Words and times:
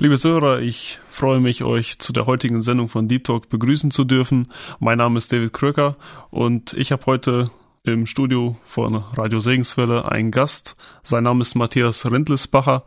Liebe 0.00 0.16
Zuhörer, 0.16 0.60
ich 0.60 1.00
freue 1.08 1.40
mich, 1.40 1.64
euch 1.64 1.98
zu 1.98 2.12
der 2.12 2.26
heutigen 2.26 2.62
Sendung 2.62 2.88
von 2.88 3.08
Deep 3.08 3.24
Talk 3.24 3.48
begrüßen 3.48 3.90
zu 3.90 4.04
dürfen. 4.04 4.46
Mein 4.78 4.98
Name 4.98 5.18
ist 5.18 5.32
David 5.32 5.52
Kröcker 5.52 5.96
und 6.30 6.72
ich 6.74 6.92
habe 6.92 7.04
heute 7.06 7.50
im 7.82 8.06
Studio 8.06 8.56
von 8.64 8.94
Radio 9.16 9.40
Segenswelle 9.40 10.08
einen 10.08 10.30
Gast. 10.30 10.76
Sein 11.02 11.24
Name 11.24 11.42
ist 11.42 11.56
Matthias 11.56 12.08
Rindlesbacher. 12.08 12.84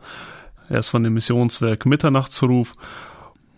Er 0.70 0.78
ist 0.78 0.88
von 0.88 1.04
dem 1.04 1.12
Missionswerk 1.12 1.84
Mitternachtsruf. 1.84 2.72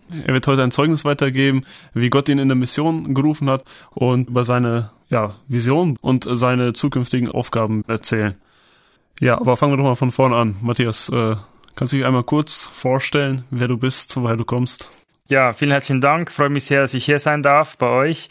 Er 0.09 0.33
wird 0.33 0.47
heute 0.47 0.61
ein 0.61 0.71
Zeugnis 0.71 1.05
weitergeben, 1.05 1.63
wie 1.93 2.09
Gott 2.09 2.27
ihn 2.27 2.39
in 2.39 2.49
der 2.49 2.57
Mission 2.57 3.13
gerufen 3.13 3.49
hat 3.49 3.63
und 3.91 4.27
über 4.27 4.43
seine 4.43 4.91
ja, 5.07 5.35
Vision 5.47 5.97
und 6.01 6.27
seine 6.29 6.73
zukünftigen 6.73 7.31
Aufgaben 7.31 7.85
erzählen. 7.87 8.35
Ja, 9.21 9.39
aber 9.39 9.55
fangen 9.55 9.71
wir 9.71 9.77
doch 9.77 9.85
mal 9.85 9.95
von 9.95 10.11
vorne 10.11 10.35
an. 10.35 10.57
Matthias, 10.61 11.07
äh, 11.07 11.37
Kannst 11.75 11.91
du 11.91 11.97
dich 11.97 12.05
einmal 12.05 12.23
kurz 12.23 12.65
vorstellen, 12.65 13.43
wer 13.51 13.67
du 13.67 13.77
bist, 13.77 14.15
woher 14.15 14.37
du 14.37 14.45
kommst? 14.45 14.89
Ja, 15.27 15.53
vielen 15.53 15.71
herzlichen 15.71 16.01
Dank. 16.01 16.29
Freue 16.29 16.49
mich 16.49 16.65
sehr, 16.65 16.81
dass 16.81 16.93
ich 16.93 17.03
hier 17.03 17.17
sein 17.17 17.41
darf 17.41 17.79
bei 17.79 17.87
euch. 17.87 18.29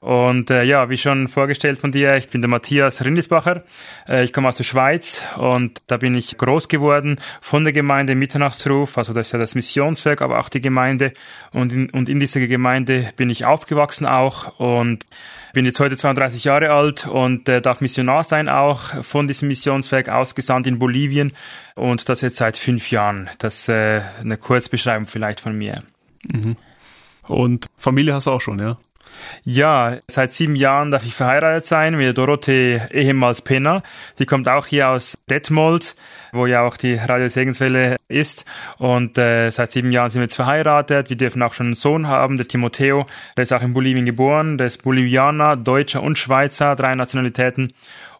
Und 0.00 0.50
äh, 0.50 0.62
ja, 0.64 0.90
wie 0.90 0.98
schon 0.98 1.28
vorgestellt 1.28 1.78
von 1.78 1.90
dir, 1.90 2.16
ich 2.16 2.28
bin 2.28 2.42
der 2.42 2.50
Matthias 2.50 3.02
Rindisbacher. 3.02 3.64
Äh, 4.06 4.24
ich 4.24 4.34
komme 4.34 4.48
aus 4.48 4.58
der 4.58 4.64
Schweiz 4.64 5.24
und 5.38 5.80
da 5.86 5.96
bin 5.96 6.14
ich 6.14 6.36
groß 6.36 6.68
geworden 6.68 7.16
von 7.40 7.64
der 7.64 7.72
Gemeinde 7.72 8.14
Mitternachtsruf, 8.14 8.98
also 8.98 9.14
das 9.14 9.28
ist 9.28 9.32
ja 9.32 9.38
das 9.38 9.54
Missionswerk, 9.54 10.20
aber 10.20 10.38
auch 10.38 10.50
die 10.50 10.60
Gemeinde. 10.60 11.14
Und 11.52 11.72
in, 11.72 11.88
und 11.88 12.10
in 12.10 12.20
dieser 12.20 12.46
Gemeinde 12.46 13.08
bin 13.16 13.30
ich 13.30 13.46
aufgewachsen 13.46 14.04
auch 14.04 14.60
und 14.60 15.06
bin 15.54 15.64
jetzt 15.64 15.80
heute 15.80 15.96
32 15.96 16.44
Jahre 16.44 16.72
alt 16.72 17.06
und 17.06 17.48
äh, 17.48 17.62
darf 17.62 17.80
Missionar 17.80 18.22
sein 18.22 18.50
auch 18.50 19.02
von 19.02 19.26
diesem 19.26 19.48
Missionswerk 19.48 20.10
ausgesandt 20.10 20.66
in 20.66 20.78
Bolivien 20.78 21.32
und 21.74 22.06
das 22.10 22.20
jetzt 22.20 22.36
seit 22.36 22.58
fünf 22.58 22.90
Jahren. 22.90 23.30
Das 23.38 23.66
äh, 23.70 24.02
eine 24.20 24.36
Kurzbeschreibung 24.36 25.06
vielleicht 25.06 25.40
von 25.40 25.56
mir. 25.56 25.82
Mhm. 26.32 26.56
Und 27.26 27.66
Familie 27.76 28.14
hast 28.14 28.26
du 28.26 28.30
auch 28.30 28.40
schon, 28.40 28.58
ja? 28.58 28.76
Ja, 29.44 29.98
seit 30.08 30.32
sieben 30.32 30.54
Jahren 30.54 30.90
darf 30.90 31.04
ich 31.04 31.14
verheiratet 31.14 31.66
sein 31.66 31.96
mit 31.96 32.16
Dorothee 32.16 32.80
ehemals 32.90 33.42
Penner. 33.42 33.82
Sie 34.14 34.26
kommt 34.26 34.48
auch 34.48 34.66
hier 34.66 34.88
aus 34.88 35.16
Detmold, 35.28 35.94
wo 36.32 36.46
ja 36.46 36.62
auch 36.62 36.76
die 36.76 36.94
Radio 36.94 37.28
Segenswelle 37.28 37.96
ist. 38.08 38.44
Und 38.78 39.18
äh, 39.18 39.50
seit 39.50 39.72
sieben 39.72 39.92
Jahren 39.92 40.10
sind 40.10 40.20
wir 40.20 40.24
jetzt 40.24 40.36
verheiratet. 40.36 41.10
Wir 41.10 41.16
dürfen 41.16 41.42
auch 41.42 41.54
schon 41.54 41.66
einen 41.66 41.74
Sohn 41.74 42.08
haben, 42.08 42.36
der 42.36 42.48
Timoteo. 42.48 43.06
Der 43.36 43.42
ist 43.42 43.52
auch 43.52 43.62
in 43.62 43.74
Bolivien 43.74 44.06
geboren. 44.06 44.58
Der 44.58 44.66
ist 44.66 44.82
Bolivianer, 44.82 45.56
Deutscher 45.56 46.02
und 46.02 46.18
Schweizer, 46.18 46.74
drei 46.76 46.94
Nationalitäten. 46.94 47.72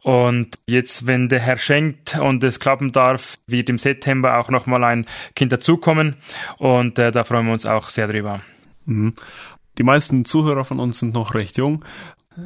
Und 0.04 0.58
jetzt, 0.66 1.06
wenn 1.06 1.30
der 1.30 1.40
Herr 1.40 1.56
schenkt 1.56 2.18
und 2.18 2.44
es 2.44 2.60
klappen 2.60 2.92
darf, 2.92 3.38
wird 3.46 3.70
im 3.70 3.78
September 3.78 4.38
auch 4.38 4.50
nochmal 4.50 4.84
ein 4.84 5.06
Kind 5.34 5.50
dazukommen. 5.50 6.16
Und 6.58 6.98
äh, 6.98 7.10
da 7.10 7.24
freuen 7.24 7.46
wir 7.46 7.54
uns 7.54 7.64
auch 7.64 7.88
sehr 7.88 8.06
drüber. 8.06 8.40
Mhm. 8.84 9.14
Die 9.78 9.82
meisten 9.82 10.26
Zuhörer 10.26 10.66
von 10.66 10.78
uns 10.78 10.98
sind 10.98 11.14
noch 11.14 11.34
recht 11.34 11.56
jung. 11.56 11.86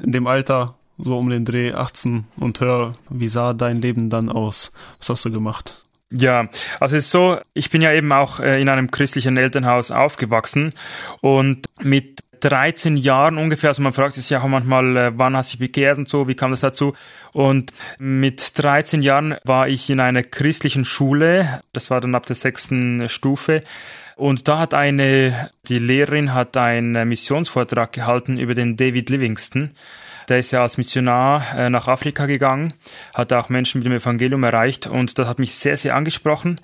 In 0.05 0.13
dem 0.13 0.29
Alter, 0.29 0.77
so 0.99 1.19
um 1.19 1.31
den 1.31 1.45
Dreh 1.45 1.73
18 1.73 2.27
und 2.37 2.61
hör, 2.61 2.95
wie 3.11 3.27
sah 3.27 3.55
dein 3.55 3.83
Leben 3.83 4.09
dann 4.09 4.29
aus? 4.29 4.71
Was 4.99 5.11
hast 5.11 5.25
du 5.25 5.33
gemacht? 5.33 5.85
Ja, 6.13 6.49
also 6.79 6.95
es 6.95 7.07
ist 7.07 7.11
so, 7.11 7.41
ich 7.55 7.71
bin 7.71 7.83
ja 7.83 7.93
eben 7.93 8.13
auch 8.13 8.39
äh, 8.39 8.63
in 8.63 8.69
einem 8.69 8.93
christlichen 8.93 9.37
Elternhaus 9.37 9.91
aufgewachsen 9.91 10.75
und 11.23 11.67
mit 11.83 12.21
13 12.41 12.97
Jahren 12.97 13.39
ungefähr, 13.39 13.71
also 13.71 13.83
man 13.83 13.93
fragt 13.93 14.15
sich 14.15 14.31
ja 14.31 14.41
auch 14.41 14.47
manchmal, 14.47 14.97
äh, 14.97 15.13
wann 15.15 15.37
hast 15.37 15.53
du 15.53 15.57
dich 15.57 15.67
bekehrt 15.69 15.99
und 15.99 16.09
so, 16.09 16.29
wie 16.29 16.35
kam 16.35 16.51
das 16.51 16.61
dazu? 16.61 16.95
Und 17.33 17.73
mit 17.99 18.59
13 18.59 19.03
Jahren 19.03 19.37
war 19.45 19.69
ich 19.69 19.91
in 19.91 20.01
einer 20.01 20.23
christlichen 20.23 20.85
Schule, 20.85 21.63
das 21.73 21.91
war 21.91 22.01
dann 22.01 22.15
ab 22.15 22.27
der 22.27 22.37
sechsten 22.37 23.09
Stufe, 23.09 23.63
und 24.19 24.49
da 24.49 24.59
hat 24.59 24.75
eine, 24.75 25.51
die 25.69 25.79
Lehrerin 25.79 26.35
hat 26.35 26.57
einen 26.57 27.09
Missionsvortrag 27.09 27.93
gehalten 27.93 28.37
über 28.37 28.55
den 28.55 28.77
David 28.77 29.11
Livingston. 29.11 29.71
Der 30.29 30.39
ist 30.39 30.51
ja 30.51 30.63
als 30.63 30.77
Missionar 30.77 31.57
äh, 31.57 31.71
nach 31.71 31.89
Afrika 31.89 32.27
gegangen, 32.27 32.75
hat 33.15 33.33
auch 33.33 33.49
Menschen 33.49 33.79
mit 33.79 33.87
dem 33.87 33.95
Evangelium 33.95 34.45
erreicht 34.45 34.87
und 34.87 35.19
das 35.19 35.27
hat 35.27 35.39
mich 35.39 35.55
sehr, 35.55 35.77
sehr 35.77 35.97
angesprochen. 35.97 36.61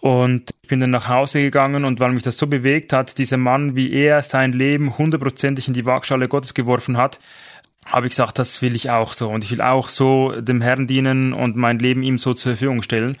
Und 0.00 0.50
ich 0.62 0.68
bin 0.68 0.78
dann 0.78 0.90
nach 0.90 1.08
Hause 1.08 1.40
gegangen 1.40 1.84
und 1.84 1.98
weil 1.98 2.12
mich 2.12 2.22
das 2.22 2.38
so 2.38 2.46
bewegt 2.46 2.92
hat, 2.92 3.18
dieser 3.18 3.36
Mann, 3.36 3.74
wie 3.74 3.92
er 3.92 4.22
sein 4.22 4.52
Leben 4.52 4.96
hundertprozentig 4.96 5.66
in 5.66 5.74
die 5.74 5.84
Waagschale 5.84 6.28
Gottes 6.28 6.54
geworfen 6.54 6.96
hat, 6.96 7.18
habe 7.86 8.06
ich 8.06 8.10
gesagt, 8.10 8.38
das 8.38 8.62
will 8.62 8.76
ich 8.76 8.90
auch 8.90 9.12
so 9.12 9.28
und 9.28 9.42
ich 9.42 9.50
will 9.50 9.62
auch 9.62 9.88
so 9.88 10.40
dem 10.40 10.60
Herrn 10.60 10.86
dienen 10.86 11.32
und 11.32 11.56
mein 11.56 11.78
Leben 11.78 12.02
ihm 12.02 12.18
so 12.18 12.34
zur 12.34 12.52
Verfügung 12.52 12.82
stellen 12.82 13.16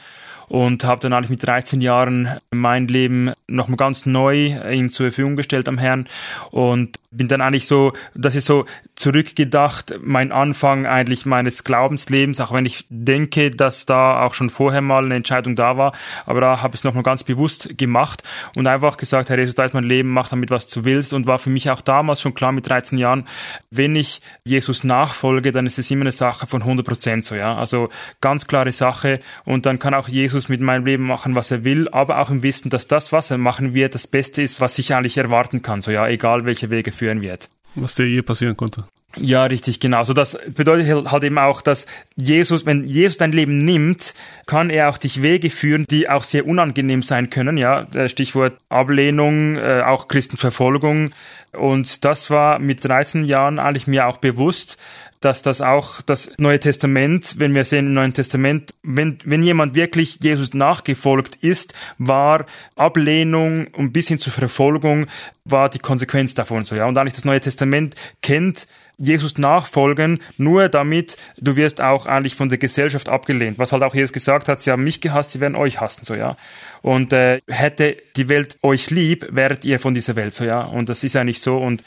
und 0.48 0.84
habe 0.84 1.00
dann 1.00 1.12
eigentlich 1.12 1.30
mit 1.30 1.46
13 1.46 1.80
Jahren 1.80 2.38
mein 2.50 2.88
Leben 2.88 3.32
nochmal 3.46 3.76
ganz 3.76 4.06
neu 4.06 4.58
ihm 4.70 4.90
zur 4.90 5.06
Verfügung 5.06 5.36
gestellt 5.36 5.68
am 5.68 5.78
Herrn 5.78 6.08
und 6.50 6.98
bin 7.10 7.28
dann 7.28 7.40
eigentlich 7.40 7.66
so, 7.66 7.94
das 8.14 8.34
ist 8.34 8.44
so 8.44 8.66
zurückgedacht, 8.94 9.94
mein 10.02 10.30
Anfang 10.30 10.86
eigentlich 10.86 11.24
meines 11.24 11.64
Glaubenslebens, 11.64 12.40
auch 12.40 12.52
wenn 12.52 12.66
ich 12.66 12.84
denke, 12.90 13.50
dass 13.50 13.86
da 13.86 14.22
auch 14.24 14.34
schon 14.34 14.50
vorher 14.50 14.82
mal 14.82 15.04
eine 15.04 15.14
Entscheidung 15.14 15.56
da 15.56 15.78
war, 15.78 15.92
aber 16.26 16.40
da 16.40 16.60
habe 16.60 16.74
ich 16.74 16.80
es 16.80 16.84
nochmal 16.84 17.02
ganz 17.02 17.24
bewusst 17.24 17.78
gemacht 17.78 18.22
und 18.56 18.66
einfach 18.66 18.98
gesagt, 18.98 19.30
Herr 19.30 19.38
Jesus, 19.38 19.54
da 19.54 19.64
ist 19.64 19.72
mein 19.72 19.84
Leben, 19.84 20.10
mach 20.10 20.28
damit, 20.28 20.50
was 20.50 20.66
du 20.66 20.84
willst 20.84 21.14
und 21.14 21.26
war 21.26 21.38
für 21.38 21.50
mich 21.50 21.70
auch 21.70 21.80
damals 21.80 22.20
schon 22.20 22.34
klar 22.34 22.52
mit 22.52 22.68
13 22.68 22.98
Jahren, 22.98 23.26
wenn 23.70 23.96
ich 23.96 24.20
Jesus 24.44 24.84
nachfolge, 24.84 25.50
dann 25.50 25.64
ist 25.64 25.78
es 25.78 25.90
immer 25.90 26.02
eine 26.02 26.12
Sache 26.12 26.46
von 26.46 26.60
100 26.60 26.84
Prozent 26.84 27.24
so, 27.24 27.34
ja, 27.34 27.56
also 27.56 27.88
ganz 28.20 28.46
klare 28.46 28.72
Sache 28.72 29.20
und 29.46 29.64
dann 29.64 29.78
kann 29.78 29.94
auch 29.94 30.08
Jesus 30.08 30.37
mit 30.46 30.60
meinem 30.60 30.86
Leben 30.86 31.04
machen, 31.04 31.34
was 31.34 31.50
er 31.50 31.64
will, 31.64 31.88
aber 31.88 32.20
auch 32.20 32.30
im 32.30 32.44
Wissen, 32.44 32.70
dass 32.70 32.86
das, 32.86 33.12
was 33.12 33.30
er 33.32 33.38
machen 33.38 33.74
wird, 33.74 33.94
das 33.94 34.06
Beste 34.06 34.42
ist, 34.42 34.60
was 34.60 34.78
ich 34.78 34.94
eigentlich 34.94 35.18
erwarten 35.18 35.62
kann, 35.62 35.82
so, 35.82 35.90
ja, 35.90 36.06
egal 36.06 36.44
welche 36.44 36.70
Wege 36.70 36.92
führen 36.92 37.20
wird. 37.20 37.48
Was 37.74 37.94
dir 37.94 38.06
je 38.06 38.22
passieren 38.22 38.56
konnte. 38.56 38.84
Ja, 39.16 39.44
richtig, 39.44 39.80
genau. 39.80 40.04
So 40.04 40.12
das 40.12 40.38
bedeutet 40.54 41.10
halt 41.10 41.24
eben 41.24 41.38
auch, 41.38 41.62
dass 41.62 41.86
Jesus, 42.16 42.66
wenn 42.66 42.86
Jesus 42.86 43.16
dein 43.16 43.32
Leben 43.32 43.58
nimmt, 43.58 44.14
kann 44.46 44.68
er 44.68 44.90
auch 44.90 44.98
dich 44.98 45.22
Wege 45.22 45.48
führen, 45.48 45.84
die 45.88 46.10
auch 46.10 46.22
sehr 46.22 46.46
unangenehm 46.46 47.02
sein 47.02 47.30
können. 47.30 47.56
Ja, 47.56 47.86
Stichwort 48.08 48.58
Ablehnung, 48.68 49.56
äh, 49.56 49.82
auch 49.84 50.08
Christenverfolgung. 50.08 51.12
Und 51.52 52.04
das 52.04 52.30
war 52.30 52.58
mit 52.58 52.84
13 52.84 53.24
Jahren 53.24 53.58
eigentlich 53.58 53.86
mir 53.86 54.06
auch 54.06 54.18
bewusst, 54.18 54.76
dass 55.20 55.42
das 55.42 55.60
auch 55.60 56.00
das 56.02 56.32
Neue 56.38 56.60
Testament, 56.60 57.34
wenn 57.38 57.54
wir 57.54 57.64
sehen 57.64 57.86
im 57.86 57.94
Neuen 57.94 58.12
Testament, 58.12 58.74
wenn, 58.82 59.18
wenn 59.24 59.42
jemand 59.42 59.74
wirklich 59.74 60.18
Jesus 60.22 60.54
nachgefolgt 60.54 61.36
ist, 61.36 61.74
war 61.98 62.46
Ablehnung 62.76 63.68
und 63.68 63.92
bis 63.92 64.08
hin 64.08 64.18
zur 64.18 64.32
Verfolgung 64.32 65.06
war 65.44 65.68
die 65.68 65.78
Konsequenz 65.78 66.34
davon 66.34 66.64
so, 66.64 66.76
ja. 66.76 66.86
Und 66.86 66.98
eigentlich 66.98 67.14
das 67.14 67.24
Neue 67.24 67.40
Testament 67.40 67.94
kennt 68.22 68.66
Jesus 68.98 69.38
nachfolgen, 69.38 70.20
nur 70.36 70.68
damit 70.68 71.16
du 71.38 71.54
wirst 71.54 71.80
auch 71.80 72.06
eigentlich 72.06 72.34
von 72.34 72.48
der 72.48 72.58
Gesellschaft 72.58 73.08
abgelehnt. 73.08 73.58
Was 73.58 73.70
halt 73.72 73.84
auch 73.84 73.94
Jesus 73.94 74.12
gesagt 74.12 74.48
hat, 74.48 74.60
sie 74.60 74.72
haben 74.72 74.82
mich 74.82 75.00
gehasst, 75.00 75.30
sie 75.30 75.40
werden 75.40 75.54
euch 75.54 75.80
hassen, 75.80 76.04
so 76.04 76.14
ja. 76.14 76.36
Und 76.82 77.12
äh, 77.12 77.40
hätte 77.48 77.96
die 78.16 78.28
Welt 78.28 78.58
euch 78.62 78.90
lieb, 78.90 79.26
wäret 79.30 79.64
ihr 79.64 79.78
von 79.78 79.94
dieser 79.94 80.16
Welt, 80.16 80.34
so 80.34 80.44
ja. 80.44 80.62
Und 80.62 80.88
das 80.88 81.04
ist 81.04 81.14
eigentlich 81.14 81.40
so 81.40 81.58
und 81.58 81.84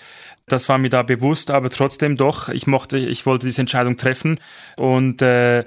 das 0.48 0.70
war 0.70 0.78
mir 0.78 0.90
da 0.90 1.04
bewusst, 1.04 1.52
aber 1.52 1.70
trotzdem 1.70 2.18
doch, 2.18 2.50
ich 2.50 2.68
mochte, 2.68 2.98
ich 2.98 3.26
wollte 3.26 3.48
diese 3.48 3.62
Entscheidung 3.62 3.98
treffen. 3.98 4.40
Und 4.76 5.22
äh, 5.22 5.64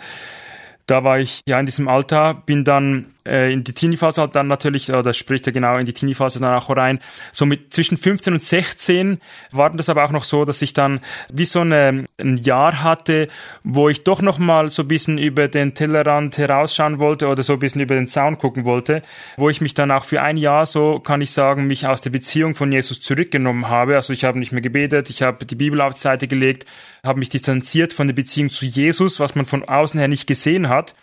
da 0.87 1.05
war 1.05 1.19
ich 1.19 1.41
ja 1.47 1.59
in 1.59 1.67
diesem 1.67 1.89
Alter, 1.89 2.35
bin 2.35 2.65
dann 2.65 3.14
äh, 3.27 3.53
in 3.53 3.65
die 3.65 3.73
Teenie-Phase 3.73 4.29
dann 4.33 4.47
natürlich, 4.47 4.89
äh, 4.89 5.03
das 5.03 5.17
spricht 5.17 5.47
ja 5.47 5.53
genau 5.53 5.77
in 5.77 5.87
die 5.87 5.93
Teenie-Phase 5.93 6.41
dann 6.41 6.55
auch 6.55 6.69
rein. 6.75 7.01
So 7.33 7.47
mit 7.47 7.73
zwischen 7.75 7.97
15 7.97 8.35
und 8.35 8.43
16 8.43 9.19
war 9.53 9.71
das 9.71 9.89
aber 9.89 10.05
auch 10.05 10.11
noch 10.11 10.25
so, 10.25 10.45
dass 10.45 10.63
ich 10.63 10.73
dann 10.73 11.01
wie 11.33 11.45
so 11.45 11.61
eine, 11.61 12.07
ein 12.21 12.37
Jahr 12.37 12.83
hatte, 12.83 13.29
wo 13.63 13.89
ich 13.89 14.05
doch 14.05 14.23
noch 14.23 14.39
mal 14.39 14.69
so 14.69 14.83
ein 14.83 14.89
bisschen 14.89 15.19
über 15.19 15.49
den 15.49 15.75
Tellerrand 15.75 16.39
herausschauen 16.39 16.99
wollte 16.99 17.29
oder 17.29 17.43
so 17.43 17.55
ein 17.55 17.59
bisschen 17.59 17.81
über 17.81 17.95
den 17.95 18.09
Zaun 18.09 18.39
gucken 18.39 18.65
wollte, 18.65 19.03
wo 19.37 19.49
ich 19.49 19.61
mich 19.61 19.75
dann 19.75 19.91
auch 19.91 20.05
für 20.05 20.23
ein 20.23 20.37
Jahr, 20.37 20.67
so 20.67 21.01
kann 21.01 21.21
ich 21.21 21.31
sagen, 21.31 21.67
mich 21.67 21.87
aus 21.87 22.01
der 22.01 22.11
Beziehung 22.11 22.55
von 22.55 22.73
Jesus 22.73 23.01
zurückgenommen 23.01 23.69
habe. 23.69 23.97
Also 23.97 24.13
ich 24.13 24.25
habe 24.25 24.39
nicht 24.39 24.53
mehr 24.53 24.63
gebetet, 24.63 25.11
ich 25.11 25.23
habe 25.23 25.45
die 25.47 25.55
Bibel 25.55 25.81
auf 25.81 25.95
die 25.95 26.01
Seite 26.01 26.29
gelegt, 26.29 26.67
habe 27.03 27.19
mich 27.19 27.29
distanziert 27.29 27.93
von 27.93 28.07
der 28.07 28.15
Beziehung 28.15 28.51
zu 28.51 28.65
Jesus, 28.65 29.21
was 29.21 29.35
man 29.35 29.45
von 29.45 29.65
außen 29.65 29.99
her 29.99 30.09
nicht 30.09 30.27
gesehen 30.27 30.69
hat. 30.69 30.95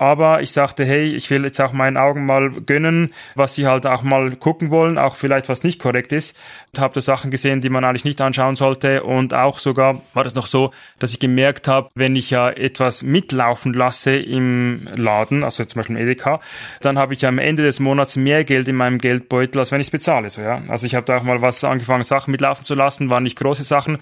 Aber 0.00 0.40
ich 0.40 0.52
sagte, 0.52 0.86
hey, 0.86 1.12
ich 1.12 1.28
will 1.28 1.44
jetzt 1.44 1.60
auch 1.60 1.74
meinen 1.74 1.98
Augen 1.98 2.24
mal 2.24 2.50
gönnen, 2.50 3.12
was 3.34 3.54
sie 3.54 3.66
halt 3.66 3.86
auch 3.86 4.02
mal 4.02 4.34
gucken 4.34 4.70
wollen, 4.70 4.96
auch 4.96 5.14
vielleicht 5.14 5.50
was 5.50 5.62
nicht 5.62 5.78
korrekt 5.78 6.12
ist. 6.12 6.34
Und 6.72 6.80
habe 6.80 6.94
da 6.94 7.02
Sachen 7.02 7.30
gesehen, 7.30 7.60
die 7.60 7.68
man 7.68 7.84
eigentlich 7.84 8.06
nicht 8.06 8.22
anschauen 8.22 8.56
sollte. 8.56 9.02
Und 9.02 9.34
auch 9.34 9.58
sogar 9.58 10.00
war 10.14 10.24
es 10.24 10.34
noch 10.34 10.46
so, 10.46 10.70
dass 11.00 11.12
ich 11.12 11.18
gemerkt 11.18 11.68
habe, 11.68 11.90
wenn 11.94 12.16
ich 12.16 12.30
ja 12.30 12.48
etwas 12.48 13.02
mitlaufen 13.02 13.74
lasse 13.74 14.16
im 14.16 14.88
Laden, 14.96 15.44
also 15.44 15.66
zum 15.66 15.80
Beispiel 15.80 15.96
im 15.96 16.02
Edeka, 16.02 16.40
dann 16.80 16.96
habe 16.96 17.12
ich 17.12 17.26
am 17.26 17.38
Ende 17.38 17.62
des 17.62 17.78
Monats 17.78 18.16
mehr 18.16 18.44
Geld 18.44 18.68
in 18.68 18.76
meinem 18.76 19.00
Geldbeutel, 19.00 19.58
als 19.58 19.70
wenn 19.70 19.82
ich 19.82 19.88
es 19.88 19.90
bezahle. 19.90 20.30
So, 20.30 20.40
ja. 20.40 20.62
Also 20.68 20.86
ich 20.86 20.94
habe 20.94 21.04
da 21.04 21.18
auch 21.18 21.24
mal 21.24 21.42
was 21.42 21.62
angefangen, 21.62 22.04
Sachen 22.04 22.30
mitlaufen 22.30 22.64
zu 22.64 22.74
lassen, 22.74 23.10
waren 23.10 23.24
nicht 23.24 23.38
große 23.38 23.64
Sachen. 23.64 23.98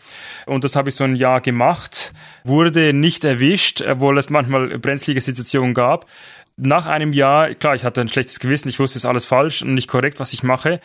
Und 0.47 0.63
das 0.63 0.77
habe 0.77 0.91
ich 0.91 0.95
so 0.95 1.03
ein 1.03 1.17
Jahr 1.17 1.41
gemacht, 1.41 2.13
wurde 2.45 2.93
nicht 2.93 3.25
erwischt, 3.25 3.83
obwohl 3.83 4.17
es 4.17 4.31
manchmal 4.31 4.79
brenzlige 4.79 5.21
Situationen 5.21 5.75
gab 5.75 5.88
nach 6.59 6.87
einem 6.87 7.13
Jahr, 7.13 7.55
klar, 7.55 7.75
ich 7.75 7.85
hatte 7.85 8.01
ein 8.01 8.09
schlechtes 8.09 8.41
Gewissen, 8.41 8.69
ich 8.69 8.81
wusste, 8.81 8.99
es 8.99 9.05
alles 9.05 9.27
falsch 9.27 9.63
und 9.63 9.75
nicht 9.75 9.89
korrekt, 9.89 10.19
was 10.19 10.33
ich 10.33 10.43
mache. 10.43 10.81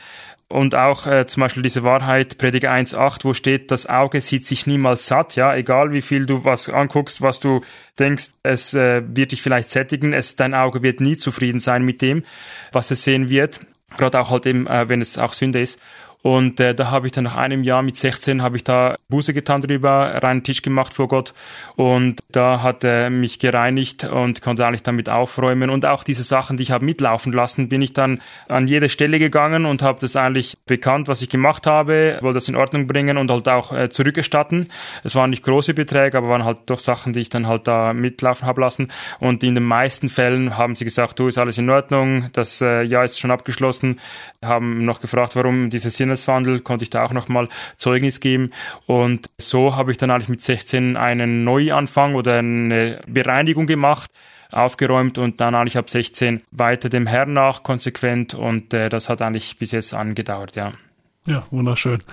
Und 0.47 0.75
auch 0.75 1.07
äh, 1.07 1.25
zum 1.25 1.41
Beispiel 1.41 1.63
diese 1.63 1.83
Wahrheit, 1.83 2.37
Prediger 2.37 2.71
1.8, 2.71 3.23
wo 3.23 3.33
steht, 3.33 3.71
das 3.71 3.87
Auge 3.87 4.21
sieht 4.21 4.45
sich 4.45 4.67
niemals 4.67 5.07
satt, 5.07 5.35
ja, 5.35 5.55
egal 5.55 5.91
wie 5.93 6.03
viel 6.03 6.27
du 6.27 6.45
was 6.45 6.69
anguckst, 6.69 7.23
was 7.23 7.39
du 7.39 7.61
denkst, 7.97 8.29
es 8.43 8.75
äh, 8.75 9.01
wird 9.03 9.31
dich 9.31 9.41
vielleicht 9.41 9.71
sättigen, 9.71 10.13
es, 10.13 10.35
dein 10.35 10.53
Auge 10.53 10.83
wird 10.83 11.01
nie 11.01 11.17
zufrieden 11.17 11.59
sein 11.59 11.83
mit 11.83 12.03
dem, 12.03 12.23
was 12.71 12.91
es 12.91 13.03
sehen 13.03 13.29
wird, 13.29 13.61
gerade 13.97 14.19
auch 14.19 14.29
halt 14.29 14.45
eben, 14.45 14.67
äh, 14.67 14.87
wenn 14.89 15.01
es 15.01 15.17
auch 15.17 15.33
Sünde 15.33 15.59
ist. 15.59 15.79
Und 16.23 16.61
äh, 16.61 16.73
da 16.73 16.89
habe 16.89 17.05
ich 17.05 17.11
dann 17.11 17.25
nach 17.25 17.35
einem 17.35 17.63
Jahr 17.63 17.83
mit 17.83 17.97
16 17.97 18.41
habe 18.41 18.55
ich 18.55 18.63
da 18.63 18.95
Buße 19.09 19.33
getan 19.33 19.61
drüber, 19.61 20.23
reinen 20.23 20.43
Tisch 20.43 20.61
gemacht 20.61 20.93
vor 20.93 21.09
Gott. 21.09 21.33
Und 21.75 22.21
da 22.31 22.61
hat 22.63 22.85
er 22.85 23.09
mich 23.09 23.39
gereinigt 23.39 24.05
und 24.05 24.41
konnte 24.41 24.65
eigentlich 24.65 24.83
damit 24.83 25.09
aufräumen. 25.09 25.69
Und 25.69 25.85
auch 25.85 26.05
diese 26.05 26.23
Sachen, 26.23 26.55
die 26.55 26.63
ich 26.63 26.71
habe 26.71 26.85
mitlaufen 26.85 27.33
lassen, 27.33 27.67
bin 27.67 27.81
ich 27.81 27.91
dann 27.91 28.21
an 28.47 28.69
jede 28.69 28.87
Stelle 28.87 29.19
gegangen 29.19 29.65
und 29.65 29.81
habe 29.81 29.99
das 29.99 30.15
eigentlich 30.15 30.57
bekannt, 30.65 31.09
was 31.09 31.21
ich 31.21 31.27
gemacht 31.27 31.67
habe, 31.67 32.19
wollte 32.21 32.35
das 32.35 32.47
in 32.47 32.55
Ordnung 32.55 32.87
bringen 32.87 33.17
und 33.17 33.29
halt 33.29 33.49
auch 33.49 33.73
äh, 33.73 33.89
zurückerstatten. 33.89 34.69
Es 35.03 35.15
waren 35.15 35.29
nicht 35.29 35.43
große 35.43 35.73
Beträge, 35.73 36.17
aber 36.17 36.29
waren 36.29 36.45
halt 36.45 36.59
doch 36.67 36.79
Sachen, 36.79 37.11
die 37.11 37.19
ich 37.19 37.29
dann 37.29 37.47
halt 37.47 37.67
da 37.67 37.91
mitlaufen 37.91 38.47
habe 38.47 38.61
lassen. 38.61 38.87
Und 39.19 39.43
in 39.43 39.55
den 39.55 39.65
meisten 39.65 40.07
Fällen 40.07 40.57
haben 40.57 40.75
sie 40.75 40.85
gesagt, 40.85 41.19
du 41.19 41.27
ist 41.27 41.37
alles 41.37 41.57
in 41.57 41.69
Ordnung, 41.69 42.29
das 42.31 42.61
äh, 42.61 42.83
Jahr 42.83 43.03
ist 43.03 43.19
schon 43.19 43.31
abgeschlossen, 43.31 43.99
haben 44.41 44.85
noch 44.85 45.01
gefragt, 45.01 45.35
warum 45.35 45.69
diese 45.69 45.89
Sinne 45.89 46.12
Sinneswandel, 46.15 46.59
konnte 46.59 46.83
ich 46.83 46.89
da 46.89 47.03
auch 47.03 47.13
nochmal 47.13 47.49
Zeugnis 47.77 48.19
geben. 48.19 48.51
Und 48.85 49.29
so 49.37 49.75
habe 49.75 49.91
ich 49.91 49.97
dann 49.97 50.11
eigentlich 50.11 50.29
mit 50.29 50.41
16 50.41 50.97
einen 50.97 51.43
Neuanfang 51.43 52.15
oder 52.15 52.39
eine 52.39 53.01
Bereinigung 53.07 53.65
gemacht 53.65 54.11
aufgeräumt 54.51 55.17
und 55.17 55.41
dann 55.41 55.55
eigentlich 55.55 55.77
ab 55.77 55.89
16 55.89 56.43
weiter 56.51 56.87
dem 56.87 57.07
Herrn 57.07 57.33
nach 57.33 57.63
konsequent 57.63 58.35
und 58.35 58.71
äh, 58.71 58.87
das 58.87 59.09
hat 59.09 59.23
eigentlich 59.23 59.57
bis 59.57 59.71
jetzt 59.71 59.95
angedauert, 59.95 60.55
ja. 60.55 60.71
Ja, 61.25 61.47
wunderschön. 61.49 62.03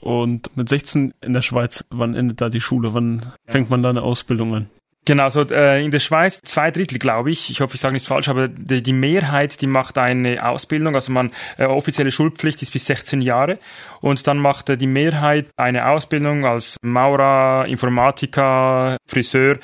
Und 0.00 0.56
mit 0.56 0.68
16 0.68 1.14
in 1.20 1.32
der 1.32 1.42
Schweiz, 1.42 1.84
wann 1.90 2.14
endet 2.14 2.40
da 2.40 2.48
die 2.48 2.60
Schule? 2.60 2.94
Wann 2.94 3.32
fängt 3.46 3.70
man 3.70 3.82
da 3.82 3.90
eine 3.90 4.02
Ausbildung 4.02 4.54
an? 4.54 4.70
Genau, 5.08 5.30
so 5.30 5.40
äh, 5.40 5.82
in 5.82 5.90
der 5.90 6.00
Schweiz 6.00 6.38
zwei 6.42 6.70
Drittel, 6.70 6.98
glaube 6.98 7.30
ich. 7.30 7.48
Ich 7.48 7.62
hoffe, 7.62 7.76
ich 7.76 7.80
sage 7.80 7.94
nichts 7.94 8.06
falsch, 8.06 8.28
aber 8.28 8.46
die, 8.46 8.82
die 8.82 8.92
Mehrheit, 8.92 9.62
die 9.62 9.66
macht 9.66 9.96
eine 9.96 10.46
Ausbildung. 10.46 10.94
Also 10.94 11.12
man 11.12 11.30
äh, 11.56 11.64
offizielle 11.64 12.10
Schulpflicht 12.10 12.60
ist 12.60 12.74
bis 12.74 12.84
16 12.84 13.22
Jahre 13.22 13.58
und 14.02 14.26
dann 14.26 14.36
macht 14.36 14.68
äh, 14.68 14.76
die 14.76 14.86
Mehrheit 14.86 15.46
eine 15.56 15.88
Ausbildung 15.88 16.44
als 16.44 16.76
Maurer, 16.82 17.64
Informatiker, 17.68 18.98
Friseur. 19.06 19.56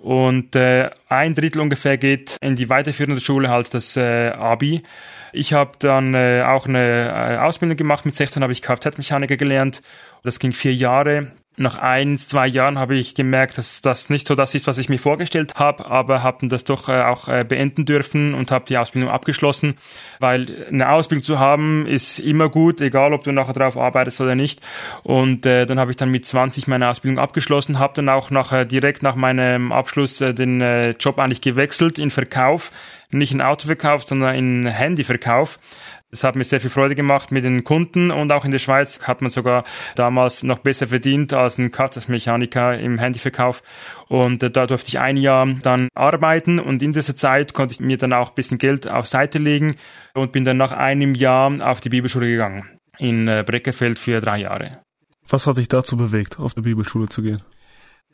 Und 0.00 0.54
äh, 0.54 0.90
ein 1.08 1.34
Drittel 1.34 1.62
ungefähr 1.62 1.96
geht 1.96 2.36
in 2.42 2.54
die 2.54 2.68
weiterführende 2.68 3.22
Schule 3.22 3.48
halt 3.48 3.72
das 3.72 3.96
äh, 3.96 4.28
Abi. 4.28 4.82
Ich 5.32 5.54
habe 5.54 5.72
dann 5.78 6.12
äh, 6.12 6.44
auch 6.46 6.66
eine 6.66 7.08
äh, 7.08 7.36
Ausbildung 7.38 7.78
gemacht. 7.78 8.04
Mit 8.04 8.16
16 8.16 8.42
habe 8.42 8.52
ich 8.52 8.60
Kfz-Mechaniker 8.60 9.38
gelernt. 9.38 9.80
Das 10.24 10.38
ging 10.38 10.52
vier 10.52 10.74
Jahre 10.74 11.32
nach 11.60 11.76
ein, 11.78 12.16
zwei 12.16 12.46
Jahren 12.46 12.78
habe 12.78 12.96
ich 12.96 13.14
gemerkt, 13.14 13.58
dass 13.58 13.82
das 13.82 14.08
nicht 14.08 14.26
so 14.26 14.34
das 14.34 14.54
ist, 14.54 14.66
was 14.66 14.78
ich 14.78 14.88
mir 14.88 14.98
vorgestellt 14.98 15.56
habe, 15.56 15.84
aber 15.86 16.22
habe 16.22 16.48
das 16.48 16.64
doch 16.64 16.88
äh, 16.88 17.02
auch 17.02 17.28
äh, 17.28 17.44
beenden 17.44 17.84
dürfen 17.84 18.32
und 18.32 18.50
habe 18.50 18.64
die 18.66 18.78
Ausbildung 18.78 19.10
abgeschlossen, 19.10 19.74
weil 20.20 20.46
eine 20.68 20.88
Ausbildung 20.88 21.22
zu 21.22 21.38
haben 21.38 21.86
ist 21.86 22.18
immer 22.18 22.48
gut, 22.48 22.80
egal 22.80 23.12
ob 23.12 23.24
du 23.24 23.32
nachher 23.32 23.52
drauf 23.52 23.76
arbeitest 23.76 24.22
oder 24.22 24.34
nicht. 24.34 24.60
Und 25.02 25.44
äh, 25.44 25.66
dann 25.66 25.78
habe 25.78 25.90
ich 25.90 25.98
dann 25.98 26.10
mit 26.10 26.24
20 26.24 26.66
meine 26.66 26.88
Ausbildung 26.88 27.18
abgeschlossen, 27.18 27.78
habe 27.78 27.92
dann 27.94 28.08
auch 28.08 28.30
nachher 28.30 28.64
direkt 28.64 29.02
nach 29.02 29.14
meinem 29.14 29.70
Abschluss 29.70 30.18
den 30.18 30.94
Job 30.98 31.18
eigentlich 31.18 31.40
gewechselt 31.40 31.98
in 31.98 32.10
Verkauf, 32.10 32.72
nicht 33.10 33.32
in 33.32 33.42
Autoverkauf, 33.42 34.04
sondern 34.04 34.34
in 34.34 34.66
Handyverkauf 34.66 35.58
es 36.12 36.24
hat 36.24 36.34
mir 36.34 36.44
sehr 36.44 36.60
viel 36.60 36.70
Freude 36.70 36.94
gemacht 36.94 37.30
mit 37.30 37.44
den 37.44 37.62
Kunden 37.62 38.10
und 38.10 38.32
auch 38.32 38.44
in 38.44 38.50
der 38.50 38.58
Schweiz 38.58 39.00
hat 39.02 39.22
man 39.22 39.30
sogar 39.30 39.64
damals 39.94 40.42
noch 40.42 40.58
besser 40.58 40.88
verdient 40.88 41.32
als 41.32 41.58
ein 41.58 41.70
Kfz-Mechaniker 41.70 42.78
im 42.78 42.98
Handyverkauf. 42.98 43.62
Und 44.08 44.42
äh, 44.42 44.50
da 44.50 44.66
durfte 44.66 44.88
ich 44.88 44.98
ein 44.98 45.16
Jahr 45.16 45.46
dann 45.62 45.88
arbeiten 45.94 46.58
und 46.58 46.82
in 46.82 46.92
dieser 46.92 47.14
Zeit 47.14 47.54
konnte 47.54 47.74
ich 47.74 47.80
mir 47.80 47.96
dann 47.96 48.12
auch 48.12 48.30
ein 48.30 48.34
bisschen 48.34 48.58
Geld 48.58 48.88
auf 48.88 49.06
Seite 49.06 49.38
legen 49.38 49.76
und 50.14 50.32
bin 50.32 50.44
dann 50.44 50.56
nach 50.56 50.72
einem 50.72 51.14
Jahr 51.14 51.52
auf 51.60 51.80
die 51.80 51.90
Bibelschule 51.90 52.26
gegangen 52.26 52.68
in 52.98 53.28
äh, 53.28 53.44
Breckerfeld 53.46 53.98
für 53.98 54.20
drei 54.20 54.40
Jahre. 54.40 54.82
Was 55.28 55.46
hat 55.46 55.56
dich 55.56 55.68
dazu 55.68 55.96
bewegt, 55.96 56.38
auf 56.38 56.54
die 56.54 56.62
Bibelschule 56.62 57.08
zu 57.08 57.22
gehen? 57.22 57.40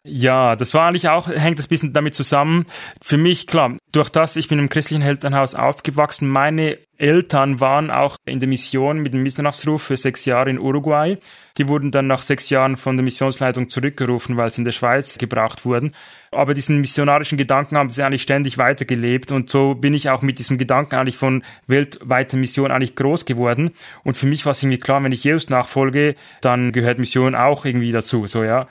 Ja, 0.08 0.54
das 0.54 0.72
war 0.72 0.87
eigentlich 0.87 1.08
auch, 1.08 1.26
hängt 1.28 1.58
das 1.58 1.66
bisschen 1.66 1.93
damit 1.93 2.14
zusammen. 2.14 2.66
Für 3.02 3.16
mich, 3.16 3.48
klar, 3.48 3.76
durch 3.90 4.08
das, 4.08 4.37
ich 4.37 4.46
bin 4.46 4.60
im 4.60 4.69
christlichen 4.69 5.02
Elternhaus 5.02 5.56
aufgewachsen, 5.56 6.28
meine 6.28 6.78
Eltern 6.98 7.60
waren 7.60 7.90
auch 7.90 8.16
in 8.25 8.40
der 8.40 8.48
Mission 8.48 8.98
mit 8.98 9.12
dem 9.12 9.22
Missionsruf 9.22 9.82
für 9.82 9.96
sechs 9.96 10.25
Jahre 10.25 10.50
in 10.50 10.58
Uruguay. 10.58 11.19
Die 11.58 11.69
wurden 11.69 11.90
dann 11.90 12.06
nach 12.06 12.22
sechs 12.22 12.50
Jahren 12.50 12.76
von 12.76 12.96
der 12.96 13.04
Missionsleitung 13.04 13.69
zurückgerufen, 13.69 14.37
weil 14.37 14.50
sie 14.50 14.60
in 14.60 14.64
der 14.64 14.72
Schweiz 14.72 15.19
gebraucht 15.19 15.64
wurden. 15.64 15.93
Aber 16.31 16.54
diesen 16.54 16.81
missionarischen 16.81 17.38
Gedanken 17.38 17.76
haben 17.76 17.90
sie 17.90 18.02
eigentlich 18.02 18.22
ständig 18.22 18.58
weitergelebt 18.58 19.32
und 19.32 19.50
so 19.50 19.75
bin 19.75 19.94
ich 19.94 20.10
auch 20.10 20.22
mit 20.22 20.38
diesem 20.38 20.58
Gedanken 20.58 20.96
eigentlich 20.96 21.16
von 21.16 21.43
weltweiter 21.66 22.37
Mission 22.37 22.70
eigentlich 22.70 22.96
groß 22.96 23.25
geworden. 23.25 23.72
Und 24.04 24.16
für 24.16 24.26
mich 24.26 24.44
war 24.44 24.52
es 24.52 24.62
irgendwie 24.62 24.81
klar, 24.81 25.02
wenn 25.02 25.12
ich 25.12 25.25
Jesus 25.25 25.48
nachfolge, 25.48 26.14
dann 26.40 26.72
gehört 26.72 26.98
Mission 26.98 27.34
auch 27.34 27.64
irgendwie 27.64 27.93
dazu, 27.93 28.26
so 28.26 28.44
ja 28.44 28.66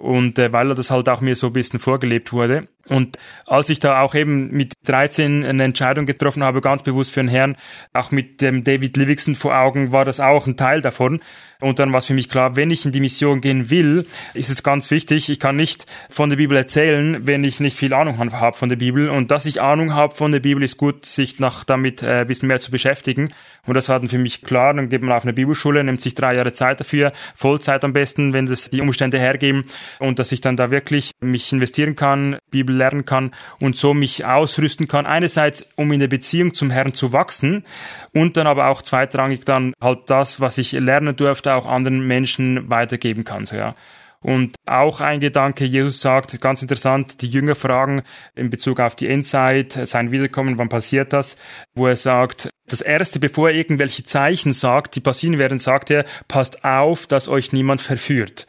und 0.00 0.38
äh, 0.38 0.52
weil 0.52 0.70
er 0.70 0.74
das 0.74 0.90
halt 0.90 1.08
auch 1.08 1.20
mir 1.20 1.36
so 1.36 1.48
ein 1.48 1.52
bisschen 1.52 1.78
vorgelebt 1.78 2.32
wurde. 2.32 2.66
Und 2.90 3.16
als 3.46 3.68
ich 3.68 3.78
da 3.78 4.00
auch 4.00 4.16
eben 4.16 4.50
mit 4.50 4.72
13 4.84 5.44
eine 5.44 5.62
Entscheidung 5.62 6.06
getroffen 6.06 6.42
habe, 6.42 6.60
ganz 6.60 6.82
bewusst 6.82 7.12
für 7.12 7.20
einen 7.20 7.28
Herrn, 7.28 7.56
auch 7.92 8.10
mit 8.10 8.40
dem 8.40 8.64
David 8.64 8.96
Livingston 8.96 9.36
vor 9.36 9.56
Augen, 9.56 9.92
war 9.92 10.04
das 10.04 10.18
auch 10.18 10.48
ein 10.48 10.56
Teil 10.56 10.82
davon. 10.82 11.20
Und 11.60 11.78
dann 11.78 11.92
war 11.92 11.98
es 11.98 12.06
für 12.06 12.14
mich 12.14 12.28
klar, 12.28 12.56
wenn 12.56 12.70
ich 12.70 12.86
in 12.86 12.92
die 12.92 13.00
Mission 13.00 13.40
gehen 13.40 13.70
will, 13.70 14.06
ist 14.34 14.50
es 14.50 14.62
ganz 14.62 14.90
wichtig, 14.90 15.28
ich 15.28 15.38
kann 15.38 15.56
nicht 15.56 15.86
von 16.08 16.30
der 16.30 16.36
Bibel 16.38 16.56
erzählen, 16.56 17.26
wenn 17.26 17.44
ich 17.44 17.60
nicht 17.60 17.76
viel 17.76 17.92
Ahnung 17.92 18.18
habe 18.18 18.56
von 18.56 18.70
der 18.70 18.76
Bibel. 18.76 19.08
Und 19.08 19.30
dass 19.30 19.44
ich 19.46 19.60
Ahnung 19.60 19.94
habe 19.94 20.14
von 20.14 20.32
der 20.32 20.40
Bibel, 20.40 20.62
ist 20.62 20.76
gut, 20.76 21.04
sich 21.04 21.38
nach 21.38 21.64
damit 21.64 22.02
äh, 22.02 22.22
ein 22.22 22.26
bisschen 22.26 22.48
mehr 22.48 22.60
zu 22.60 22.70
beschäftigen. 22.70 23.32
Und 23.66 23.74
das 23.74 23.88
war 23.88 24.00
dann 24.00 24.08
für 24.08 24.18
mich 24.18 24.42
klar. 24.42 24.74
Dann 24.74 24.88
geht 24.88 25.02
man 25.02 25.12
auf 25.12 25.22
eine 25.22 25.34
Bibelschule, 25.34 25.84
nimmt 25.84 26.00
sich 26.00 26.14
drei 26.14 26.34
Jahre 26.34 26.54
Zeit 26.54 26.80
dafür, 26.80 27.12
Vollzeit 27.36 27.84
am 27.84 27.92
besten, 27.92 28.32
wenn 28.32 28.46
das 28.46 28.70
die 28.70 28.80
Umstände 28.80 29.18
hergeben. 29.18 29.64
Und 29.98 30.18
dass 30.18 30.32
ich 30.32 30.40
dann 30.40 30.56
da 30.56 30.70
wirklich 30.70 31.12
mich 31.20 31.52
investieren 31.52 31.94
kann, 31.94 32.38
Bibel 32.50 32.79
lernen 32.80 33.04
kann 33.04 33.30
und 33.60 33.76
so 33.76 33.94
mich 33.94 34.24
ausrüsten 34.24 34.88
kann. 34.88 35.06
Einerseits, 35.06 35.64
um 35.76 35.92
in 35.92 36.00
der 36.00 36.08
Beziehung 36.08 36.54
zum 36.54 36.70
Herrn 36.70 36.94
zu 36.94 37.12
wachsen 37.12 37.64
und 38.12 38.36
dann 38.36 38.46
aber 38.46 38.66
auch 38.68 38.82
zweitrangig 38.82 39.44
dann 39.44 39.74
halt 39.80 40.10
das, 40.10 40.40
was 40.40 40.58
ich 40.58 40.72
lernen 40.72 41.14
durfte, 41.14 41.54
auch 41.54 41.66
anderen 41.66 42.06
Menschen 42.06 42.68
weitergeben 42.68 43.24
kann. 43.24 43.46
So, 43.46 43.56
ja. 43.56 43.74
Und 44.22 44.54
auch 44.66 45.00
ein 45.00 45.20
Gedanke, 45.20 45.64
Jesus 45.64 46.02
sagt, 46.02 46.38
ganz 46.42 46.60
interessant, 46.60 47.22
die 47.22 47.28
Jünger 47.28 47.54
fragen 47.54 48.02
in 48.34 48.50
Bezug 48.50 48.78
auf 48.78 48.94
die 48.94 49.08
Endzeit, 49.08 49.72
sein 49.72 50.12
Wiederkommen, 50.12 50.58
wann 50.58 50.68
passiert 50.68 51.14
das, 51.14 51.36
wo 51.74 51.86
er 51.86 51.96
sagt, 51.96 52.50
das 52.68 52.82
erste, 52.82 53.18
bevor 53.18 53.48
er 53.48 53.56
irgendwelche 53.56 54.04
Zeichen 54.04 54.52
sagt, 54.52 54.94
die 54.94 55.00
passieren 55.00 55.38
werden, 55.38 55.58
sagt 55.58 55.90
er, 55.90 56.04
passt 56.28 56.64
auf, 56.64 57.06
dass 57.06 57.28
euch 57.28 57.52
niemand 57.52 57.80
verführt. 57.80 58.46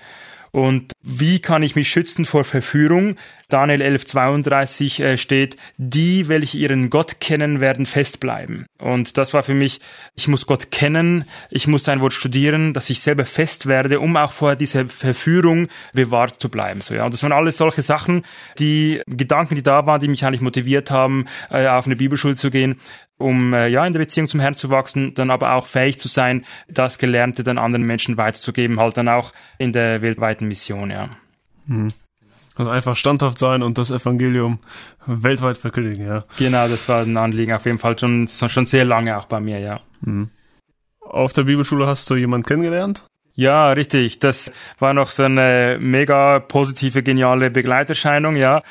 Und 0.51 0.91
wie 1.01 1.39
kann 1.39 1.63
ich 1.63 1.75
mich 1.75 1.89
schützen 1.89 2.25
vor 2.25 2.43
Verführung? 2.43 3.15
Daniel 3.47 3.81
11.32 3.81 5.03
äh, 5.03 5.17
steht, 5.17 5.55
die, 5.77 6.27
welche 6.27 6.57
ihren 6.57 6.89
Gott 6.89 7.19
kennen, 7.19 7.61
werden 7.61 7.85
festbleiben. 7.85 8.65
Und 8.77 9.17
das 9.17 9.33
war 9.33 9.43
für 9.43 9.53
mich, 9.53 9.79
ich 10.15 10.27
muss 10.27 10.45
Gott 10.45 10.71
kennen, 10.71 11.25
ich 11.49 11.67
muss 11.67 11.83
sein 11.83 12.01
Wort 12.01 12.13
studieren, 12.13 12.73
dass 12.73 12.89
ich 12.89 13.01
selber 13.01 13.25
fest 13.25 13.65
werde, 13.65 13.99
um 13.99 14.15
auch 14.17 14.31
vor 14.31 14.55
dieser 14.55 14.87
Verführung 14.87 15.69
bewahrt 15.93 16.41
zu 16.41 16.49
bleiben. 16.49 16.81
So, 16.81 16.93
ja. 16.93 17.05
Und 17.05 17.13
das 17.13 17.23
waren 17.23 17.31
alles 17.31 17.57
solche 17.57 17.81
Sachen, 17.81 18.23
die 18.59 19.01
Gedanken, 19.05 19.55
die 19.55 19.63
da 19.63 19.85
waren, 19.85 20.01
die 20.01 20.07
mich 20.07 20.25
eigentlich 20.25 20.41
motiviert 20.41 20.91
haben, 20.91 21.25
äh, 21.49 21.67
auf 21.67 21.85
eine 21.85 21.95
Bibelschule 21.95 22.35
zu 22.35 22.51
gehen 22.51 22.77
um 23.21 23.53
äh, 23.53 23.67
ja 23.67 23.85
in 23.85 23.93
der 23.93 23.99
Beziehung 23.99 24.27
zum 24.27 24.39
Herrn 24.39 24.53
zu 24.53 24.69
wachsen, 24.69 25.13
dann 25.13 25.29
aber 25.29 25.53
auch 25.53 25.65
fähig 25.65 25.99
zu 25.99 26.07
sein, 26.07 26.45
das 26.67 26.97
Gelernte 26.97 27.43
dann 27.43 27.57
anderen 27.57 27.85
Menschen 27.85 28.17
weiterzugeben, 28.17 28.79
halt 28.79 28.97
dann 28.97 29.07
auch 29.07 29.31
in 29.57 29.71
der 29.71 30.01
weltweiten 30.01 30.47
Mission, 30.47 30.91
ja. 30.91 31.09
Hm. 31.67 31.87
Also 32.55 32.71
einfach 32.71 32.97
standhaft 32.97 33.37
sein 33.37 33.63
und 33.63 33.77
das 33.77 33.91
Evangelium 33.91 34.59
weltweit 35.05 35.57
verkündigen, 35.57 36.05
ja. 36.05 36.23
Genau, 36.37 36.67
das 36.67 36.89
war 36.89 37.03
ein 37.03 37.17
Anliegen 37.17 37.53
auf 37.53 37.65
jeden 37.65 37.79
Fall 37.79 37.97
schon, 37.97 38.27
schon 38.27 38.65
sehr 38.65 38.85
lange 38.85 39.17
auch 39.17 39.25
bei 39.25 39.39
mir, 39.39 39.59
ja. 39.59 39.79
Mhm. 40.01 40.29
Auf 40.99 41.33
der 41.33 41.43
Bibelschule 41.43 41.87
hast 41.87 42.09
du 42.09 42.15
jemanden 42.15 42.45
kennengelernt? 42.45 43.05
Ja, 43.33 43.71
richtig. 43.71 44.19
Das 44.19 44.51
war 44.79 44.93
noch 44.93 45.09
so 45.09 45.23
eine 45.23 45.77
mega 45.79 46.39
positive, 46.39 47.01
geniale 47.01 47.49
Begleiterscheinung, 47.49 48.35
ja. 48.35 48.61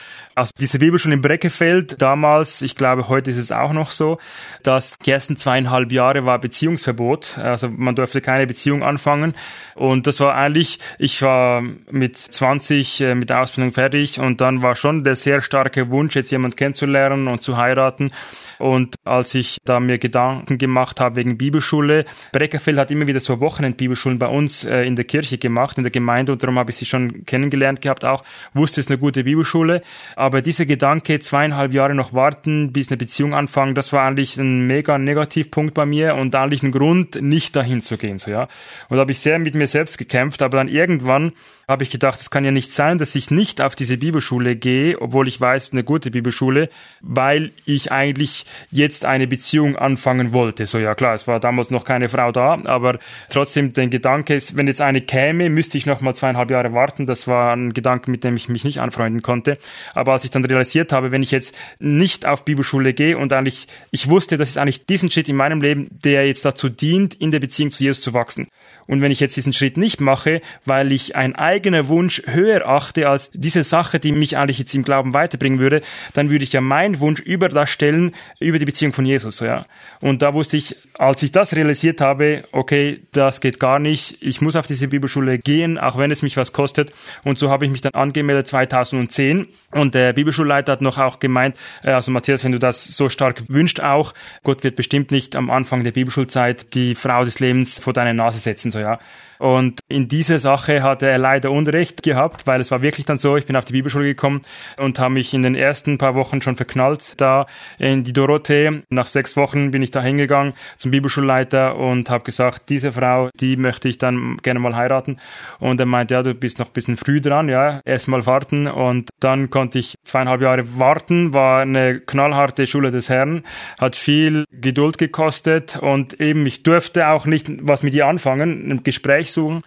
Also 0.41 0.53
diese 0.59 0.79
Bibelschule 0.79 1.17
in 1.17 1.21
Breckefeld 1.21 2.01
damals, 2.01 2.63
ich 2.63 2.75
glaube, 2.75 3.11
heute 3.11 3.31
ist 3.31 3.37
es 3.37 3.53
auch 3.53 3.75
noch 3.75 3.91
so, 3.91 4.17
dass 4.63 4.97
die 4.97 5.11
ersten 5.11 5.37
zweieinhalb 5.37 5.93
Jahre 5.93 6.25
war 6.25 6.39
Beziehungsverbot. 6.39 7.37
Also 7.37 7.69
man 7.69 7.95
durfte 7.95 8.23
keine 8.23 8.47
Beziehung 8.47 8.83
anfangen. 8.83 9.35
Und 9.75 10.07
das 10.07 10.19
war 10.21 10.35
eigentlich, 10.35 10.79
ich 10.99 11.21
war 11.21 11.61
mit 11.91 12.17
20 12.17 13.03
äh, 13.03 13.15
mit 13.15 13.29
der 13.29 13.43
Ausbildung 13.43 13.71
fertig 13.75 14.19
und 14.19 14.41
dann 14.41 14.63
war 14.63 14.77
schon 14.77 15.05
der 15.05 15.15
sehr 15.15 15.43
starke 15.43 15.91
Wunsch, 15.91 16.17
jetzt 16.17 16.31
jemand 16.31 16.57
kennenzulernen 16.57 17.29
und 17.29 17.43
zu 17.43 17.59
heiraten. 17.59 18.11
Und 18.59 18.95
als 19.05 19.35
ich 19.35 19.59
da 19.67 19.79
mir 19.79 19.99
Gedanken 19.99 20.57
gemacht 20.57 21.01
habe 21.01 21.17
wegen 21.17 21.37
Bibelschule, 21.37 22.07
Breckerfeld 22.33 22.79
hat 22.79 22.91
immer 22.91 23.07
wieder 23.07 23.21
so 23.21 23.41
Wochenendbibelschulen 23.41 24.19
bei 24.19 24.29
uns 24.29 24.65
äh, 24.65 24.85
in 24.85 24.97
der 24.97 25.05
Kirche 25.05 25.37
gemacht, 25.37 25.77
in 25.77 25.85
der 25.85 25.91
Gemeinde 25.91 26.33
und 26.33 26.43
darum 26.43 26.59
habe 26.59 26.71
ich 26.71 26.79
sie 26.79 26.87
schon 26.87 27.27
kennengelernt 27.27 27.83
gehabt 27.83 28.07
auch, 28.07 28.25
wusste 28.55 28.81
es 28.81 28.87
eine 28.87 28.97
gute 28.97 29.25
Bibelschule. 29.25 29.83
Aber 30.17 30.30
dieser 30.39 30.67
Gedanke, 30.67 31.19
zweieinhalb 31.19 31.75
Jahre 31.75 31.95
noch 31.95 32.13
warten, 32.13 32.73
bis 32.73 32.89
eine 32.89 32.97
Beziehung 32.97 33.35
anfangen, 33.35 33.75
das 33.75 33.93
war 33.93 34.07
eigentlich 34.07 34.37
ein 34.37 34.67
mega 34.67 34.99
Negativpunkt 34.99 35.75
bei 35.75 35.87
mir 35.87 36.15
und 36.15 36.35
eigentlich 36.35 36.63
ein 36.63 36.71
Grund, 36.71 37.21
nicht 37.21 37.57
dahin 37.57 37.81
zu 37.81 37.97
gehen, 37.97 38.19
so, 38.19 38.31
ja. 38.31 38.45
Und 38.89 38.97
da 38.97 38.99
habe 38.99 39.13
ich 39.13 39.19
sehr 39.19 39.39
mit 39.39 39.55
mir 39.55 39.67
selbst 39.67 39.99
gekämpft, 39.99 40.43
aber 40.43 40.59
dann 40.59 40.69
irgendwann 40.69 41.33
habe 41.71 41.85
ich 41.85 41.91
gedacht, 41.91 42.21
es 42.21 42.31
kann 42.31 42.45
ja 42.45 42.51
nicht 42.51 42.73
sein, 42.73 42.99
dass 42.99 43.15
ich 43.15 43.31
nicht 43.31 43.61
auf 43.61 43.77
diese 43.77 43.97
Bibelschule 43.97 44.57
gehe, 44.57 45.01
obwohl 45.01 45.29
ich 45.29 45.41
weiß, 45.41 45.71
eine 45.73 45.85
gute 45.85 46.11
Bibelschule, 46.11 46.69
weil 47.01 47.53
ich 47.65 47.93
eigentlich 47.93 48.45
jetzt 48.73 49.05
eine 49.05 49.29
Beziehung 49.29 49.77
anfangen 49.77 50.33
wollte. 50.33 50.67
So, 50.67 50.79
ja 50.79 50.97
klar, 50.97 51.15
es 51.15 51.29
war 51.29 51.39
damals 51.39 51.71
noch 51.71 51.85
keine 51.85 52.09
Frau 52.09 52.33
da, 52.33 52.61
aber 52.65 52.99
trotzdem 53.29 53.73
den 53.73 53.89
Gedanke, 53.89 54.41
wenn 54.55 54.67
jetzt 54.67 54.81
eine 54.81 55.01
käme, 55.01 55.49
müsste 55.49 55.79
ich 55.79 55.87
noch 55.87 56.01
mal 56.01 56.15
zweieinhalb 56.15 56.51
Jahre 56.51 56.73
warten. 56.73 57.07
Das 57.07 57.29
war 57.29 57.55
ein 57.55 57.73
Gedanke, 57.73 58.11
mit 58.11 58.25
dem 58.25 58.37
ich 58.37 58.49
mich 58.49 58.65
nicht 58.65 58.81
anfreunden 58.81 59.23
konnte. 59.23 59.57
Aber 59.95 60.13
als 60.13 60.25
ich 60.25 60.33
dann 60.33 60.45
realisiert 60.45 60.93
habe, 60.93 61.13
wenn 61.13 61.23
ich 61.23 61.31
jetzt 61.31 61.57
nicht 61.79 62.27
auf 62.27 62.45
Bibelschule 62.45 62.95
gehe 62.95 63.17
und 63.17 63.33
eigentlich, 63.33 63.69
ich 63.93 64.09
wusste, 64.09 64.39
das 64.39 64.51
ist 64.51 64.59
eigentlich 64.59 64.87
diesen 64.87 65.09
Schritt 65.09 65.29
in 65.29 65.37
meinem 65.37 65.63
Leben, 65.63 65.87
der 66.05 66.27
jetzt 66.27 66.45
dazu 66.45 66.69
dient, 66.69 67.15
in 67.15 67.31
der 67.31 67.39
Beziehung 67.39 67.71
zu 67.71 67.85
Jesus 67.85 68.01
zu 68.01 68.13
wachsen. 68.13 68.49
Und 68.89 69.03
wenn 69.03 69.13
ich 69.13 69.21
jetzt 69.21 69.37
diesen 69.37 69.53
Schritt 69.53 69.77
nicht 69.77 70.01
mache, 70.01 70.41
weil 70.65 70.91
ich 70.91 71.15
ein 71.15 71.37
eigener 71.61 71.89
Wunsch 71.89 72.23
höher 72.25 72.67
achte 72.67 73.07
als 73.07 73.31
diese 73.35 73.65
Sache, 73.65 74.01
die 74.01 74.13
mich 74.13 74.39
eigentlich 74.39 74.59
jetzt 74.59 74.75
im 74.75 74.83
Glauben 74.83 75.13
weiterbringen 75.13 75.59
würde, 75.59 75.83
dann 76.15 76.31
würde 76.31 76.43
ich 76.43 76.55
ja 76.55 76.63
meinen 76.63 77.01
Wunsch 77.01 77.21
über 77.21 77.51
das 77.51 77.69
stellen, 77.69 78.13
über 78.39 78.59
die 78.59 78.65
Beziehung 78.65 78.95
von 78.95 79.05
Jesus, 79.05 79.41
ja. 79.41 79.67
Und 80.01 80.23
da 80.23 80.33
wusste 80.33 80.57
ich, 80.57 80.77
als 80.99 81.23
ich 81.23 81.33
das 81.33 81.55
realisiert 81.55 82.01
habe, 82.01 82.45
okay, 82.53 83.01
das 83.13 83.43
geht 83.43 83.61
gar 83.61 83.79
nicht, 83.79 84.17
ich 84.23 84.41
muss 84.41 84.57
auf 84.57 84.67
diese 84.67 84.89
Bibelschule 84.89 85.39
gehen, 85.39 85.77
auch 85.77 85.99
wenn 85.99 86.11
es 86.11 86.23
mich 86.23 86.39
was 86.39 86.55
kostet. 86.55 86.93
Und 87.25 87.39
so 87.39 87.51
habe 87.51 87.67
ich 87.67 87.71
mich 87.71 87.83
dann 87.83 87.93
angemeldet 87.93 88.49
2010 88.49 89.47
und 89.73 89.95
der 89.95 90.15
Bibelschulleiter 90.15 90.73
hat 90.73 90.81
noch 90.81 90.97
auch 90.97 91.19
gemeint, 91.19 91.57
äh, 91.83 91.91
also 91.91 92.11
Matthias, 92.11 92.43
wenn 92.43 92.53
du 92.53 92.59
das 92.59 92.85
so 92.85 93.11
stark 93.11 93.43
wünscht 93.49 93.81
auch, 93.81 94.15
Gott 94.45 94.65
wird 94.65 94.77
bestimmt 94.77 95.11
nicht 95.11 95.37
am 95.37 95.51
Anfang 95.51 95.85
der 95.85 95.93
Bibelschulzeit 95.93 96.75
die 96.75 96.95
Frau 96.95 97.25
des 97.25 97.39
Lebens 97.39 97.79
vor 97.79 97.93
deine 97.93 98.15
Nase 98.15 98.39
setzen, 98.39 98.71
so 98.71 98.79
ja. 98.79 98.99
Und 99.41 99.81
in 99.89 100.07
diese 100.07 100.39
Sache 100.39 100.83
hatte 100.83 101.09
er 101.09 101.17
leider 101.17 101.51
Unrecht 101.51 102.03
gehabt, 102.03 102.47
weil 102.47 102.61
es 102.61 102.71
war 102.71 102.83
wirklich 102.83 103.07
dann 103.07 103.17
so, 103.17 103.39
ich 103.39 103.47
bin 103.47 103.57
auf 103.57 103.65
die 103.65 103.73
Bibelschule 103.73 104.05
gekommen 104.05 104.43
und 104.77 104.99
habe 104.99 105.15
mich 105.15 105.33
in 105.33 105.43
den 105.43 105.55
ersten 105.55 105.97
paar 105.97 106.15
Wochen 106.15 106.43
schon 106.43 106.57
verknallt 106.57 107.15
da 107.17 107.47
in 107.79 108.05
die 108.05 108.13
Dorothee. 108.13 108.83
Nach 108.91 109.07
sechs 109.07 109.39
Wochen 109.39 109.71
bin 109.71 109.83
ich 109.83 109.91
da 109.91 110.03
hingegangen 110.03 110.53
zum 110.77 110.91
Bibelschulleiter 110.91 111.77
und 111.77 112.11
habe 112.11 112.23
gesagt, 112.23 112.69
diese 112.69 112.93
Frau, 112.93 113.31
die 113.41 113.57
möchte 113.57 113.89
ich 113.89 113.97
dann 113.97 114.37
gerne 114.43 114.61
mal 114.61 114.77
heiraten. 114.77 115.17
Und 115.59 115.81
er 115.81 115.87
meinte, 115.87 116.13
ja, 116.13 116.23
du 116.23 116.35
bist 116.35 116.59
noch 116.59 116.67
ein 116.67 116.75
bisschen 116.75 116.99
früh 116.99 117.23
dran, 117.23 117.49
ja, 117.49 117.81
erst 117.87 118.09
mal 118.09 118.27
warten. 118.27 118.67
Und 118.67 119.09
dann 119.21 119.49
konnte 119.49 119.79
ich 119.79 119.95
zweieinhalb 120.05 120.43
Jahre 120.43 120.79
warten, 120.79 121.33
war 121.33 121.63
eine 121.63 121.99
knallharte 122.01 122.67
Schule 122.67 122.91
des 122.91 123.09
Herrn, 123.09 123.45
hat 123.79 123.97
viel 123.97 124.45
Geduld 124.53 124.99
gekostet 124.99 125.79
und 125.81 126.21
eben 126.21 126.45
ich 126.45 126.63
durfte 126.63 127.09
auch 127.09 127.25
nicht 127.25 127.47
was 127.63 127.83
mit 127.83 127.95
ihr 127.95 128.07
anfangen, 128.07 128.71
ein 128.71 128.83
Gespräch 128.83 129.30
suchen, 129.33 129.63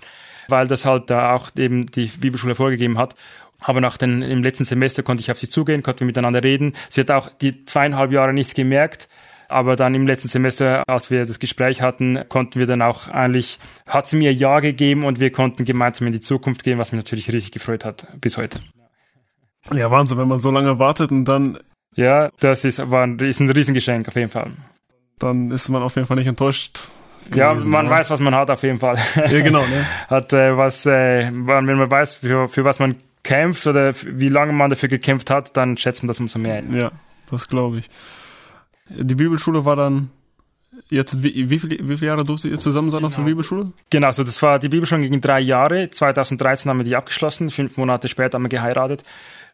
weil 0.48 0.68
das 0.68 0.86
halt 0.86 1.10
da 1.10 1.34
auch 1.34 1.50
eben 1.58 1.88
die 1.88 2.08
Bibelschule 2.08 2.56
vorgegeben 2.56 2.98
hat. 2.98 3.16
Aber 3.60 3.82
nach 3.82 3.98
den, 3.98 4.22
im 4.22 4.44
letzten 4.44 4.66
Semester 4.66 5.04
konnte 5.04 5.22
ich 5.22 5.32
auf 5.32 5.40
sie 5.40 5.50
zugehen, 5.50 5.84
konnten 5.84 6.02
wir 6.02 6.08
miteinander 6.08 6.44
reden. 6.44 6.74
Sie 6.90 7.02
hat 7.02 7.12
auch 7.12 7.30
die 7.30 7.66
zweieinhalb 7.66 8.12
Jahre 8.12 8.34
nichts 8.34 8.54
gemerkt. 8.54 9.08
Aber 9.48 9.76
dann 9.76 9.94
im 9.94 10.08
letzten 10.08 10.30
Semester, 10.30 10.84
als 10.90 11.12
wir 11.12 11.26
das 11.26 11.38
Gespräch 11.38 11.82
hatten, 11.82 12.24
konnten 12.28 12.60
wir 12.60 12.66
dann 12.66 12.82
auch 12.82 13.08
eigentlich, 13.08 13.60
hat 13.88 14.08
sie 14.08 14.18
mir 14.18 14.34
Ja 14.34 14.60
gegeben 14.62 15.04
und 15.04 15.20
wir 15.20 15.32
konnten 15.32 15.64
gemeinsam 15.64 16.08
in 16.08 16.14
die 16.14 16.22
Zukunft 16.22 16.64
gehen, 16.64 16.80
was 16.80 16.92
mich 16.92 17.04
natürlich 17.04 17.32
riesig 17.32 17.52
gefreut 17.52 17.86
hat 17.86 18.08
bis 18.20 18.38
heute. 18.38 18.60
Ja, 19.72 19.92
Wahnsinn, 19.92 20.18
wenn 20.18 20.28
man 20.28 20.40
so 20.40 20.52
lange 20.52 20.80
wartet 20.80 21.12
und 21.12 21.26
dann. 21.26 21.60
Ja, 21.96 22.32
das 22.40 22.66
ist, 22.66 22.90
war 22.90 23.04
ein, 23.06 23.20
ist 23.20 23.40
ein 23.40 23.50
Riesengeschenk 23.50 24.08
auf 24.08 24.16
jeden 24.16 24.32
Fall. 24.32 24.52
Dann 25.20 25.52
ist 25.52 25.70
man 25.70 25.84
auf 25.84 25.96
jeden 25.96 26.08
Fall 26.08 26.18
nicht 26.18 26.28
enttäuscht, 26.28 26.90
ja, 27.34 27.54
man 27.54 27.90
weiß, 27.90 28.10
was 28.10 28.20
man 28.20 28.36
hat 28.36 28.50
auf 28.50 28.64
jeden 28.64 28.80
Fall. 28.80 28.98
Ja, 29.16 29.42
genau. 29.42 29.62
Ne? 29.62 29.86
hat 30.10 30.34
äh, 30.34 30.56
was, 30.58 30.86
äh, 30.86 31.30
wenn 31.32 31.66
man 31.66 31.92
weiß, 31.92 32.16
für, 32.16 32.48
für 32.48 32.64
was 32.64 32.80
man 32.80 32.96
kämpft 33.24 33.66
oder 33.68 33.94
wie 34.06 34.30
lange 34.30 34.54
man 34.54 34.70
dafür 34.70 34.90
gekämpft 34.90 35.30
hat, 35.30 35.56
dann 35.56 35.78
schätzt 35.78 36.04
man 36.04 36.08
das 36.10 36.20
umso 36.20 36.40
mehr. 36.40 36.64
Ja, 36.72 36.92
das 37.30 37.48
glaube 37.48 37.78
ich. 37.78 37.90
Die 38.90 39.16
Bibelschule 39.16 39.66
war 39.66 39.76
dann 39.76 40.10
Jetzt, 40.90 41.24
wie, 41.24 41.50
wie, 41.50 41.60
viele, 41.60 41.78
wie 41.88 41.98
viele 41.98 42.08
Jahre 42.08 42.24
durftet 42.24 42.52
ihr 42.52 42.60
zusammen 42.60 42.90
sein 42.90 43.00
genau. 43.00 43.08
auf 43.08 43.14
der 43.14 43.24
genau. 43.24 43.32
Bibelschule? 43.32 43.72
Genau, 43.90 44.08
also 44.08 44.24
das 44.24 44.42
war 44.42 44.60
die 44.60 44.70
Bibelschule 44.70 45.02
gegen 45.02 45.22
drei 45.22 45.40
Jahre. 45.40 45.90
2013 45.90 46.70
haben 46.70 46.80
wir 46.80 46.84
die 46.84 46.96
abgeschlossen, 46.96 47.50
fünf 47.50 47.78
Monate 47.78 48.08
später 48.08 48.36
haben 48.36 48.44
wir 48.44 48.50
geheiratet. 48.50 49.04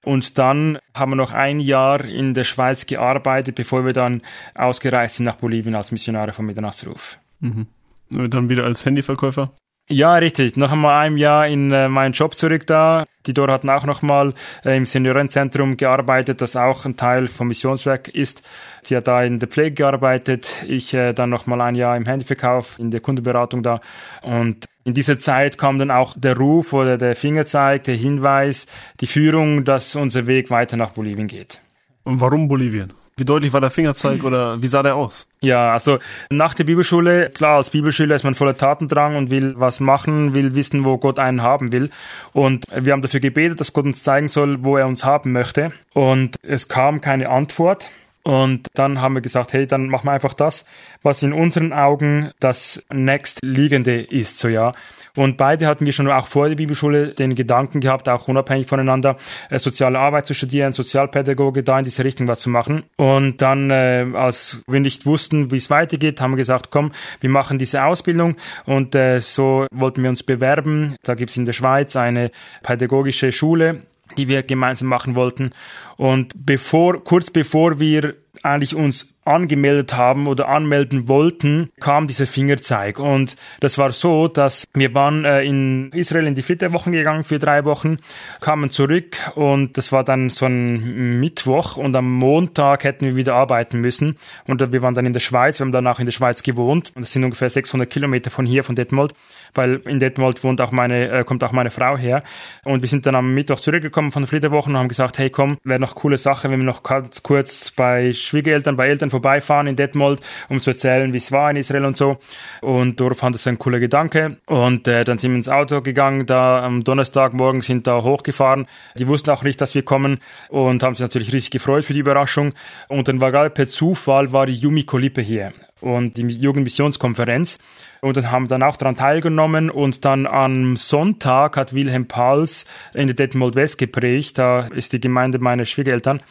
Und 0.03 0.37
dann 0.37 0.79
haben 0.93 1.11
wir 1.11 1.17
noch 1.17 1.31
ein 1.31 1.59
Jahr 1.59 2.03
in 2.05 2.33
der 2.33 2.45
Schweiz 2.45 2.85
gearbeitet, 2.85 3.55
bevor 3.55 3.85
wir 3.85 3.93
dann 3.93 4.21
ausgereist 4.55 5.15
sind 5.15 5.25
nach 5.25 5.35
Bolivien 5.35 5.75
als 5.75 5.91
Missionare 5.91 6.31
vom 6.31 6.45
Mitternachtsruf. 6.45 7.17
Mhm. 7.39 7.67
Dann 8.09 8.49
wieder 8.49 8.63
als 8.63 8.85
Handyverkäufer? 8.85 9.51
Ja, 9.91 10.13
richtig. 10.15 10.55
Noch 10.55 10.71
einmal 10.71 11.07
ein 11.07 11.17
Jahr 11.17 11.47
in 11.47 11.71
äh, 11.71 11.89
meinen 11.89 12.13
Job 12.13 12.35
zurück 12.35 12.67
da. 12.67 13.05
Die 13.25 13.33
Dora 13.33 13.53
hatten 13.53 13.71
auch 13.71 13.85
noch 13.85 14.03
mal 14.03 14.35
äh, 14.63 14.77
im 14.77 14.85
Seniorenzentrum 14.85 15.77
gearbeitet, 15.77 16.41
das 16.41 16.55
auch 16.55 16.85
ein 16.85 16.95
Teil 16.95 17.27
vom 17.27 17.47
Missionswerk 17.47 18.07
ist. 18.07 18.43
Sie 18.83 18.95
hat 18.95 19.07
da 19.07 19.23
in 19.23 19.39
der 19.39 19.49
Pflege 19.49 19.73
gearbeitet. 19.73 20.63
Ich 20.67 20.93
äh, 20.93 21.13
dann 21.13 21.31
noch 21.31 21.47
mal 21.47 21.59
ein 21.61 21.73
Jahr 21.73 21.97
im 21.97 22.05
Handyverkauf, 22.05 22.77
in 22.77 22.91
der 22.91 22.99
Kundenberatung 22.99 23.63
da. 23.63 23.81
Und 24.21 24.67
in 24.83 24.93
dieser 24.93 25.17
Zeit 25.17 25.57
kam 25.57 25.79
dann 25.79 25.89
auch 25.89 26.15
der 26.15 26.37
Ruf 26.37 26.71
oder 26.71 26.97
der 26.99 27.15
Fingerzeig, 27.15 27.83
der 27.85 27.95
Hinweis, 27.95 28.67
die 28.99 29.07
Führung, 29.07 29.65
dass 29.65 29.95
unser 29.95 30.27
Weg 30.27 30.51
weiter 30.51 30.77
nach 30.77 30.91
Bolivien 30.91 31.27
geht. 31.27 31.61
Und 32.03 32.21
warum 32.21 32.47
Bolivien? 32.47 32.93
Wie 33.19 33.25
deutlich 33.25 33.53
war 33.53 33.61
der 33.61 33.69
Fingerzeig 33.69 34.23
oder 34.23 34.61
wie 34.61 34.67
sah 34.67 34.81
der 34.81 34.95
aus? 34.95 35.27
Ja, 35.41 35.73
also 35.73 35.99
nach 36.29 36.53
der 36.53 36.63
Bibelschule, 36.63 37.29
klar, 37.29 37.57
als 37.57 37.69
Bibelschüler 37.69 38.15
ist 38.15 38.23
man 38.23 38.35
voller 38.35 38.57
Tatendrang 38.57 39.15
und 39.15 39.29
will 39.29 39.55
was 39.57 39.79
machen, 39.79 40.33
will 40.33 40.55
wissen, 40.55 40.85
wo 40.85 40.97
Gott 40.97 41.19
einen 41.19 41.43
haben 41.43 41.71
will. 41.71 41.89
Und 42.33 42.65
wir 42.73 42.93
haben 42.93 43.01
dafür 43.01 43.19
gebetet, 43.19 43.59
dass 43.59 43.73
Gott 43.73 43.85
uns 43.85 44.03
zeigen 44.03 44.27
soll, 44.27 44.63
wo 44.63 44.77
er 44.77 44.87
uns 44.87 45.03
haben 45.03 45.31
möchte. 45.31 45.71
Und 45.93 46.37
es 46.41 46.67
kam 46.67 47.01
keine 47.01 47.29
Antwort. 47.29 47.89
Und 48.29 48.67
dann 48.75 49.01
haben 49.01 49.15
wir 49.15 49.21
gesagt, 49.21 49.53
hey, 49.53 49.65
dann 49.65 49.87
machen 49.87 50.05
wir 50.05 50.11
einfach 50.11 50.35
das, 50.35 50.63
was 51.01 51.23
in 51.23 51.33
unseren 51.33 51.73
Augen 51.73 52.29
das 52.39 52.85
nächstliegende 52.93 54.03
ist, 54.03 54.37
so 54.37 54.47
ja. 54.47 54.71
Und 55.15 55.35
beide 55.35 55.65
hatten 55.65 55.87
wir 55.87 55.93
schon 55.93 56.07
auch 56.11 56.27
vor 56.27 56.47
der 56.47 56.55
Bibelschule 56.55 57.15
den 57.15 57.33
Gedanken 57.33 57.79
gehabt, 57.79 58.07
auch 58.07 58.27
unabhängig 58.27 58.67
voneinander, 58.67 59.17
äh, 59.49 59.57
soziale 59.57 59.97
Arbeit 59.97 60.27
zu 60.27 60.35
studieren, 60.35 60.73
Sozialpädagoge 60.73 61.63
da 61.63 61.79
in 61.79 61.83
diese 61.83 62.03
Richtung 62.03 62.27
was 62.27 62.39
zu 62.41 62.51
machen. 62.51 62.83
Und 62.97 63.41
dann, 63.41 63.71
äh, 63.71 64.05
als 64.13 64.61
wir 64.67 64.79
nicht 64.79 65.07
wussten, 65.07 65.49
wie 65.49 65.57
es 65.57 65.71
weitergeht, 65.71 66.21
haben 66.21 66.33
wir 66.33 66.37
gesagt, 66.37 66.67
komm, 66.69 66.91
wir 67.21 67.31
machen 67.31 67.57
diese 67.57 67.83
Ausbildung. 67.83 68.35
Und 68.67 68.93
äh, 68.93 69.21
so 69.21 69.65
wollten 69.71 70.03
wir 70.03 70.09
uns 70.11 70.21
bewerben. 70.21 70.95
Da 71.01 71.15
gibt 71.15 71.31
es 71.31 71.37
in 71.37 71.45
der 71.45 71.53
Schweiz 71.53 71.95
eine 71.95 72.29
pädagogische 72.61 73.31
Schule, 73.31 73.81
die 74.17 74.27
wir 74.27 74.43
gemeinsam 74.43 74.87
machen 74.87 75.15
wollten. 75.15 75.51
Und 75.97 76.33
bevor, 76.35 77.03
kurz 77.03 77.31
bevor 77.31 77.79
wir 77.79 78.15
eigentlich 78.43 78.75
uns 78.75 79.07
angemeldet 79.29 79.95
haben 79.95 80.27
oder 80.27 80.49
anmelden 80.49 81.07
wollten, 81.07 81.69
kam 81.79 82.07
dieser 82.07 82.27
Fingerzeig. 82.27 82.99
Und 82.99 83.35
das 83.59 83.77
war 83.77 83.91
so, 83.91 84.27
dass 84.27 84.67
wir 84.73 84.93
waren 84.93 85.25
äh, 85.25 85.43
in 85.43 85.91
Israel 85.93 86.27
in 86.27 86.35
die 86.35 86.41
Flitterwochen 86.41 86.91
gegangen 86.91 87.23
für 87.23 87.39
drei 87.39 87.63
Wochen, 87.65 87.97
kamen 88.41 88.71
zurück 88.71 89.17
und 89.35 89.77
das 89.77 89.91
war 89.91 90.03
dann 90.03 90.29
so 90.29 90.45
ein 90.45 91.19
Mittwoch 91.19 91.77
und 91.77 91.95
am 91.95 92.11
Montag 92.11 92.83
hätten 92.83 93.05
wir 93.05 93.15
wieder 93.15 93.35
arbeiten 93.35 93.79
müssen. 93.79 94.17
Und 94.47 94.71
wir 94.71 94.81
waren 94.81 94.93
dann 94.93 95.05
in 95.05 95.13
der 95.13 95.19
Schweiz, 95.19 95.59
wir 95.59 95.65
haben 95.65 95.71
danach 95.71 95.99
in 95.99 96.05
der 96.05 96.11
Schweiz 96.11 96.43
gewohnt 96.43 96.91
und 96.95 97.03
das 97.03 97.11
sind 97.11 97.23
ungefähr 97.23 97.49
600 97.49 97.89
Kilometer 97.89 98.31
von 98.31 98.45
hier, 98.45 98.63
von 98.63 98.75
Detmold, 98.75 99.13
weil 99.53 99.75
in 99.85 99.99
Detmold 99.99 100.43
wohnt 100.43 100.59
auch 100.61 100.71
meine, 100.71 101.09
äh, 101.09 101.23
kommt 101.23 101.43
auch 101.43 101.51
meine 101.51 101.71
Frau 101.71 101.97
her. 101.97 102.23
Und 102.63 102.81
wir 102.81 102.89
sind 102.89 103.05
dann 103.05 103.15
am 103.15 103.33
Mittwoch 103.33 103.59
zurückgekommen 103.59 104.11
von 104.11 104.23
der 104.23 104.27
Flitterwochen 104.27 104.73
und 104.73 104.79
haben 104.79 104.87
gesagt, 104.87 105.17
hey 105.19 105.29
komm, 105.29 105.57
wäre 105.63 105.79
noch 105.79 105.95
coole 105.95 106.17
Sache, 106.17 106.49
wenn 106.49 106.59
wir 106.59 106.65
noch 106.65 106.83
ganz 106.83 107.21
kurz 107.23 107.71
bei 107.71 108.11
Schwiegereltern, 108.13 108.75
bei 108.75 108.87
Eltern 108.87 109.11
vorbeifahren 109.19 109.67
in 109.67 109.75
Detmold, 109.75 110.21
um 110.47 110.61
zu 110.61 110.71
erzählen, 110.71 111.13
wie 111.13 111.17
es 111.17 111.31
war 111.31 111.51
in 111.51 111.57
Israel 111.57 111.85
und 111.85 111.97
so. 111.97 112.17
Und 112.61 112.99
Dorf 112.99 113.19
fand 113.19 113.35
das 113.35 113.45
ein 113.47 113.59
cooler 113.59 113.79
Gedanke. 113.79 114.37
Und 114.47 114.87
äh, 114.87 115.03
dann 115.03 115.17
sind 115.17 115.31
wir 115.31 115.37
ins 115.37 115.49
Auto 115.49 115.81
gegangen, 115.81 116.25
da 116.25 116.63
am 116.63 116.83
Donnerstagmorgen 116.83 117.61
sind 117.61 117.85
da 117.87 118.01
hochgefahren. 118.03 118.67
Die 118.95 119.07
wussten 119.07 119.29
auch 119.29 119.43
nicht, 119.43 119.59
dass 119.61 119.75
wir 119.75 119.83
kommen 119.83 120.19
und 120.49 120.83
haben 120.83 120.95
sich 120.95 121.01
natürlich 121.01 121.33
riesig 121.33 121.51
gefreut 121.51 121.85
für 121.85 121.93
die 121.93 121.99
Überraschung. 121.99 122.53
Und 122.87 123.07
dann 123.07 123.21
war 123.21 123.31
gerade 123.31 123.49
per 123.49 123.67
Zufall 123.67 124.31
war 124.31 124.45
die 124.45 124.55
Yumiko 124.55 124.97
Lippe 124.97 125.21
hier 125.21 125.53
und 125.81 126.17
die 126.17 126.27
Jugendmissionskonferenz 126.27 127.59
und 128.01 128.15
dann 128.15 128.31
haben 128.31 128.47
dann 128.47 128.63
auch 128.63 128.77
daran 128.77 128.95
teilgenommen 128.95 129.69
und 129.69 130.05
dann 130.05 130.25
am 130.25 130.75
Sonntag 130.77 131.57
hat 131.57 131.73
Wilhelm 131.73 132.07
Pals 132.07 132.65
in 132.93 133.07
der 133.07 133.15
Detmold 133.15 133.55
West 133.55 133.77
gepredigt, 133.77 134.37
da 134.37 134.67
ist 134.67 134.93
die 134.93 134.99
Gemeinde 134.99 135.39
meiner 135.39 135.65
Schwiegereltern. 135.65 136.21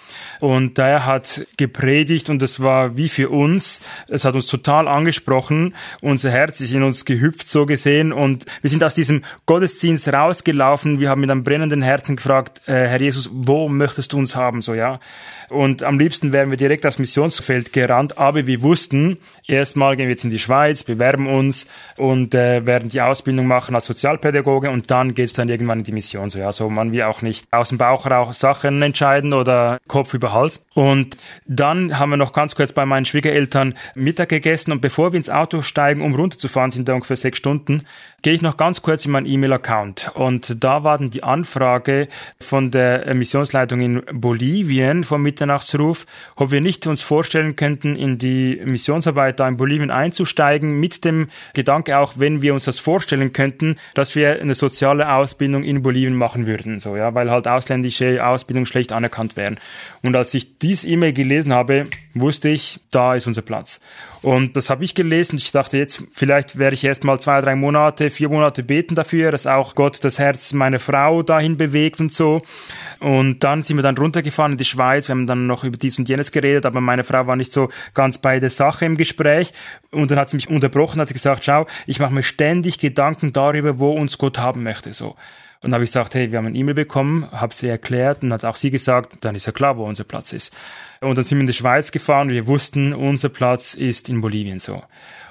Und 0.40 0.78
er 0.78 1.04
hat 1.04 1.46
gepredigt 1.56 2.30
und 2.30 2.42
es 2.42 2.60
war 2.60 2.96
wie 2.96 3.08
für 3.08 3.28
uns, 3.28 3.82
es 4.08 4.24
hat 4.24 4.34
uns 4.34 4.46
total 4.46 4.88
angesprochen, 4.88 5.74
unser 6.00 6.30
Herz 6.30 6.60
ist 6.60 6.72
in 6.72 6.82
uns 6.82 7.04
gehüpft 7.04 7.48
so 7.48 7.66
gesehen. 7.66 8.12
Und 8.12 8.46
wir 8.62 8.70
sind 8.70 8.82
aus 8.82 8.94
diesem 8.94 9.22
Gottesdienst 9.46 10.08
rausgelaufen, 10.08 11.00
wir 11.00 11.10
haben 11.10 11.20
mit 11.20 11.30
einem 11.30 11.44
brennenden 11.44 11.82
Herzen 11.82 12.16
gefragt, 12.16 12.62
äh, 12.66 12.72
Herr 12.72 13.00
Jesus, 13.00 13.30
wo 13.32 13.68
möchtest 13.68 14.12
du 14.12 14.18
uns 14.18 14.34
haben, 14.34 14.62
so 14.62 14.74
ja. 14.74 15.00
Und 15.50 15.82
am 15.82 15.98
liebsten 15.98 16.32
wären 16.32 16.50
wir 16.50 16.58
direkt 16.58 16.84
aufs 16.84 16.98
Missionsfeld 16.98 17.72
gerannt, 17.72 18.18
aber 18.18 18.46
wir 18.46 18.60
wussten, 18.62 19.18
erstmal 19.46 19.96
gehen 19.96 20.06
wir 20.06 20.12
jetzt 20.12 20.24
in 20.24 20.30
die 20.30 20.38
Schweiz, 20.38 20.84
bewerben 20.84 21.26
uns 21.26 21.57
und 21.96 22.34
äh, 22.34 22.66
werden 22.66 22.88
die 22.88 23.00
Ausbildung 23.00 23.46
machen 23.46 23.74
als 23.74 23.86
Sozialpädagoge 23.86 24.70
und 24.70 24.90
dann 24.90 25.14
geht's 25.14 25.32
dann 25.32 25.48
irgendwann 25.48 25.78
in 25.78 25.84
die 25.84 25.92
Mission. 25.92 26.30
So 26.30 26.38
ja, 26.38 26.52
so 26.52 26.68
man 26.68 26.92
will 26.92 27.02
auch 27.02 27.22
nicht 27.22 27.46
aus 27.50 27.70
dem 27.70 27.78
Bauch 27.78 28.06
raus 28.06 28.38
Sachen 28.38 28.82
entscheiden 28.82 29.32
oder 29.32 29.78
Kopf 29.88 30.14
über 30.14 30.32
Hals. 30.32 30.64
Und 30.74 31.16
dann 31.46 31.98
haben 31.98 32.10
wir 32.10 32.16
noch 32.16 32.32
ganz 32.32 32.54
kurz 32.54 32.72
bei 32.72 32.86
meinen 32.86 33.04
Schwiegereltern 33.04 33.74
Mittag 33.94 34.28
gegessen 34.28 34.72
und 34.72 34.80
bevor 34.80 35.12
wir 35.12 35.16
ins 35.16 35.30
Auto 35.30 35.62
steigen, 35.62 36.02
um 36.02 36.14
runterzufahren, 36.14 36.70
sind 36.70 36.88
da 36.88 36.94
ungefähr 36.94 37.16
sechs 37.16 37.38
Stunden, 37.38 37.84
gehe 38.22 38.32
ich 38.32 38.42
noch 38.42 38.56
ganz 38.56 38.82
kurz 38.82 39.04
in 39.04 39.12
meinen 39.12 39.26
E-Mail-Account 39.26 40.12
und 40.14 40.62
da 40.62 40.82
war 40.82 40.98
dann 40.98 41.10
die 41.10 41.22
Anfrage 41.22 42.08
von 42.40 42.70
der 42.72 43.14
Missionsleitung 43.14 43.80
in 43.80 44.02
Bolivien 44.12 45.04
vom 45.04 45.22
Mitternachtsruf, 45.22 46.04
ob 46.34 46.50
wir 46.50 46.60
nicht 46.60 46.86
uns 46.88 47.02
vorstellen 47.02 47.54
könnten, 47.54 47.94
in 47.94 48.18
die 48.18 48.60
Missionsarbeit 48.64 49.38
da 49.38 49.46
in 49.46 49.56
Bolivien 49.56 49.92
einzusteigen, 49.92 50.80
mit 50.80 51.04
dem 51.04 51.28
Gedanke 51.54 51.98
auch, 51.98 52.14
wenn 52.16 52.42
wir 52.42 52.54
uns 52.54 52.64
das 52.64 52.80
vorstellen 52.80 53.32
könnten, 53.32 53.76
dass 53.94 54.16
wir 54.16 54.40
eine 54.40 54.54
soziale 54.54 55.12
Ausbildung 55.12 55.62
in 55.62 55.82
Bolivien 55.82 56.16
machen 56.16 56.46
würden, 56.46 56.80
so 56.80 56.96
ja, 56.96 57.14
weil 57.14 57.30
halt 57.30 57.46
ausländische 57.46 58.26
Ausbildung 58.26 58.66
schlecht 58.66 58.90
anerkannt 58.90 59.36
wären. 59.36 59.58
Und 60.02 60.16
als 60.16 60.34
ich 60.34 60.58
dies 60.58 60.84
E-Mail 60.84 61.12
gelesen 61.12 61.52
habe, 61.52 61.86
wusste 62.14 62.48
ich, 62.48 62.80
da 62.90 63.14
ist 63.14 63.28
unser 63.28 63.42
Platz. 63.42 63.80
Und 64.22 64.56
das 64.56 64.68
habe 64.68 64.84
ich 64.84 64.94
gelesen. 64.94 65.36
Ich 65.36 65.52
dachte 65.52 65.78
jetzt, 65.78 66.04
vielleicht 66.12 66.58
werde 66.58 66.74
ich 66.74 66.84
erst 66.84 67.04
mal 67.04 67.20
zwei, 67.20 67.40
drei 67.40 67.54
Monate, 67.54 68.10
vier 68.10 68.28
Monate 68.28 68.62
beten 68.62 68.94
dafür, 68.94 69.30
dass 69.30 69.46
auch 69.46 69.74
Gott 69.74 70.02
das 70.02 70.18
Herz 70.18 70.52
meiner 70.52 70.78
Frau 70.78 71.22
dahin 71.22 71.56
bewegt 71.56 72.00
und 72.00 72.12
so. 72.12 72.42
Und 73.00 73.44
dann 73.44 73.62
sind 73.62 73.76
wir 73.76 73.82
dann 73.82 73.96
runtergefahren 73.96 74.52
in 74.52 74.58
die 74.58 74.64
Schweiz. 74.64 75.08
Wir 75.08 75.14
haben 75.14 75.26
dann 75.26 75.46
noch 75.46 75.64
über 75.64 75.76
dies 75.76 75.98
und 75.98 76.08
jenes 76.08 76.32
geredet, 76.32 76.66
aber 76.66 76.80
meine 76.80 77.04
Frau 77.04 77.26
war 77.26 77.36
nicht 77.36 77.52
so 77.52 77.68
ganz 77.94 78.18
bei 78.18 78.40
der 78.40 78.50
Sache 78.50 78.84
im 78.84 78.96
Gespräch. 78.96 79.52
Und 79.90 80.10
dann 80.10 80.18
hat 80.18 80.30
sie 80.30 80.36
mich 80.36 80.50
unterbrochen, 80.50 81.00
hat 81.00 81.08
sie 81.08 81.14
gesagt, 81.14 81.44
schau, 81.44 81.66
ich 81.86 82.00
mache 82.00 82.12
mir 82.12 82.22
ständig 82.22 82.78
Gedanken 82.78 83.32
darüber, 83.32 83.78
wo 83.78 83.92
uns 83.92 84.18
Gott 84.18 84.38
haben 84.38 84.62
möchte, 84.62 84.92
so. 84.92 85.14
Und 85.60 85.74
habe 85.74 85.82
ich 85.82 85.90
gesagt, 85.90 86.14
hey, 86.14 86.30
wir 86.30 86.38
haben 86.38 86.46
ein 86.46 86.54
E-Mail 86.54 86.74
bekommen, 86.74 87.30
habe 87.32 87.52
sie 87.52 87.68
erklärt 87.68 88.22
und 88.22 88.32
hat 88.32 88.44
auch 88.44 88.56
sie 88.56 88.70
gesagt, 88.70 89.24
dann 89.24 89.34
ist 89.34 89.46
ja 89.46 89.52
klar, 89.52 89.76
wo 89.76 89.84
unser 89.84 90.04
Platz 90.04 90.32
ist. 90.32 90.54
Und 91.00 91.16
dann 91.16 91.24
sind 91.24 91.38
wir 91.38 91.42
in 91.42 91.46
die 91.48 91.52
Schweiz 91.52 91.90
gefahren. 91.90 92.28
Wir 92.28 92.46
wussten, 92.46 92.92
unser 92.92 93.28
Platz 93.28 93.74
ist 93.74 94.08
in 94.08 94.20
Bolivien 94.20 94.60
so. 94.60 94.82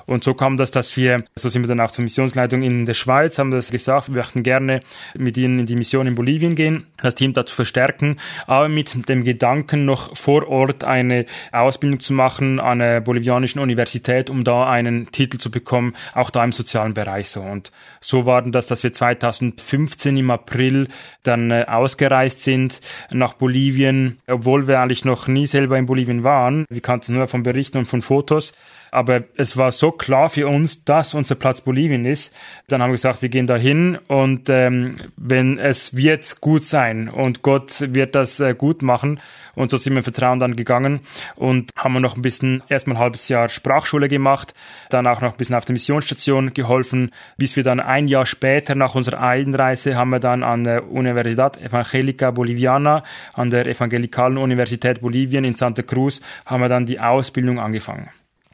Und 0.08 0.24
so 0.24 0.34
kam 0.34 0.56
das, 0.56 0.72
dass 0.72 0.96
wir, 0.96 1.26
so 1.36 1.50
sind 1.50 1.64
wir 1.64 1.68
dann 1.68 1.82
auch 1.82 1.92
zur 1.92 2.04
Missionsleitung 2.04 2.64
in 2.64 2.86
der 2.86 2.94
Schweiz, 2.94 3.38
haben 3.38 3.52
das 3.52 3.70
gesagt, 3.70 4.08
wir 4.08 4.16
möchten 4.16 4.42
gerne 4.42 4.80
mit 5.16 5.36
ihnen 5.38 5.60
in 5.60 5.66
die 5.66 5.76
Mission 5.76 6.08
in 6.08 6.16
Bolivien 6.16 6.56
gehen, 6.56 6.88
das 7.04 7.16
Team 7.16 7.34
dazu 7.34 7.54
verstärken, 7.54 8.18
aber 8.48 8.70
mit 8.70 9.10
dem 9.10 9.26
Gedanken 9.26 9.84
noch 9.84 10.16
vor 10.16 10.48
Ort 10.48 10.86
eine 10.86 11.26
Ausbildung 11.52 12.00
zu 12.00 12.14
machen 12.14 12.62
an 12.62 12.82
einer 12.82 13.02
bolivianischen 13.02 13.60
Universität, 13.60 14.30
um 14.30 14.46
da 14.46 14.70
einen 14.70 15.12
Titel 15.12 15.40
zu 15.40 15.52
bekommen, 15.52 15.94
auch 16.14 16.30
da 16.30 16.44
im 16.44 16.54
sozialen 16.54 16.94
Bereich 16.94 17.30
so. 17.30 17.42
Und 17.42 17.72
so 18.00 18.26
war 18.26 18.42
das, 18.42 18.68
dass 18.68 18.84
wir 18.84 18.94
2015 18.94 20.16
im 20.16 20.32
April 20.32 20.88
dann 21.24 21.52
äh, 21.52 21.66
ausgereist 21.68 22.40
sind 22.40 22.80
nach 23.12 23.34
Bolivien, 23.34 24.20
obwohl 24.28 24.70
wir 24.70 24.80
eigentlich 24.80 25.04
noch 25.04 25.28
nie 25.28 25.48
selber 25.48 25.78
in 25.78 25.86
Bolivien 25.86 26.24
waren. 26.24 26.66
Wir 26.70 26.82
kannten 26.82 27.16
nur 27.16 27.28
von 27.28 27.44
Berichten 27.44 27.78
und 27.78 27.86
von 27.88 28.02
Fotos. 28.02 28.54
Aber 28.92 29.24
es 29.36 29.58
war 29.58 29.72
so 29.72 29.92
klar 29.92 30.30
für 30.30 30.48
uns, 30.48 30.84
dass 30.84 31.14
unser 31.14 31.36
Platz 31.36 31.62
Bolivien 31.62 32.06
ist. 32.06 32.34
Dann 32.68 32.82
haben 32.82 32.90
wir 32.90 32.96
gesagt, 32.96 33.22
wir 33.22 33.30
gehen 33.30 33.48
dahin 33.48 33.98
und 34.08 34.50
ähm, 34.50 34.98
wenn 35.16 35.58
es 35.58 35.96
wird 35.96 36.42
gut 36.42 36.64
sein 36.64 37.10
und 37.10 37.42
Gott 37.42 37.94
wird 37.94 38.16
das 38.16 38.40
äh, 38.40 38.54
gut 38.54 38.82
machen. 38.82 39.20
Und 39.56 39.72
so 39.72 39.78
sind 39.78 39.94
wir 39.94 39.98
im 39.98 40.04
Vertrauen 40.04 40.38
dann 40.38 40.56
gegangen 40.56 41.02
und 41.36 41.72
haben 41.76 41.94
wir 41.94 42.00
noch 42.00 42.16
ein 42.16 42.22
bisschen, 42.22 42.62
erstmal 42.70 42.98
ein 42.98 43.02
halbes 43.02 43.28
Jahr 43.28 43.50
Sprachschule 43.50 44.08
gemacht, 44.08 44.54
dann 44.90 45.08
auch 45.08 45.20
noch 45.20 45.32
ein 45.32 45.38
bisschen 45.38 45.56
auf 45.56 45.66
der 45.66 45.74
Missionsstation 45.74 46.54
geholfen, 46.54 47.12
bis 47.38 47.56
wir 47.56 47.64
dann 47.64 47.80
ein 47.80 48.08
Jahr 48.08 48.28
später 48.28 48.76
nach 48.76 48.94
unserer 48.94 49.20
Einreise 49.20 49.96
haben 49.96 50.12
wir 50.12 50.20
dann 50.20 50.44
an 50.44 50.64
der 50.64 50.92
Universidad 50.92 51.60
Evangelica 51.60 52.30
Boliviana, 52.30 53.04
an 53.34 53.50
der 53.50 53.66
Evangelikalen 53.66 54.38
Universität 54.38 55.02
Bolivien 55.02 55.44
in 55.44 55.56
Santa 55.56 55.82
Cruz, 55.82 56.22
haben 56.46 56.62
wir 56.62 56.70
dann 56.70 56.86
die 56.86 57.00
Ausbildung 57.00 57.60
angefangen. 57.60 58.10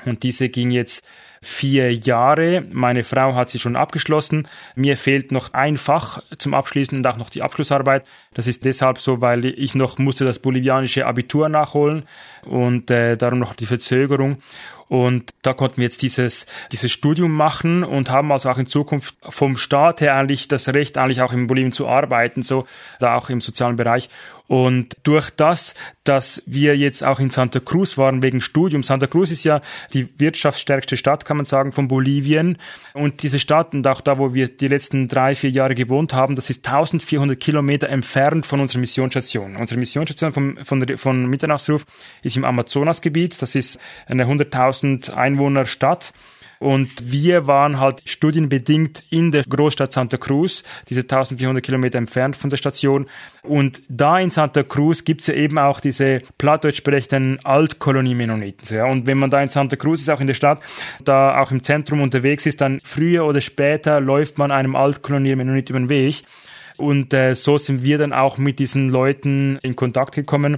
Und 0.06 0.24
diese 0.24 0.50
ging 0.50 0.72
jetzt 0.72 1.06
vier 1.44 1.94
Jahre. 1.94 2.63
Meine 2.72 3.04
Frau 3.04 3.36
hat 3.36 3.50
sie 3.50 3.60
schon 3.60 3.76
abgeschlossen. 3.76 4.48
Mir 4.76 4.98
fehlt 4.98 5.32
noch 5.32 5.54
ein 5.54 5.78
Fach 5.78 6.24
zum 6.38 6.54
Abschließen 6.54 6.98
und 6.98 7.06
auch 7.06 7.18
noch 7.18 7.30
die 7.30 7.42
Abschlussarbeit. 7.42 8.06
Das 8.34 8.48
ist 8.48 8.66
deshalb 8.66 9.00
so, 9.00 9.22
weil 9.22 9.46
ich 9.46 9.76
noch 9.76 9.98
musste 9.98 10.26
das 10.26 10.39
bolivianische 10.39 11.06
Abitur 11.06 11.50
nachholen 11.50 12.04
und 12.46 12.89
äh, 12.89 13.18
darum 13.18 13.39
noch 13.39 13.54
die 13.54 13.66
Verzögerung. 13.66 14.38
Und 14.89 15.34
da 15.42 15.54
konnten 15.54 15.78
wir 15.78 15.86
jetzt 15.86 16.02
dieses, 16.02 16.46
dieses 16.72 16.92
Studium 16.92 17.32
machen 17.32 17.84
und 17.84 18.12
haben 18.12 18.32
also 18.32 18.50
auch 18.50 18.58
in 18.58 18.68
Zukunft 18.68 19.16
vom 19.28 19.58
Staat 19.58 20.02
her 20.02 20.16
eigentlich 20.16 20.48
das 20.48 20.70
Recht, 20.70 20.98
eigentlich 20.98 21.22
auch 21.22 21.34
in 21.34 21.48
Bolivien 21.48 21.72
zu 21.72 21.88
arbeiten, 21.88 22.44
so, 22.44 22.68
da 23.00 23.16
auch 23.16 23.30
im 23.30 23.42
sozialen 23.42 23.76
Bereich. 23.76 24.10
Und 24.47 24.97
durch 25.03 25.29
das, 25.29 25.73
dass 26.03 26.43
wir 26.45 26.77
jetzt 26.77 27.03
auch 27.03 27.19
in 27.19 27.29
Santa 27.29 27.60
Cruz 27.60 27.97
waren 27.97 28.21
wegen 28.21 28.41
Studium, 28.41 28.84
Santa 28.84 29.08
Cruz 29.08 29.32
ist 29.32 29.45
ja 29.45 29.62
die 29.93 30.08
wirtschaftsstärkste 30.19 30.97
Stadt, 30.97 31.23
kann 31.23 31.38
man 31.38 31.45
sagen, 31.45 31.71
von 31.71 31.88
Bolivien. 31.88 32.58
Und 32.93 33.23
diese 33.23 33.39
Stadt 33.39 33.73
und 33.73 33.88
auch 33.88 34.01
da, 34.01 34.17
wo 34.17 34.34
wir 34.34 34.49
die 34.49 34.67
letzten 34.67 35.08
drei, 35.08 35.34
vier 35.36 35.49
Jahre 35.49 35.75
gewohnt 35.75 36.13
haben, 36.13 36.36
das 36.36 36.49
ist 36.49 36.67
1400 36.67 37.39
Kilometer 37.39 37.88
entfernt 37.89 38.45
von 38.45 38.60
unserer 38.60 38.82
Missionsstation. 38.82 39.56
Unsere 39.56 39.79
Missionsstation 39.79 40.34
vom, 40.34 40.58
von, 40.65 40.97
von 40.97 41.25
Mitternachtsruf 41.27 41.86
ist 42.21 42.36
im 42.36 42.43
Amazonasgebiet. 42.43 43.41
Das 43.41 43.56
ist 43.56 43.79
eine 44.08 44.25
100.000 44.25 45.13
Einwohner 45.13 45.65
Stadt. 45.65 46.13
Und 46.63 47.12
wir 47.12 47.45
waren 47.45 47.82
halt 47.82 48.04
studienbedingt 48.06 49.04
in 49.10 49.34
der 49.34 49.43
Großstadt 49.43 49.91
Santa 49.91 50.15
Cruz, 50.15 50.63
diese 50.88 51.02
1400 51.02 51.62
Kilometer 51.62 51.97
entfernt 51.97 52.38
von 52.38 52.49
der 52.49 52.56
Station. 52.56 53.08
Und 53.41 53.82
da 53.89 54.17
in 54.17 54.30
Santa 54.30 54.63
Cruz 54.63 55.04
gibt's 55.04 55.28
ja 55.28 55.34
eben 55.34 55.58
auch 55.58 55.82
diese 55.82 56.19
plattdeutsch 56.38 56.78
sprechenden 56.78 57.43
Altkolonie-Mennoniten. 57.43 58.78
Ja. 58.78 58.86
Und 58.86 59.08
wenn 59.08 59.17
man 59.17 59.30
da 59.30 59.43
in 59.43 59.49
Santa 59.49 59.76
Cruz 59.76 59.99
ist, 59.99 60.10
auch 60.10 60.21
in 60.21 60.28
der 60.28 60.36
Stadt, 60.36 60.62
da 61.04 61.41
auch 61.41 61.52
im 61.52 61.62
Zentrum 61.63 61.99
unterwegs 61.99 62.45
ist, 62.45 62.62
dann 62.62 62.80
früher 62.86 63.26
oder 63.26 63.41
später 63.41 63.99
läuft 63.99 64.38
man 64.38 64.49
einem 64.49 64.78
Altkolonie-Mennonit 64.78 65.69
über 65.69 65.80
den 65.80 65.89
Weg. 65.89 66.23
Und 66.78 67.14
äh, 67.14 67.36
so 67.36 67.58
sind 67.58 67.84
wir 67.84 67.98
dann 67.98 68.14
auch 68.14 68.38
mit 68.38 68.60
diesen 68.60 68.90
Leuten 68.90 69.58
in 69.62 69.76
Kontakt 69.76 70.16
gekommen. 70.16 70.58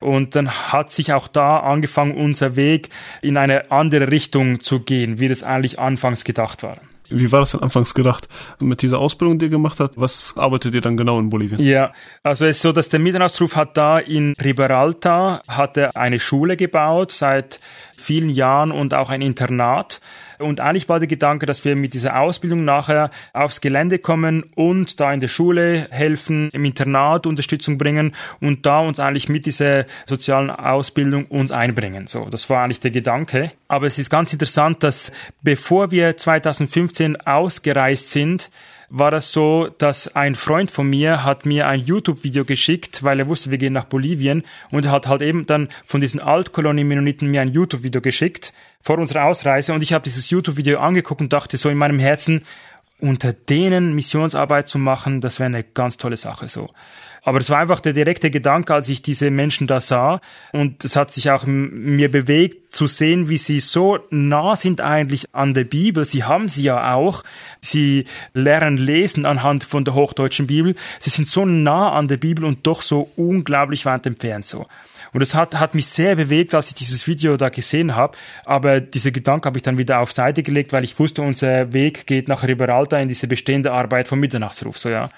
Und 0.00 0.34
dann 0.36 0.50
hat 0.50 0.90
sich 0.90 1.12
auch 1.12 1.28
da 1.28 1.60
angefangen, 1.60 2.14
unser 2.16 2.56
Weg 2.56 2.88
in 3.22 3.36
eine 3.36 3.70
andere 3.70 4.10
Richtung 4.10 4.60
zu 4.60 4.80
gehen, 4.80 5.20
wie 5.20 5.28
das 5.28 5.42
eigentlich 5.42 5.78
anfangs 5.78 6.24
gedacht 6.24 6.62
war. 6.62 6.76
Wie 7.08 7.30
war 7.30 7.40
das 7.40 7.52
denn 7.52 7.62
anfangs 7.62 7.94
gedacht? 7.94 8.28
Mit 8.60 8.82
dieser 8.82 8.98
Ausbildung, 8.98 9.38
die 9.38 9.46
ihr 9.46 9.50
gemacht 9.50 9.80
habt, 9.80 9.98
was 10.00 10.36
arbeitet 10.36 10.74
ihr 10.74 10.80
dann 10.80 10.96
genau 10.96 11.18
in 11.18 11.30
Bolivien? 11.30 11.60
Ja, 11.60 11.92
also 12.22 12.46
es 12.46 12.56
ist 12.56 12.62
so, 12.62 12.72
dass 12.72 12.88
der 12.88 13.00
Mietenausruf 13.00 13.56
hat 13.56 13.76
da 13.76 13.98
in 13.98 14.34
Riberalta 14.42 15.42
hat 15.46 15.76
er 15.76 15.96
eine 15.96 16.18
Schule 16.18 16.56
gebaut 16.56 17.12
seit 17.12 17.60
vielen 17.98 18.28
Jahren 18.28 18.70
und 18.72 18.94
auch 18.94 19.10
ein 19.10 19.22
Internat. 19.22 20.00
Und 20.38 20.60
eigentlich 20.60 20.88
war 20.88 20.98
der 20.98 21.08
Gedanke, 21.08 21.46
dass 21.46 21.64
wir 21.64 21.76
mit 21.76 21.94
dieser 21.94 22.20
Ausbildung 22.20 22.64
nachher 22.64 23.10
aufs 23.32 23.60
Gelände 23.60 23.98
kommen 23.98 24.44
und 24.54 25.00
da 25.00 25.12
in 25.12 25.20
der 25.20 25.28
Schule 25.28 25.88
helfen, 25.90 26.50
im 26.52 26.64
Internat 26.64 27.26
Unterstützung 27.26 27.78
bringen 27.78 28.14
und 28.40 28.66
da 28.66 28.80
uns 28.80 29.00
eigentlich 29.00 29.28
mit 29.28 29.46
dieser 29.46 29.86
sozialen 30.04 30.50
Ausbildung 30.50 31.26
uns 31.26 31.50
einbringen. 31.50 32.06
So, 32.06 32.26
das 32.26 32.50
war 32.50 32.62
eigentlich 32.62 32.80
der 32.80 32.90
Gedanke. 32.90 33.52
Aber 33.68 33.86
es 33.86 33.98
ist 33.98 34.10
ganz 34.10 34.32
interessant, 34.32 34.82
dass 34.82 35.10
bevor 35.42 35.90
wir 35.90 36.16
2015 36.16 37.16
ausgereist 37.22 38.10
sind, 38.10 38.50
war 38.88 39.10
das 39.10 39.32
so, 39.32 39.68
dass 39.78 40.14
ein 40.14 40.34
Freund 40.34 40.70
von 40.70 40.88
mir 40.88 41.24
hat 41.24 41.46
mir 41.46 41.66
ein 41.66 41.80
YouTube-Video 41.80 42.44
geschickt, 42.44 43.02
weil 43.02 43.18
er 43.18 43.28
wusste, 43.28 43.50
wir 43.50 43.58
gehen 43.58 43.72
nach 43.72 43.84
Bolivien 43.84 44.44
und 44.70 44.84
er 44.84 44.92
hat 44.92 45.06
halt 45.08 45.22
eben 45.22 45.46
dann 45.46 45.68
von 45.84 46.00
diesen 46.00 46.20
Altkolonien-Mennoniten 46.20 47.28
mir 47.28 47.40
ein 47.40 47.52
YouTube-Video 47.52 48.00
geschickt 48.00 48.52
vor 48.80 48.98
unserer 48.98 49.24
Ausreise 49.24 49.72
und 49.72 49.82
ich 49.82 49.92
habe 49.92 50.04
dieses 50.04 50.30
YouTube-Video 50.30 50.78
angeguckt 50.78 51.20
und 51.20 51.32
dachte 51.32 51.56
so 51.56 51.68
in 51.68 51.78
meinem 51.78 51.98
Herzen, 51.98 52.42
unter 52.98 53.32
denen 53.32 53.94
Missionsarbeit 53.94 54.68
zu 54.68 54.78
machen, 54.78 55.20
das 55.20 55.38
wäre 55.38 55.46
eine 55.46 55.64
ganz 55.64 55.96
tolle 55.96 56.16
Sache 56.16 56.48
so. 56.48 56.70
Aber 57.26 57.40
es 57.40 57.50
war 57.50 57.58
einfach 57.58 57.80
der 57.80 57.92
direkte 57.92 58.30
Gedanke, 58.30 58.72
als 58.72 58.88
ich 58.88 59.02
diese 59.02 59.32
Menschen 59.32 59.66
da 59.66 59.80
sah. 59.80 60.20
Und 60.52 60.84
es 60.84 60.94
hat 60.94 61.10
sich 61.10 61.28
auch 61.32 61.44
mir 61.44 62.08
bewegt, 62.08 62.72
zu 62.72 62.86
sehen, 62.86 63.28
wie 63.28 63.36
sie 63.36 63.58
so 63.58 63.98
nah 64.10 64.54
sind 64.54 64.80
eigentlich 64.80 65.24
an 65.32 65.52
der 65.52 65.64
Bibel. 65.64 66.04
Sie 66.04 66.22
haben 66.22 66.48
sie 66.48 66.62
ja 66.62 66.94
auch. 66.94 67.24
Sie 67.60 68.04
lernen 68.32 68.76
lesen 68.76 69.26
anhand 69.26 69.64
von 69.64 69.84
der 69.84 69.94
hochdeutschen 69.94 70.46
Bibel. 70.46 70.76
Sie 71.00 71.10
sind 71.10 71.28
so 71.28 71.44
nah 71.44 71.90
an 71.90 72.06
der 72.06 72.16
Bibel 72.16 72.44
und 72.44 72.64
doch 72.64 72.80
so 72.80 73.10
unglaublich 73.16 73.86
weit 73.86 74.06
entfernt 74.06 74.46
so. 74.46 74.68
Und 75.12 75.20
es 75.20 75.34
hat, 75.34 75.58
hat 75.58 75.74
mich 75.74 75.86
sehr 75.86 76.14
bewegt, 76.14 76.54
als 76.54 76.68
ich 76.68 76.74
dieses 76.74 77.08
Video 77.08 77.36
da 77.36 77.48
gesehen 77.48 77.96
habe. 77.96 78.16
Aber 78.44 78.80
diese 78.80 79.10
Gedanken 79.10 79.46
habe 79.46 79.58
ich 79.58 79.64
dann 79.64 79.78
wieder 79.78 79.98
auf 79.98 80.12
Seite 80.12 80.44
gelegt, 80.44 80.72
weil 80.72 80.84
ich 80.84 80.96
wusste, 80.96 81.22
unser 81.22 81.72
Weg 81.72 82.06
geht 82.06 82.28
nach 82.28 82.46
Riberalta 82.46 82.98
in 82.98 83.08
diese 83.08 83.26
bestehende 83.26 83.72
Arbeit 83.72 84.06
vom 84.06 84.20
Mitternachtsruf. 84.20 84.78
So 84.78 84.90
ja. 84.90 85.08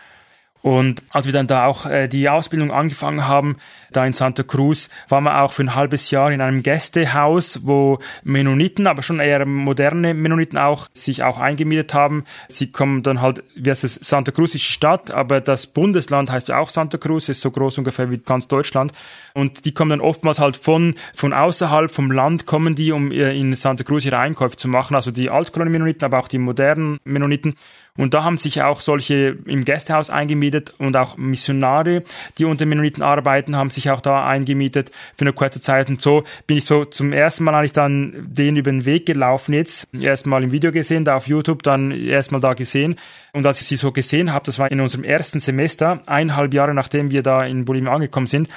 Und 0.62 1.02
als 1.10 1.26
wir 1.26 1.32
dann 1.32 1.46
da 1.46 1.66
auch 1.66 1.86
äh, 1.86 2.08
die 2.08 2.28
Ausbildung 2.28 2.72
angefangen 2.72 3.26
haben, 3.26 3.56
da 3.90 4.04
in 4.04 4.12
Santa 4.12 4.42
Cruz, 4.42 4.88
waren 5.08 5.24
wir 5.24 5.42
auch 5.42 5.52
für 5.52 5.62
ein 5.62 5.74
halbes 5.74 6.10
Jahr 6.10 6.30
in 6.30 6.40
einem 6.40 6.62
Gästehaus, 6.62 7.60
wo 7.64 7.98
Mennoniten, 8.24 8.86
aber 8.86 9.02
schon 9.02 9.20
eher 9.20 9.46
moderne 9.46 10.14
Mennoniten 10.14 10.58
auch, 10.58 10.88
sich 10.92 11.22
auch 11.22 11.38
eingemietet 11.38 11.94
haben. 11.94 12.24
Sie 12.48 12.70
kommen 12.70 13.02
dann 13.02 13.20
halt, 13.20 13.42
wie 13.54 13.70
heißt 13.70 13.84
es, 13.84 13.94
Santa 13.94 14.32
Cruz 14.32 14.54
ist 14.54 14.64
Stadt, 14.64 15.10
aber 15.10 15.40
das 15.40 15.66
Bundesland 15.66 16.30
heißt 16.30 16.48
ja 16.48 16.58
auch 16.58 16.70
Santa 16.70 16.98
Cruz, 16.98 17.28
ist 17.28 17.40
so 17.40 17.50
groß 17.50 17.78
ungefähr 17.78 18.10
wie 18.10 18.18
ganz 18.18 18.48
Deutschland. 18.48 18.92
Und 19.34 19.64
die 19.64 19.72
kommen 19.72 19.90
dann 19.90 20.00
oftmals 20.00 20.38
halt 20.38 20.56
von, 20.56 20.94
von 21.14 21.32
außerhalb 21.32 21.90
vom 21.90 22.10
Land 22.10 22.46
kommen 22.46 22.74
die, 22.74 22.92
um 22.92 23.12
äh, 23.12 23.38
in 23.38 23.54
Santa 23.54 23.84
Cruz 23.84 24.04
ihre 24.04 24.18
Einkäufe 24.18 24.56
zu 24.56 24.68
machen. 24.68 24.96
Also 24.96 25.10
die 25.10 25.30
Altkolonie-Mennoniten, 25.30 26.04
aber 26.04 26.18
auch 26.18 26.28
die 26.28 26.38
modernen 26.38 26.98
Mennoniten. 27.04 27.54
Und 27.98 28.14
da 28.14 28.24
haben 28.24 28.36
sich 28.36 28.62
auch 28.62 28.80
solche 28.80 29.36
im 29.44 29.64
Gästehaus 29.64 30.08
eingemietet 30.08 30.72
und 30.78 30.96
auch 30.96 31.16
Missionare, 31.16 32.02
die 32.38 32.44
unter 32.44 32.64
Mennoniten 32.64 33.02
arbeiten, 33.02 33.56
haben 33.56 33.70
sich 33.70 33.90
auch 33.90 34.00
da 34.00 34.26
eingemietet 34.26 34.92
für 35.16 35.24
eine 35.24 35.32
kurze 35.32 35.60
Zeit. 35.60 35.90
Und 35.90 36.00
so 36.00 36.22
bin 36.46 36.56
ich 36.56 36.64
so 36.64 36.84
zum 36.84 37.12
ersten 37.12 37.44
Mal 37.44 37.54
eigentlich 37.56 37.72
dann 37.72 38.28
den 38.30 38.56
über 38.56 38.70
den 38.70 38.84
Weg 38.84 39.04
gelaufen 39.04 39.52
jetzt. 39.52 39.88
Erstmal 39.92 40.44
im 40.44 40.52
Video 40.52 40.70
gesehen, 40.70 41.04
da 41.04 41.16
auf 41.16 41.26
YouTube, 41.26 41.64
dann 41.64 41.90
erstmal 41.90 42.40
da 42.40 42.54
gesehen. 42.54 42.96
Und 43.32 43.44
als 43.44 43.60
ich 43.60 43.66
sie 43.66 43.76
so 43.76 43.90
gesehen 43.90 44.32
habe, 44.32 44.46
das 44.46 44.58
war 44.58 44.70
in 44.70 44.80
unserem 44.80 45.04
ersten 45.04 45.40
Semester, 45.40 46.00
eineinhalb 46.06 46.54
Jahre 46.54 46.74
nachdem 46.74 47.10
wir 47.10 47.22
da 47.22 47.44
in 47.44 47.64
Bolivien 47.64 47.92
angekommen 47.92 48.26
sind, 48.26 48.48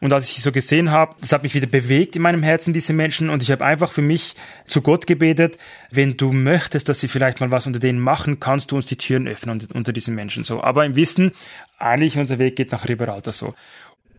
und 0.00 0.12
als 0.12 0.28
ich 0.28 0.36
sie 0.36 0.40
so 0.40 0.50
gesehen 0.50 0.90
habe, 0.90 1.14
das 1.20 1.32
hat 1.32 1.42
mich 1.42 1.54
wieder 1.54 1.66
bewegt 1.66 2.16
in 2.16 2.22
meinem 2.22 2.42
Herzen, 2.42 2.72
diese 2.72 2.94
Menschen. 2.94 3.28
Und 3.28 3.42
ich 3.42 3.50
habe 3.50 3.64
einfach 3.64 3.92
für 3.92 4.02
mich 4.02 4.34
zu 4.66 4.80
Gott 4.80 5.06
gebetet, 5.06 5.58
wenn 5.90 6.16
du 6.16 6.32
möchtest, 6.32 6.88
dass 6.88 7.00
sie 7.00 7.08
vielleicht 7.08 7.40
mal 7.40 7.52
was 7.52 7.66
unter 7.66 7.78
denen 7.78 8.00
machen, 8.00 8.40
kannst 8.40 8.70
du 8.70 8.76
uns 8.76 8.86
die 8.86 8.96
Türen 8.96 9.28
öffnen 9.28 9.66
unter, 9.74 9.92
diesen 9.92 10.14
Menschen. 10.14 10.44
So, 10.44 10.62
aber 10.62 10.86
im 10.86 10.96
Wissen, 10.96 11.32
eigentlich 11.78 12.18
unser 12.18 12.38
Weg 12.38 12.56
geht 12.56 12.72
nach 12.72 12.88
Riberalta 12.88 13.32
so. 13.32 13.54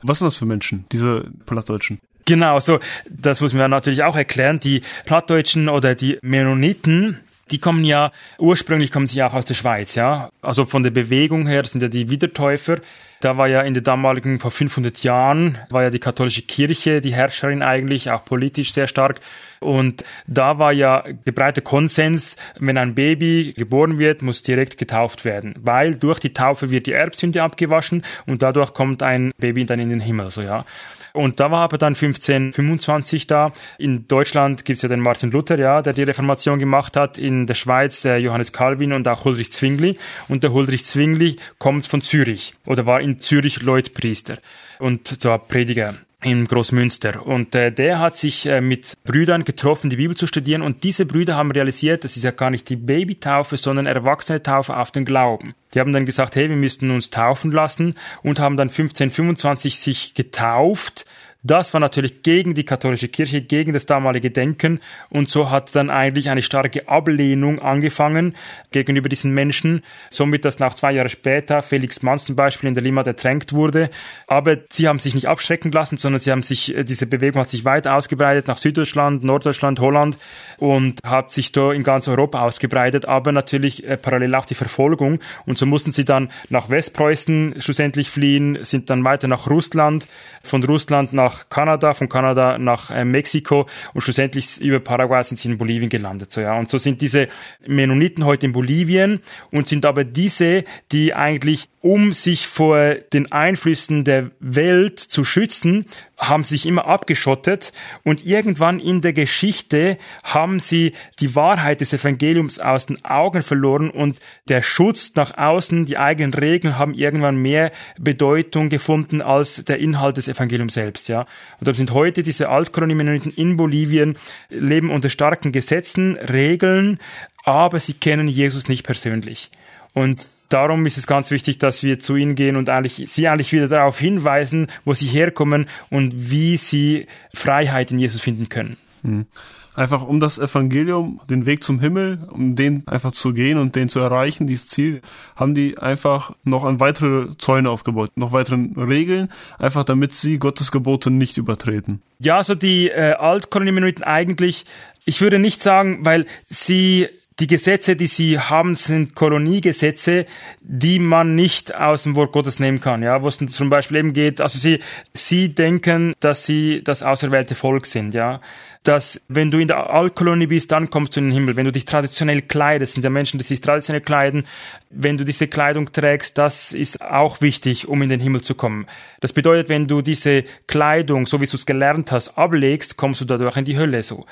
Was 0.04 0.20
sind 0.20 0.28
das 0.28 0.38
für 0.38 0.46
Menschen, 0.46 0.86
diese 0.91 1.32
Plattdeutschen? 1.46 2.00
Genau, 2.26 2.60
so, 2.60 2.80
das 3.10 3.41
muss 3.41 3.54
man 3.54 3.72
natürlich 3.72 4.04
auch 4.04 4.15
erklären. 4.15 4.60
Die 4.60 4.82
Plattdeutschen 5.06 5.67
oder 5.67 5.96
die 5.96 6.20
Mennoniten, 6.22 7.20
die 7.51 7.59
kommen 7.59 7.83
ja, 7.83 8.11
ursprünglich 8.39 8.91
kommen 8.91 9.07
sie 9.07 9.17
ja 9.17 9.27
auch 9.27 9.33
aus 9.33 9.45
der 9.45 9.53
Schweiz, 9.53 9.95
ja. 9.95 10.29
Also 10.41 10.65
von 10.65 10.83
der 10.83 10.91
Bewegung 10.91 11.47
her 11.47 11.65
sind 11.65 11.81
ja 11.81 11.87
die 11.87 12.09
Wiedertäufer. 12.09 12.77
Da 13.21 13.37
war 13.37 13.47
ja 13.47 13.61
in 13.61 13.75
der 13.75 13.83
damaligen, 13.83 14.39
vor 14.39 14.49
500 14.49 15.03
Jahren, 15.03 15.59
war 15.69 15.83
ja 15.83 15.91
die 15.91 15.99
katholische 15.99 16.41
Kirche 16.41 17.01
die 17.01 17.13
Herrscherin 17.13 17.61
eigentlich, 17.61 18.09
auch 18.09 18.25
politisch 18.25 18.73
sehr 18.73 18.87
stark. 18.87 19.19
Und 19.59 20.03
da 20.25 20.57
war 20.57 20.73
ja 20.73 21.03
der 21.25 21.31
breite 21.31 21.61
Konsens, 21.61 22.35
wenn 22.57 22.79
ein 22.79 22.95
Baby 22.95 23.53
geboren 23.55 23.99
wird, 23.99 24.23
muss 24.23 24.41
direkt 24.41 24.79
getauft 24.79 25.23
werden, 25.23 25.53
weil 25.61 25.95
durch 25.95 26.19
die 26.19 26.33
Taufe 26.33 26.71
wird 26.71 26.87
die 26.87 26.93
Erbsünde 26.93 27.43
abgewaschen 27.43 28.03
und 28.25 28.41
dadurch 28.41 28.73
kommt 28.73 29.03
ein 29.03 29.31
Baby 29.37 29.65
dann 29.65 29.79
in 29.79 29.89
den 29.89 29.99
Himmel, 29.99 30.31
so 30.31 30.41
ja. 30.41 30.65
Und 31.13 31.39
da 31.39 31.52
war 31.52 31.63
aber 31.63 31.78
dann 31.78 31.93
1525 31.93 33.28
da. 33.28 33.52
In 33.78 34.08
Deutschland 34.08 34.65
gibt's 34.65 34.82
ja 34.82 34.89
den 34.89 35.00
Martin 35.00 35.32
Luther, 35.32 35.58
ja, 35.58 35.82
der 35.82 35.93
die 35.93 36.04
Reformation 36.04 36.60
gemacht 36.60 36.95
hat. 36.95 37.17
In 37.17 37.47
der 37.47 37.56
Schweiz 37.56 38.02
der 38.02 38.19
Johannes 38.19 38.54
Calvin 38.54 38.93
und 38.93 39.08
auch 39.08 39.26
Huldrych 39.26 39.52
Zwingli. 39.52 39.97
Und 40.28 40.43
der 40.43 40.54
Huldrych 40.54 40.86
Zwingli 40.86 41.38
kommt 41.58 41.88
von 41.88 42.02
Zürich 42.02 42.56
oder 42.65 42.86
war 42.86 43.02
in 43.02 43.21
Zürich 43.21 43.62
Leutpriester 43.62 44.38
und 44.82 45.21
zwar 45.21 45.39
Prediger 45.39 45.93
in 46.23 46.45
Großmünster. 46.45 47.25
Und 47.25 47.55
äh, 47.55 47.71
der 47.71 47.99
hat 47.99 48.15
sich 48.15 48.45
äh, 48.45 48.62
mit 48.62 48.93
Brüdern 49.03 49.43
getroffen, 49.43 49.89
die 49.89 49.95
Bibel 49.95 50.15
zu 50.15 50.27
studieren. 50.27 50.62
Und 50.62 50.84
diese 50.84 51.05
Brüder 51.05 51.36
haben 51.36 51.51
realisiert, 51.51 52.03
das 52.03 52.15
ist 52.15 52.23
ja 52.23 52.31
gar 52.31 52.51
nicht 52.51 52.69
die 52.69 52.75
Babytaufe, 52.75 53.57
sondern 53.57 53.88
Erwachsene-Taufe 53.88 54.77
auf 54.77 54.91
den 54.91 55.05
Glauben. 55.05 55.55
Die 55.73 55.79
haben 55.79 55.93
dann 55.93 56.05
gesagt, 56.05 56.36
hey, 56.36 56.49
wir 56.49 56.55
müssten 56.55 56.91
uns 56.91 57.10
taufen 57.10 57.51
lassen 57.51 57.95
und 58.23 58.39
haben 58.39 58.57
dann 58.57 58.69
1525 58.69 59.79
sich 59.79 60.13
getauft 60.13 61.05
das 61.43 61.73
war 61.73 61.82
natürlich 61.82 62.21
gegen 62.21 62.54
die 62.54 62.65
katholische 62.65 63.08
Kirche, 63.08 63.41
gegen 63.41 63.73
das 63.73 63.88
damalige 63.88 64.30
Denken. 64.30 64.80
Und 65.10 65.30
so 65.30 65.49
hat 65.49 65.75
dann 65.75 65.89
eigentlich 65.89 66.30
eine 66.30 66.43
starke 66.43 66.88
Ablehnung 66.88 67.60
angefangen 67.60 68.36
gegenüber 68.69 69.10
diesen 69.10 69.34
Menschen, 69.34 69.84
somit 70.12 70.45
dass 70.45 70.60
nach 70.60 70.75
zwei 70.75 70.91
Jahre 70.91 71.10
später 71.10 71.63
Felix 71.63 72.04
Manz 72.04 72.25
zum 72.25 72.36
Beispiel 72.36 72.67
in 72.67 72.75
der 72.75 72.84
Limmat 72.84 73.08
ertränkt 73.08 73.54
wurde. 73.54 73.89
Aber 74.27 74.58
sie 74.69 74.88
haben 74.88 74.99
sich 74.99 75.15
nicht 75.15 75.27
abschrecken 75.27 75.71
lassen, 75.71 75.97
sondern 75.97 76.21
sie 76.21 76.32
haben 76.32 76.43
sich, 76.43 76.75
äh, 76.75 76.84
diese 76.84 77.08
Bewegung 77.08 77.41
hat 77.41 77.49
sich 77.49 77.65
weit 77.65 77.88
ausgebreitet 77.88 78.47
nach 78.47 78.58
Süddeutschland, 78.58 79.23
Norddeutschland, 79.23 79.80
Holland 79.80 80.19
und 80.58 80.99
hat 81.04 81.32
sich 81.32 81.51
da 81.51 81.71
in 81.71 81.84
ganz 81.84 82.08
Europa 82.08 82.41
ausgebreitet, 82.41 83.08
aber 83.08 83.32
natürlich 83.32 83.88
äh, 83.88 83.97
parallel 83.97 84.36
auch 84.36 84.45
die 84.45 84.54
Verfolgung. 84.54 85.19
Und 85.47 85.58
so 85.58 85.65
mussten 85.65 85.91
sie 85.91 86.06
dann 86.06 86.30
nach 86.49 86.69
Westpreußen 86.69 87.56
schlussendlich 87.58 88.12
fliehen, 88.12 88.60
sind 88.62 88.91
dann 88.91 89.04
weiter 89.04 89.27
nach 89.27 89.49
Russland, 89.49 90.06
von 90.43 90.63
Russland 90.63 91.13
nach 91.13 91.31
nach 91.32 91.50
Kanada, 91.50 91.94
von 91.94 92.10
Kanada 92.10 92.58
nach 92.58 92.91
äh, 92.91 93.06
Mexiko 93.06 93.67
und 93.94 94.02
schlussendlich 94.02 94.60
über 94.62 94.80
Paraguay 94.80 95.24
sind 95.24 95.39
sie 95.39 95.50
in 95.50 95.58
Bolivien 95.58 95.89
gelandet. 95.89 96.32
So, 96.32 96.41
ja. 96.41 96.58
Und 96.58 96.70
so 96.70 96.78
sind 96.78 97.02
diese 97.02 97.28
Mennoniten 97.65 98.26
heute 98.26 98.46
in 98.46 98.52
Bolivien 98.52 99.20
und 99.52 99.67
sind 99.67 99.86
aber 99.86 100.04
diese, 100.04 100.63
die 100.91 101.13
eigentlich 101.13 101.70
um 101.82 102.13
sich 102.13 102.48
vor 102.48 102.96
den 103.13 103.32
Einflüssen 103.32 104.04
der 104.04 104.32
Welt 104.39 105.00
zu 105.00 105.24
schützen, 105.24 105.86
haben 106.21 106.43
sich 106.43 106.67
immer 106.67 106.86
abgeschottet 106.86 107.73
und 108.03 108.25
irgendwann 108.25 108.79
in 108.79 109.01
der 109.01 109.12
Geschichte 109.12 109.97
haben 110.23 110.60
sie 110.60 110.93
die 111.19 111.36
Wahrheit 111.36 111.81
des 111.81 111.93
Evangeliums 111.93 112.60
aus 112.60 112.86
den 112.86 113.03
Augen 113.03 113.41
verloren 113.41 113.89
und 113.89 114.19
der 114.47 114.62
Schutz 114.62 115.13
nach 115.15 115.36
außen, 115.36 115.86
die 115.86 115.97
eigenen 115.97 116.34
Regeln 116.34 116.77
haben 116.77 116.93
irgendwann 116.93 117.38
mehr 117.38 117.71
Bedeutung 117.99 118.69
gefunden 118.69 119.21
als 119.21 119.65
der 119.65 119.79
Inhalt 119.79 120.17
des 120.17 120.27
Evangeliums 120.27 120.75
selbst, 120.75 121.10
ja. 121.10 121.21
Und 121.21 121.67
darum 121.67 121.75
sind 121.75 121.91
heute 121.91 122.21
diese 122.21 122.49
Altkolonie-Mennoniten 122.49 123.34
in 123.36 123.57
Bolivien 123.57 124.15
leben 124.49 124.91
unter 124.91 125.10
starken 125.10 125.51
Gesetzen, 125.51 126.17
Regeln, 126.17 126.99
aber 127.43 127.79
sie 127.79 127.93
kennen 127.93 128.27
Jesus 128.27 128.67
nicht 128.67 128.84
persönlich. 128.84 129.49
Und 129.93 130.29
darum 130.53 130.85
ist 130.85 130.97
es 130.97 131.07
ganz 131.07 131.31
wichtig, 131.31 131.57
dass 131.57 131.83
wir 131.83 131.99
zu 131.99 132.15
ihnen 132.15 132.35
gehen 132.35 132.55
und 132.55 132.69
eigentlich, 132.69 133.03
sie 133.07 133.27
eigentlich 133.27 133.53
wieder 133.53 133.67
darauf 133.67 133.97
hinweisen, 133.99 134.67
wo 134.85 134.93
sie 134.93 135.07
herkommen 135.07 135.67
und 135.89 136.13
wie 136.31 136.57
sie 136.57 137.07
Freiheit 137.33 137.91
in 137.91 137.99
Jesus 137.99 138.21
finden 138.21 138.49
können. 138.49 138.77
Mhm. 139.03 139.25
Einfach 139.73 140.05
um 140.05 140.19
das 140.19 140.37
Evangelium, 140.37 141.21
den 141.29 141.45
Weg 141.45 141.63
zum 141.63 141.79
Himmel, 141.79 142.19
um 142.29 142.57
den 142.57 142.85
einfach 142.87 143.13
zu 143.13 143.33
gehen 143.33 143.57
und 143.57 143.77
den 143.77 143.87
zu 143.87 144.01
erreichen, 144.01 144.45
dieses 144.45 144.67
Ziel, 144.67 145.01
haben 145.37 145.55
die 145.55 145.77
einfach 145.77 146.35
noch 146.43 146.65
an 146.65 146.81
weitere 146.81 147.29
Zäune 147.37 147.69
aufgebaut, 147.69 148.11
noch 148.15 148.33
weiteren 148.33 148.73
Regeln, 148.75 149.29
einfach 149.59 149.85
damit 149.85 150.13
sie 150.13 150.39
Gottes 150.39 150.73
Gebote 150.73 151.09
nicht 151.09 151.37
übertreten. 151.37 152.01
Ja, 152.19 152.43
so 152.43 152.53
die 152.53 152.89
äh, 152.89 153.13
Altkolonie-Mennoniten 153.13 154.03
eigentlich, 154.03 154.65
ich 155.05 155.21
würde 155.21 155.39
nicht 155.39 155.63
sagen, 155.63 155.99
weil 156.03 156.25
sie 156.49 157.07
die 157.41 157.47
Gesetze, 157.47 157.95
die 157.95 158.08
sie 158.08 158.39
haben, 158.39 158.75
sind 158.75 159.15
Koloniegesetze, 159.15 160.27
die 160.62 160.99
man 160.99 161.34
nicht 161.34 161.75
aus 161.75 162.04
dem 162.04 162.15
Wort 162.15 162.32
Gottes 162.32 162.60
nehmen 162.60 162.80
kann. 162.80 163.01
Ja, 163.01 163.23
wo 163.23 163.27
es 163.27 163.39
zum 163.39 163.69
Beispiel 163.69 163.97
eben 163.97 164.13
geht, 164.13 164.39
also 164.39 164.60
sie, 164.60 164.80
sie 165.13 165.49
denken, 165.49 166.13
dass 166.19 166.45
sie 166.45 166.84
das 166.84 167.01
auserwählte 167.01 167.56
Volk 167.56 167.88
sind. 167.88 168.13
Ja, 168.13 168.41
dass 168.84 169.21
wenn 169.27 169.49
du 169.49 169.58
in 169.58 169.67
der 169.67 169.89
Altkolonie 169.89 170.47
bist, 170.47 170.71
dann 170.71 170.89
kommst 170.89 171.15
du 171.15 171.19
in 171.19 171.27
den 171.27 171.34
Himmel. 171.34 171.56
Wenn 171.56 171.65
du 171.65 171.71
dich 171.71 171.86
traditionell 171.86 172.43
kleidest, 172.43 172.93
sind 172.93 173.04
ja 173.04 173.10
Menschen, 173.10 173.39
die 173.39 173.43
sich 173.43 173.62
traditionell 173.62 174.01
kleiden, 174.01 174.45
wenn 174.91 175.17
du 175.17 175.23
diese 175.23 175.47
Kleidung 175.47 175.91
trägst, 175.91 176.38
das 176.38 176.73
ist 176.73 177.01
auch 177.01 177.41
wichtig, 177.41 177.88
um 177.88 178.01
in 178.04 178.10
den 178.10 178.19
Himmel 178.19 178.41
zu 178.41 178.54
kommen. 178.54 178.86
Das 179.19 179.34
bedeutet, 179.34 179.69
wenn 179.69 179.88
du 179.88 180.01
diese 180.01 180.43
Kleidung, 180.67 181.25
so 181.25 181.41
wie 181.41 181.47
du 181.47 181.58
es 181.58 181.65
gelernt 181.65 182.12
hast, 182.12 182.38
ablegst, 182.38 182.97
kommst 182.97 183.21
du 183.21 183.25
dadurch 183.25 183.58
in 183.58 183.65
die 183.65 183.77
Hölle 183.77 184.04
so. 184.04 184.25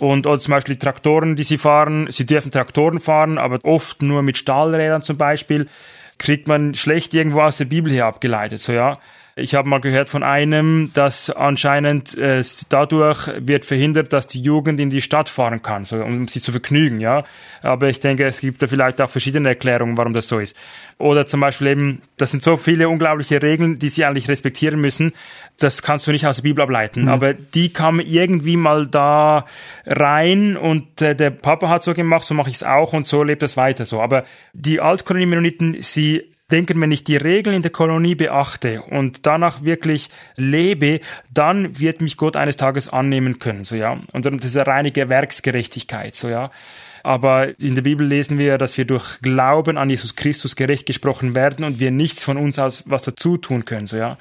Und 0.00 0.26
oder 0.26 0.40
zum 0.40 0.52
Beispiel 0.52 0.76
Traktoren, 0.76 1.36
die 1.36 1.44
sie 1.44 1.58
fahren, 1.58 2.08
sie 2.10 2.26
dürfen 2.26 2.50
Traktoren 2.50 2.98
fahren, 2.98 3.38
aber 3.38 3.60
oft 3.62 4.02
nur 4.02 4.22
mit 4.22 4.36
Stahlrädern 4.36 5.02
zum 5.02 5.16
Beispiel, 5.16 5.68
kriegt 6.18 6.48
man 6.48 6.74
schlecht 6.74 7.14
irgendwo 7.14 7.42
aus 7.42 7.58
der 7.58 7.66
Bibel 7.66 7.92
her 7.92 8.06
abgeleitet, 8.06 8.60
so 8.60 8.72
ja. 8.72 8.98
Ich 9.36 9.56
habe 9.56 9.68
mal 9.68 9.80
gehört 9.80 10.08
von 10.08 10.22
einem, 10.22 10.92
dass 10.94 11.28
anscheinend 11.28 12.16
äh, 12.16 12.44
dadurch 12.68 13.28
wird 13.38 13.64
verhindert, 13.64 14.12
dass 14.12 14.28
die 14.28 14.40
Jugend 14.40 14.78
in 14.78 14.90
die 14.90 15.00
Stadt 15.00 15.28
fahren 15.28 15.60
kann, 15.60 15.84
so, 15.84 15.96
um 15.96 16.28
sich 16.28 16.40
zu 16.40 16.52
vergnügen, 16.52 17.00
ja. 17.00 17.24
Aber 17.60 17.88
ich 17.88 17.98
denke, 17.98 18.24
es 18.26 18.40
gibt 18.40 18.62
da 18.62 18.68
vielleicht 18.68 19.00
auch 19.00 19.10
verschiedene 19.10 19.48
Erklärungen, 19.48 19.96
warum 19.96 20.12
das 20.12 20.28
so 20.28 20.38
ist. 20.38 20.56
Oder 20.98 21.26
zum 21.26 21.40
Beispiel 21.40 21.66
eben, 21.66 22.02
das 22.16 22.30
sind 22.30 22.44
so 22.44 22.56
viele 22.56 22.88
unglaubliche 22.88 23.42
Regeln, 23.42 23.80
die 23.80 23.88
sie 23.88 24.04
eigentlich 24.04 24.28
respektieren 24.28 24.80
müssen. 24.80 25.12
Das 25.58 25.82
kannst 25.82 26.06
du 26.06 26.12
nicht 26.12 26.28
aus 26.28 26.36
der 26.36 26.44
Bibel 26.44 26.62
ableiten. 26.62 27.02
Mhm. 27.02 27.08
Aber 27.08 27.34
die 27.34 27.72
kamen 27.72 28.06
irgendwie 28.06 28.56
mal 28.56 28.86
da 28.86 29.46
rein 29.84 30.56
und 30.56 31.02
äh, 31.02 31.16
der 31.16 31.30
Papa 31.30 31.68
hat 31.68 31.82
so 31.82 31.92
gemacht, 31.92 32.24
so 32.24 32.34
mache 32.34 32.50
ich 32.50 32.56
es 32.56 32.62
auch 32.62 32.92
und 32.92 33.08
so 33.08 33.24
lebt 33.24 33.42
das 33.42 33.56
weiter 33.56 33.84
so. 33.84 34.00
Aber 34.00 34.24
die 34.52 34.80
Altkolonie-Mennoniten, 34.80 35.76
sie 35.80 36.33
denken, 36.54 36.80
wenn 36.80 36.92
ich 36.92 37.02
die 37.02 37.16
Regeln 37.16 37.56
in 37.56 37.62
der 37.62 37.72
Kolonie 37.72 38.14
beachte 38.14 38.82
und 38.82 39.26
danach 39.26 39.64
wirklich 39.64 40.08
lebe, 40.36 41.00
dann 41.32 41.80
wird 41.80 42.00
mich 42.00 42.16
Gott 42.16 42.36
eines 42.36 42.56
Tages 42.56 42.88
annehmen 42.88 43.40
können, 43.40 43.64
so 43.64 43.74
ja. 43.74 43.98
Und 44.12 44.24
ist 44.24 44.56
eine 44.56 44.66
reine 44.66 44.94
Werksgerechtigkeit, 44.94 46.14
so 46.14 46.28
ja. 46.28 46.50
Aber 47.02 47.60
in 47.60 47.74
der 47.74 47.82
Bibel 47.82 48.06
lesen 48.06 48.38
wir, 48.38 48.56
dass 48.56 48.78
wir 48.78 48.86
durch 48.86 49.20
Glauben 49.20 49.76
an 49.76 49.90
Jesus 49.90 50.14
Christus 50.14 50.56
gerecht 50.56 50.86
gesprochen 50.86 51.34
werden 51.34 51.64
und 51.64 51.80
wir 51.80 51.90
nichts 51.90 52.24
von 52.24 52.38
uns 52.38 52.58
aus 52.58 52.84
was 52.86 53.02
dazu 53.02 53.36
tun 53.36 53.64
können, 53.64 53.86
so 53.86 53.96
ja. 53.96 54.16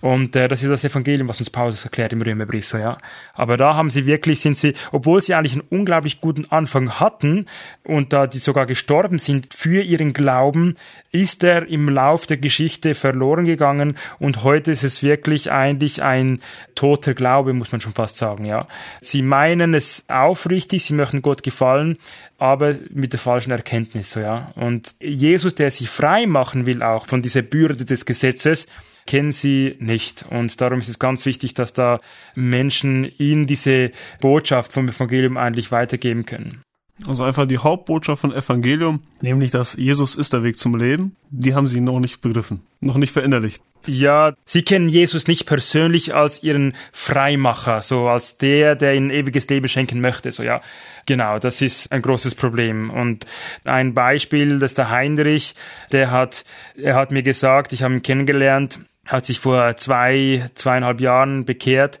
Und 0.00 0.36
äh, 0.36 0.46
das 0.46 0.62
ist 0.62 0.70
das 0.70 0.84
Evangelium, 0.84 1.28
was 1.28 1.40
uns 1.40 1.50
Paulus 1.50 1.84
erklärt 1.84 2.12
im 2.12 2.22
Römerbrief, 2.22 2.66
so 2.66 2.78
ja. 2.78 2.98
Aber 3.34 3.56
da 3.56 3.74
haben 3.74 3.90
sie 3.90 4.06
wirklich, 4.06 4.40
sind 4.40 4.56
sie, 4.56 4.74
obwohl 4.92 5.20
sie 5.22 5.34
eigentlich 5.34 5.54
einen 5.54 5.66
unglaublich 5.70 6.20
guten 6.20 6.46
Anfang 6.50 7.00
hatten 7.00 7.46
und 7.82 8.12
da 8.12 8.26
die 8.26 8.38
sogar 8.38 8.66
gestorben 8.66 9.18
sind 9.18 9.52
für 9.52 9.82
ihren 9.82 10.12
Glauben, 10.12 10.76
ist 11.10 11.42
er 11.42 11.66
im 11.66 11.88
Lauf 11.88 12.26
der 12.26 12.36
Geschichte 12.36 12.94
verloren 12.94 13.44
gegangen 13.44 13.96
und 14.20 14.44
heute 14.44 14.70
ist 14.70 14.84
es 14.84 15.02
wirklich 15.02 15.50
eigentlich 15.50 16.02
ein 16.02 16.40
toter 16.76 17.14
Glaube, 17.14 17.52
muss 17.52 17.72
man 17.72 17.80
schon 17.80 17.94
fast 17.94 18.16
sagen, 18.16 18.44
ja. 18.44 18.68
Sie 19.00 19.22
meinen 19.22 19.74
es 19.74 20.04
aufrichtig, 20.06 20.84
sie 20.84 20.94
möchten 20.94 21.22
Gott 21.22 21.42
gefallen, 21.42 21.98
aber 22.38 22.76
mit 22.90 23.12
der 23.12 23.20
falschen 23.20 23.50
Erkenntnis, 23.50 24.12
so 24.12 24.20
ja. 24.20 24.52
Und 24.54 24.94
Jesus, 25.00 25.56
der 25.56 25.72
sich 25.72 25.90
frei 25.90 26.26
machen 26.26 26.66
will 26.66 26.84
auch 26.84 27.06
von 27.06 27.20
dieser 27.20 27.42
Bürde 27.42 27.84
des 27.84 28.06
Gesetzes, 28.06 28.68
kennen 29.08 29.32
sie 29.32 29.72
nicht. 29.80 30.26
Und 30.28 30.60
darum 30.60 30.78
ist 30.78 30.88
es 30.88 30.98
ganz 30.98 31.24
wichtig, 31.24 31.54
dass 31.54 31.72
da 31.72 31.98
Menschen 32.34 33.10
ihnen 33.18 33.46
diese 33.46 33.90
Botschaft 34.20 34.72
vom 34.72 34.86
Evangelium 34.86 35.38
eigentlich 35.38 35.72
weitergeben 35.72 36.26
können. 36.26 36.62
Also 37.06 37.22
einfach 37.22 37.46
die 37.46 37.58
Hauptbotschaft 37.58 38.20
von 38.20 38.32
Evangelium, 38.32 39.02
nämlich 39.20 39.52
dass 39.52 39.74
Jesus 39.74 40.16
ist 40.16 40.32
der 40.32 40.42
Weg 40.42 40.58
zum 40.58 40.74
Leben, 40.74 41.14
die 41.30 41.54
haben 41.54 41.68
sie 41.68 41.80
noch 41.80 42.00
nicht 42.00 42.20
begriffen, 42.20 42.62
noch 42.80 42.96
nicht 42.96 43.12
verinnerlicht. 43.12 43.62
Ja, 43.86 44.34
sie 44.44 44.62
kennen 44.62 44.88
Jesus 44.88 45.28
nicht 45.28 45.46
persönlich 45.46 46.14
als 46.14 46.42
ihren 46.42 46.74
Freimacher, 46.92 47.82
so 47.82 48.08
als 48.08 48.36
der, 48.36 48.74
der 48.74 48.96
ihnen 48.96 49.10
ewiges 49.10 49.48
Leben 49.48 49.68
schenken 49.68 50.00
möchte, 50.00 50.32
so 50.32 50.42
ja. 50.42 50.60
Genau, 51.06 51.38
das 51.38 51.62
ist 51.62 51.90
ein 51.92 52.02
großes 52.02 52.34
Problem. 52.34 52.90
Und 52.90 53.24
ein 53.64 53.94
Beispiel, 53.94 54.58
das 54.58 54.72
ist 54.72 54.78
der 54.78 54.90
Heinrich, 54.90 55.54
der 55.92 56.10
hat, 56.10 56.44
er 56.76 56.96
hat 56.96 57.12
mir 57.12 57.22
gesagt, 57.22 57.72
ich 57.72 57.84
habe 57.84 57.94
ihn 57.94 58.02
kennengelernt, 58.02 58.80
hat 59.08 59.26
sich 59.26 59.40
vor 59.40 59.76
zwei, 59.76 60.48
zweieinhalb 60.54 61.00
Jahren 61.00 61.44
bekehrt. 61.44 61.98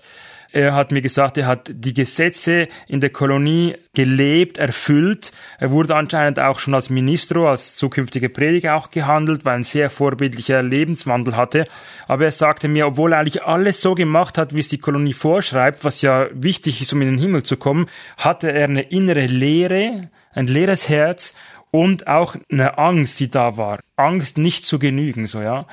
Er 0.50 0.74
hat 0.74 0.92
mir 0.92 1.02
gesagt, 1.02 1.36
er 1.36 1.46
hat 1.46 1.70
die 1.70 1.92
Gesetze 1.92 2.68
in 2.86 3.00
der 3.00 3.10
Kolonie 3.10 3.76
gelebt, 3.92 4.56
erfüllt. 4.56 5.32
Er 5.58 5.70
wurde 5.70 5.94
anscheinend 5.94 6.40
auch 6.40 6.58
schon 6.58 6.74
als 6.74 6.88
Ministro, 6.88 7.50
als 7.50 7.76
zukünftiger 7.76 8.30
Prediger 8.30 8.74
auch 8.74 8.90
gehandelt, 8.90 9.44
weil 9.44 9.54
er 9.54 9.56
ein 9.56 9.64
sehr 9.64 9.90
vorbildlicher 9.90 10.62
Lebenswandel 10.62 11.36
hatte. 11.36 11.66
Aber 12.06 12.24
er 12.24 12.32
sagte 12.32 12.66
mir, 12.66 12.86
obwohl 12.86 13.12
er 13.12 13.18
eigentlich 13.18 13.42
alles 13.42 13.82
so 13.82 13.94
gemacht 13.94 14.38
hat, 14.38 14.54
wie 14.54 14.60
es 14.60 14.68
die 14.68 14.78
Kolonie 14.78 15.12
vorschreibt, 15.12 15.84
was 15.84 16.00
ja 16.00 16.28
wichtig 16.32 16.80
ist, 16.80 16.94
um 16.94 17.02
in 17.02 17.08
den 17.08 17.18
Himmel 17.18 17.42
zu 17.42 17.58
kommen, 17.58 17.86
hatte 18.16 18.50
er 18.50 18.64
eine 18.64 18.82
innere 18.82 19.26
Leere, 19.26 20.08
ein 20.32 20.46
leeres 20.46 20.88
Herz 20.88 21.34
und 21.70 22.06
auch 22.06 22.36
eine 22.50 22.78
Angst, 22.78 23.20
die 23.20 23.28
da 23.28 23.58
war. 23.58 23.80
Angst 23.96 24.38
nicht 24.38 24.64
zu 24.64 24.78
genügen, 24.78 25.26
so 25.26 25.42
ja. 25.42 25.66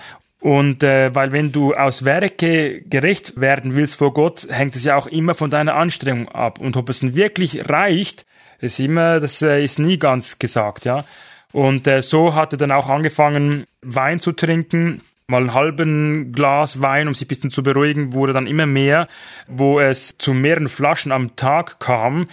Und 0.46 0.84
äh, 0.84 1.16
weil 1.16 1.32
wenn 1.32 1.52
du 1.52 1.74
aus 1.74 2.06
Werke 2.06 2.84
gerecht 2.84 3.42
werden 3.42 3.74
willst 3.74 3.96
vor 3.96 4.14
Gott, 4.14 4.46
hängt 4.48 4.76
es 4.76 4.84
ja 4.84 4.96
auch 4.96 5.08
immer 5.08 5.34
von 5.34 5.50
deiner 5.50 5.74
Anstrengung 5.74 6.30
ab. 6.30 6.62
Und 6.62 6.78
ob 6.78 6.88
es 6.90 7.00
denn 7.00 7.16
wirklich 7.16 7.68
reicht, 7.68 8.28
ist 8.60 8.80
immer, 8.80 9.20
das 9.20 9.42
äh, 9.42 9.64
ist 9.64 9.80
nie 9.80 9.98
ganz 9.98 10.38
gesagt, 10.38 10.86
ja. 10.86 11.04
Und 11.52 11.88
äh, 11.88 12.04
so 12.04 12.36
hat 12.36 12.54
er 12.54 12.58
dann 12.58 12.72
auch 12.72 12.90
angefangen, 12.90 13.66
Wein 13.82 14.20
zu 14.20 14.34
trinken 14.34 15.02
mal 15.28 15.42
einen 15.42 15.56
halben 15.56 16.34
Glas 16.34 16.82
Wein, 16.82 17.08
um 17.08 17.16
sich 17.16 17.26
ein 17.26 17.30
bisschen 17.30 17.50
zu 17.50 17.64
beruhigen, 17.64 18.14
wurde 18.14 18.32
dann 18.32 18.46
immer 18.46 18.68
mehr, 18.68 19.08
wo 19.48 19.80
es 19.80 20.20
zu 20.20 20.36
mehreren 20.36 20.68
Flaschen 20.68 21.12
am 21.12 21.36
Tag 21.36 21.80
kam, 21.80 22.28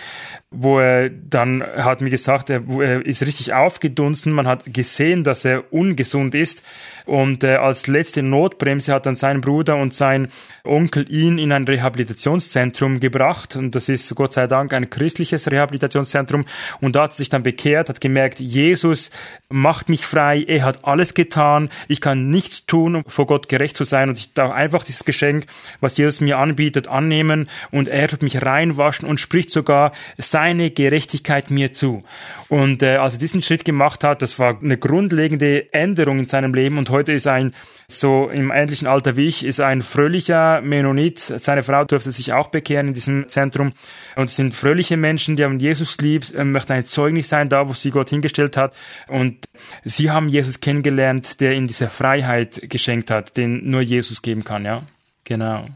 wo 0.51 0.79
er 0.79 1.09
dann 1.09 1.63
hat 1.63 2.03
mir 2.03 2.11
gesagt, 2.11 2.51
er, 2.51 2.63
er 2.81 3.05
ist 3.07 3.25
richtig 3.25 3.55
aufgedunsen, 3.55 4.33
man 4.35 4.47
hat 4.47 4.75
gesehen, 4.75 5.25
dass 5.25 5.47
er 5.47 5.73
ungesund 5.73 6.35
ist 6.35 6.63
und 7.07 7.43
äh, 7.45 7.55
als 7.55 7.87
letzte 7.87 8.23
Notbremse 8.23 8.93
hat 8.93 9.07
dann 9.07 9.15
sein 9.15 9.41
Bruder 9.41 9.77
und 9.77 9.95
sein 9.95 10.29
Onkel 10.63 11.11
ihn 11.11 11.39
in 11.39 11.51
ein 11.51 11.65
Rehabilitationszentrum 11.65 13.01
gebracht 13.01 13.57
und 13.57 13.75
das 13.75 13.89
ist 13.89 14.15
Gott 14.15 14.35
sei 14.35 14.47
Dank 14.47 14.75
ein 14.75 14.91
christliches 14.91 15.51
Rehabilitationszentrum 15.51 16.45
und 16.83 16.95
da 16.95 17.05
hat 17.05 17.15
sich 17.15 17.31
dann 17.31 17.43
bekehrt, 17.43 17.89
hat 17.89 18.03
gemerkt, 18.03 18.39
Jesus 18.39 19.11
macht 19.49 19.89
mich 19.89 20.05
frei, 20.05 20.45
er 20.47 20.65
hat 20.65 20.85
alles 20.85 21.15
getan, 21.15 21.71
ich 21.89 22.03
kann 22.03 22.29
nichts 22.29 22.67
tun, 22.67 22.82
tun, 22.83 22.97
um 22.97 23.05
vor 23.07 23.27
Gott 23.27 23.49
gerecht 23.49 23.77
zu 23.77 23.85
sein. 23.85 24.09
Und 24.09 24.19
ich 24.19 24.33
darf 24.33 24.53
einfach 24.53 24.85
dieses 24.85 25.05
Geschenk, 25.05 25.47
was 25.81 25.97
Jesus 25.97 26.21
mir 26.21 26.39
anbietet, 26.39 26.89
annehmen. 26.89 27.49
Und 27.71 27.89
er 27.89 28.09
tut 28.09 28.23
mich 28.23 28.43
reinwaschen 28.43 29.09
und 29.09 29.21
spricht 29.21 29.51
sogar 29.51 29.93
seine 30.19 30.71
Gerechtigkeit 30.71 31.51
mir 31.51 31.73
zu. 31.73 32.05
Und 32.49 32.83
äh, 32.83 32.97
als 32.97 33.15
er 33.15 33.21
diesen 33.21 33.43
Schritt 33.43 33.65
gemacht 33.65 34.05
hat, 34.05 34.23
das 34.23 34.39
war 34.39 34.59
eine 34.61 34.77
grundlegende 34.77 35.73
Änderung 35.73 36.19
in 36.19 36.27
seinem 36.27 36.55
Leben. 36.55 36.79
Und 36.79 36.91
heute 36.91 37.13
ist 37.13 37.27
ein, 37.27 37.55
so 37.89 38.29
im 38.29 38.51
ähnlichen 38.51 38.87
Alter 38.87 39.17
wie 39.17 39.27
ich, 39.27 39.45
ist 39.45 39.61
ein 39.61 39.83
fröhlicher 39.83 40.61
Mennonit. 40.61 41.19
Seine 41.19 41.63
Frau 41.63 41.85
durfte 41.85 42.13
sich 42.13 42.33
auch 42.33 42.49
bekehren 42.49 42.89
in 42.89 42.95
diesem 42.95 43.29
Zentrum. 43.29 43.71
Und 44.17 44.25
es 44.25 44.37
sind 44.37 44.55
fröhliche 44.55 44.97
Menschen, 44.97 45.37
die 45.37 45.45
haben 45.45 45.59
Jesus 45.59 45.99
lieb, 45.99 46.25
äh, 46.35 46.45
möchten 46.45 46.73
ein 46.73 46.87
Zeugnis 46.87 47.29
sein, 47.29 47.49
da 47.49 47.69
wo 47.69 47.73
sie 47.73 47.91
Gott 47.91 48.11
hingestellt 48.11 48.57
hat. 48.57 48.75
Und 49.09 49.47
sie 49.85 50.11
haben 50.11 50.29
Jesus 50.29 50.61
kennengelernt, 50.61 51.41
der 51.41 51.53
in 51.53 51.67
dieser 51.67 51.89
Freiheit 51.89 52.71
geschenkt 52.71 53.11
hat, 53.11 53.37
den 53.37 53.71
nur 53.71 53.81
Jesus 53.81 54.23
geben 54.23 54.45
kann, 54.45 54.65
ja? 54.65 54.83
Genau. 55.25 55.67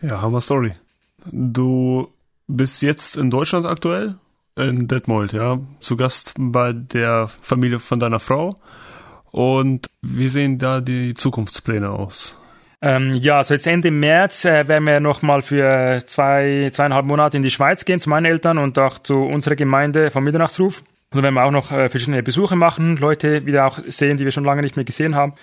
Ja, 0.00 0.22
Hammer 0.22 0.40
Story. 0.40 0.72
Du 1.24 2.08
bist 2.46 2.82
jetzt 2.82 3.16
in 3.16 3.30
Deutschland 3.30 3.66
aktuell, 3.66 4.16
in 4.56 4.88
Detmold, 4.88 5.32
ja, 5.32 5.58
zu 5.80 5.96
Gast 5.96 6.34
bei 6.38 6.72
der 6.72 7.28
Familie 7.28 7.78
von 7.78 8.00
deiner 8.00 8.20
Frau. 8.20 8.56
Und 9.30 9.86
wie 10.00 10.28
sehen 10.28 10.58
da 10.58 10.80
die 10.80 11.14
Zukunftspläne 11.14 11.90
aus? 11.90 12.36
Ähm, 12.80 13.12
ja, 13.12 13.38
also 13.38 13.54
jetzt 13.54 13.66
Ende 13.66 13.90
März 13.90 14.44
äh, 14.44 14.68
werden 14.68 14.86
wir 14.86 15.00
nochmal 15.00 15.42
für 15.42 16.00
zwei, 16.06 16.70
zweieinhalb 16.72 17.06
Monate 17.06 17.36
in 17.36 17.42
die 17.42 17.50
Schweiz 17.50 17.84
gehen 17.84 18.00
zu 18.00 18.08
meinen 18.08 18.26
Eltern 18.26 18.56
und 18.58 18.78
auch 18.78 19.00
zu 19.00 19.16
unserer 19.16 19.56
Gemeinde 19.56 20.10
vom 20.10 20.24
Mitternachtsruf. 20.24 20.84
Und 21.10 21.16
dann 21.16 21.24
werden 21.24 21.34
wir 21.34 21.44
auch 21.44 21.50
noch 21.50 21.72
äh, 21.72 21.88
verschiedene 21.88 22.22
Besuche 22.22 22.54
machen, 22.54 22.96
Leute 22.96 23.46
wieder 23.46 23.66
auch 23.66 23.78
sehen, 23.86 24.18
die 24.18 24.24
wir 24.24 24.32
schon 24.32 24.44
lange 24.44 24.60
nicht 24.60 24.76
mehr 24.76 24.84
gesehen 24.84 25.14
haben. 25.14 25.34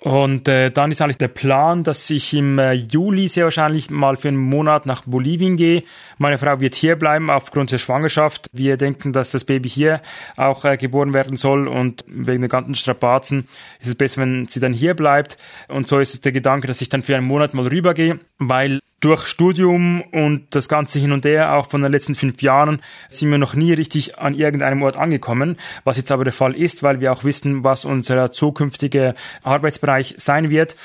Und 0.00 0.46
äh, 0.46 0.70
dann 0.70 0.92
ist 0.92 1.02
eigentlich 1.02 1.18
der 1.18 1.28
Plan, 1.28 1.82
dass 1.82 2.08
ich 2.08 2.32
im 2.32 2.58
äh, 2.60 2.72
Juli 2.72 3.26
sehr 3.26 3.44
wahrscheinlich 3.44 3.90
mal 3.90 4.16
für 4.16 4.28
einen 4.28 4.36
Monat 4.36 4.86
nach 4.86 5.02
Bolivien 5.04 5.56
gehe. 5.56 5.82
Meine 6.18 6.38
Frau 6.38 6.60
wird 6.60 6.76
hier 6.76 6.94
bleiben 6.94 7.30
aufgrund 7.30 7.72
der 7.72 7.78
Schwangerschaft. 7.78 8.48
Wir 8.52 8.76
denken, 8.76 9.12
dass 9.12 9.32
das 9.32 9.44
Baby 9.44 9.68
hier 9.68 10.00
auch 10.36 10.64
äh, 10.64 10.76
geboren 10.76 11.14
werden 11.14 11.36
soll 11.36 11.66
und 11.66 12.04
wegen 12.06 12.42
der 12.42 12.48
ganzen 12.48 12.76
Strapazen 12.76 13.48
ist 13.80 13.88
es 13.88 13.94
besser, 13.96 14.20
wenn 14.20 14.46
sie 14.46 14.60
dann 14.60 14.72
hier 14.72 14.94
bleibt. 14.94 15.36
Und 15.66 15.88
so 15.88 15.98
ist 15.98 16.14
es 16.14 16.20
der 16.20 16.32
Gedanke, 16.32 16.68
dass 16.68 16.80
ich 16.80 16.90
dann 16.90 17.02
für 17.02 17.16
einen 17.16 17.26
Monat 17.26 17.52
mal 17.54 17.66
rübergehe, 17.66 18.20
weil 18.38 18.78
durch 19.00 19.26
Studium 19.26 20.02
und 20.02 20.46
das 20.50 20.68
ganze 20.68 20.98
hin 20.98 21.12
und 21.12 21.24
her, 21.24 21.54
auch 21.54 21.68
von 21.68 21.82
den 21.82 21.92
letzten 21.92 22.14
fünf 22.14 22.42
Jahren, 22.42 22.80
sind 23.08 23.30
wir 23.30 23.38
noch 23.38 23.54
nie 23.54 23.72
richtig 23.72 24.18
an 24.18 24.34
irgendeinem 24.34 24.82
Ort 24.82 24.96
angekommen, 24.96 25.56
was 25.84 25.96
jetzt 25.96 26.10
aber 26.10 26.24
der 26.24 26.32
Fall 26.32 26.54
ist, 26.54 26.82
weil 26.82 27.00
wir 27.00 27.12
auch 27.12 27.24
wissen, 27.24 27.64
was 27.64 27.84
unser 27.84 28.32
zukünftiger 28.32 29.14
Arbeitsbereich 29.42 30.14
sein 30.18 30.50
wird. 30.50 30.76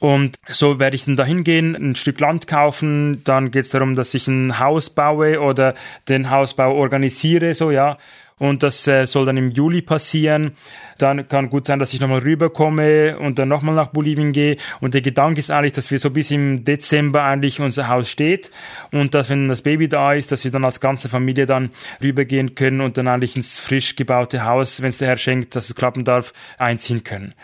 Und 0.00 0.38
so 0.48 0.78
werde 0.78 0.96
ich 0.96 1.04
dann 1.04 1.16
dahin 1.16 1.44
gehen, 1.44 1.76
ein 1.76 1.94
Stück 1.94 2.18
Land 2.20 2.46
kaufen, 2.46 3.22
dann 3.24 3.50
geht 3.50 3.66
es 3.66 3.70
darum, 3.70 3.94
dass 3.94 4.14
ich 4.14 4.26
ein 4.28 4.58
Haus 4.58 4.88
baue 4.88 5.40
oder 5.40 5.74
den 6.08 6.30
Hausbau 6.30 6.74
organisiere, 6.74 7.52
so 7.52 7.70
ja 7.70 7.98
und 8.40 8.62
das 8.62 8.86
äh, 8.88 9.06
soll 9.06 9.26
dann 9.26 9.36
im 9.36 9.50
Juli 9.50 9.82
passieren. 9.82 10.52
Dann 10.98 11.28
kann 11.28 11.50
gut 11.50 11.66
sein, 11.66 11.78
dass 11.78 11.92
ich 11.92 12.00
nochmal 12.00 12.20
rüberkomme 12.20 13.18
und 13.18 13.38
dann 13.38 13.48
nochmal 13.48 13.74
nach 13.74 13.88
Bolivien 13.88 14.32
gehe. 14.32 14.56
Und 14.80 14.94
der 14.94 15.02
Gedanke 15.02 15.40
ist 15.40 15.50
eigentlich, 15.50 15.74
dass 15.74 15.90
wir 15.90 15.98
so 15.98 16.10
bis 16.10 16.30
im 16.30 16.64
Dezember 16.64 17.22
eigentlich 17.22 17.60
unser 17.60 17.88
Haus 17.88 18.10
steht 18.10 18.50
und 18.92 19.14
dass 19.14 19.28
wenn 19.28 19.46
das 19.46 19.60
Baby 19.60 19.88
da 19.88 20.14
ist, 20.14 20.32
dass 20.32 20.42
wir 20.42 20.50
dann 20.50 20.64
als 20.64 20.80
ganze 20.80 21.10
Familie 21.10 21.44
dann 21.44 21.70
rübergehen 22.02 22.54
können 22.54 22.80
und 22.80 22.96
dann 22.96 23.08
eigentlich 23.08 23.36
ins 23.36 23.58
frisch 23.58 23.94
gebaute 23.94 24.42
Haus, 24.44 24.80
wenn 24.80 24.88
es 24.88 24.98
der 24.98 25.08
Herr 25.08 25.18
schenkt, 25.18 25.54
dass 25.54 25.68
es 25.68 25.76
klappen 25.76 26.04
darf, 26.04 26.32
einziehen 26.56 27.04
können. 27.04 27.34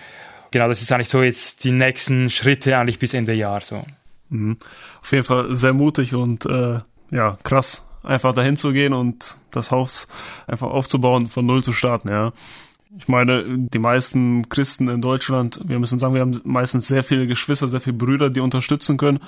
Genau, 0.51 0.67
das 0.67 0.81
ist 0.81 0.91
eigentlich 0.93 1.11
so 1.11 1.23
jetzt 1.23 1.65
die 1.65 1.73
nächsten 1.73 2.31
Schritte 2.31 2.79
eigentlich 2.79 2.99
bis 2.99 3.13
Ende 3.13 3.35
Jahr 3.35 3.61
so. 3.61 3.85
Mhm. 4.31 4.57
Auf 5.03 5.13
jeden 5.13 5.25
Fall 5.25 5.55
sehr 5.55 5.75
mutig 5.75 6.15
und 6.15 6.47
äh, 6.47 6.79
ja 7.11 7.37
krass, 7.43 7.86
einfach 8.07 8.33
dahin 8.33 8.57
zu 8.57 8.73
gehen 8.73 8.93
und 8.93 9.37
das 9.51 9.71
Haus 9.71 10.07
einfach 10.47 10.69
aufzubauen, 10.69 11.29
von 11.29 11.45
null 11.47 11.63
zu 11.63 11.73
starten, 11.73 12.09
ja. 12.09 12.33
Ich 12.99 13.09
meine, 13.09 13.45
die 13.47 13.79
meisten 13.79 14.49
Christen 14.49 14.89
in 14.89 15.03
Deutschland, 15.03 15.61
wir 15.67 15.79
müssen 15.79 15.99
sagen, 15.99 16.15
wir 16.15 16.23
haben 16.23 16.41
meistens 16.45 16.89
sehr 16.89 17.05
viele 17.05 17.27
Geschwister, 17.27 17.69
sehr 17.69 17.83
viele 17.83 17.97
Brüder, 17.97 18.31
die 18.31 18.41
unterstützen 18.41 18.97
können. 18.97 19.19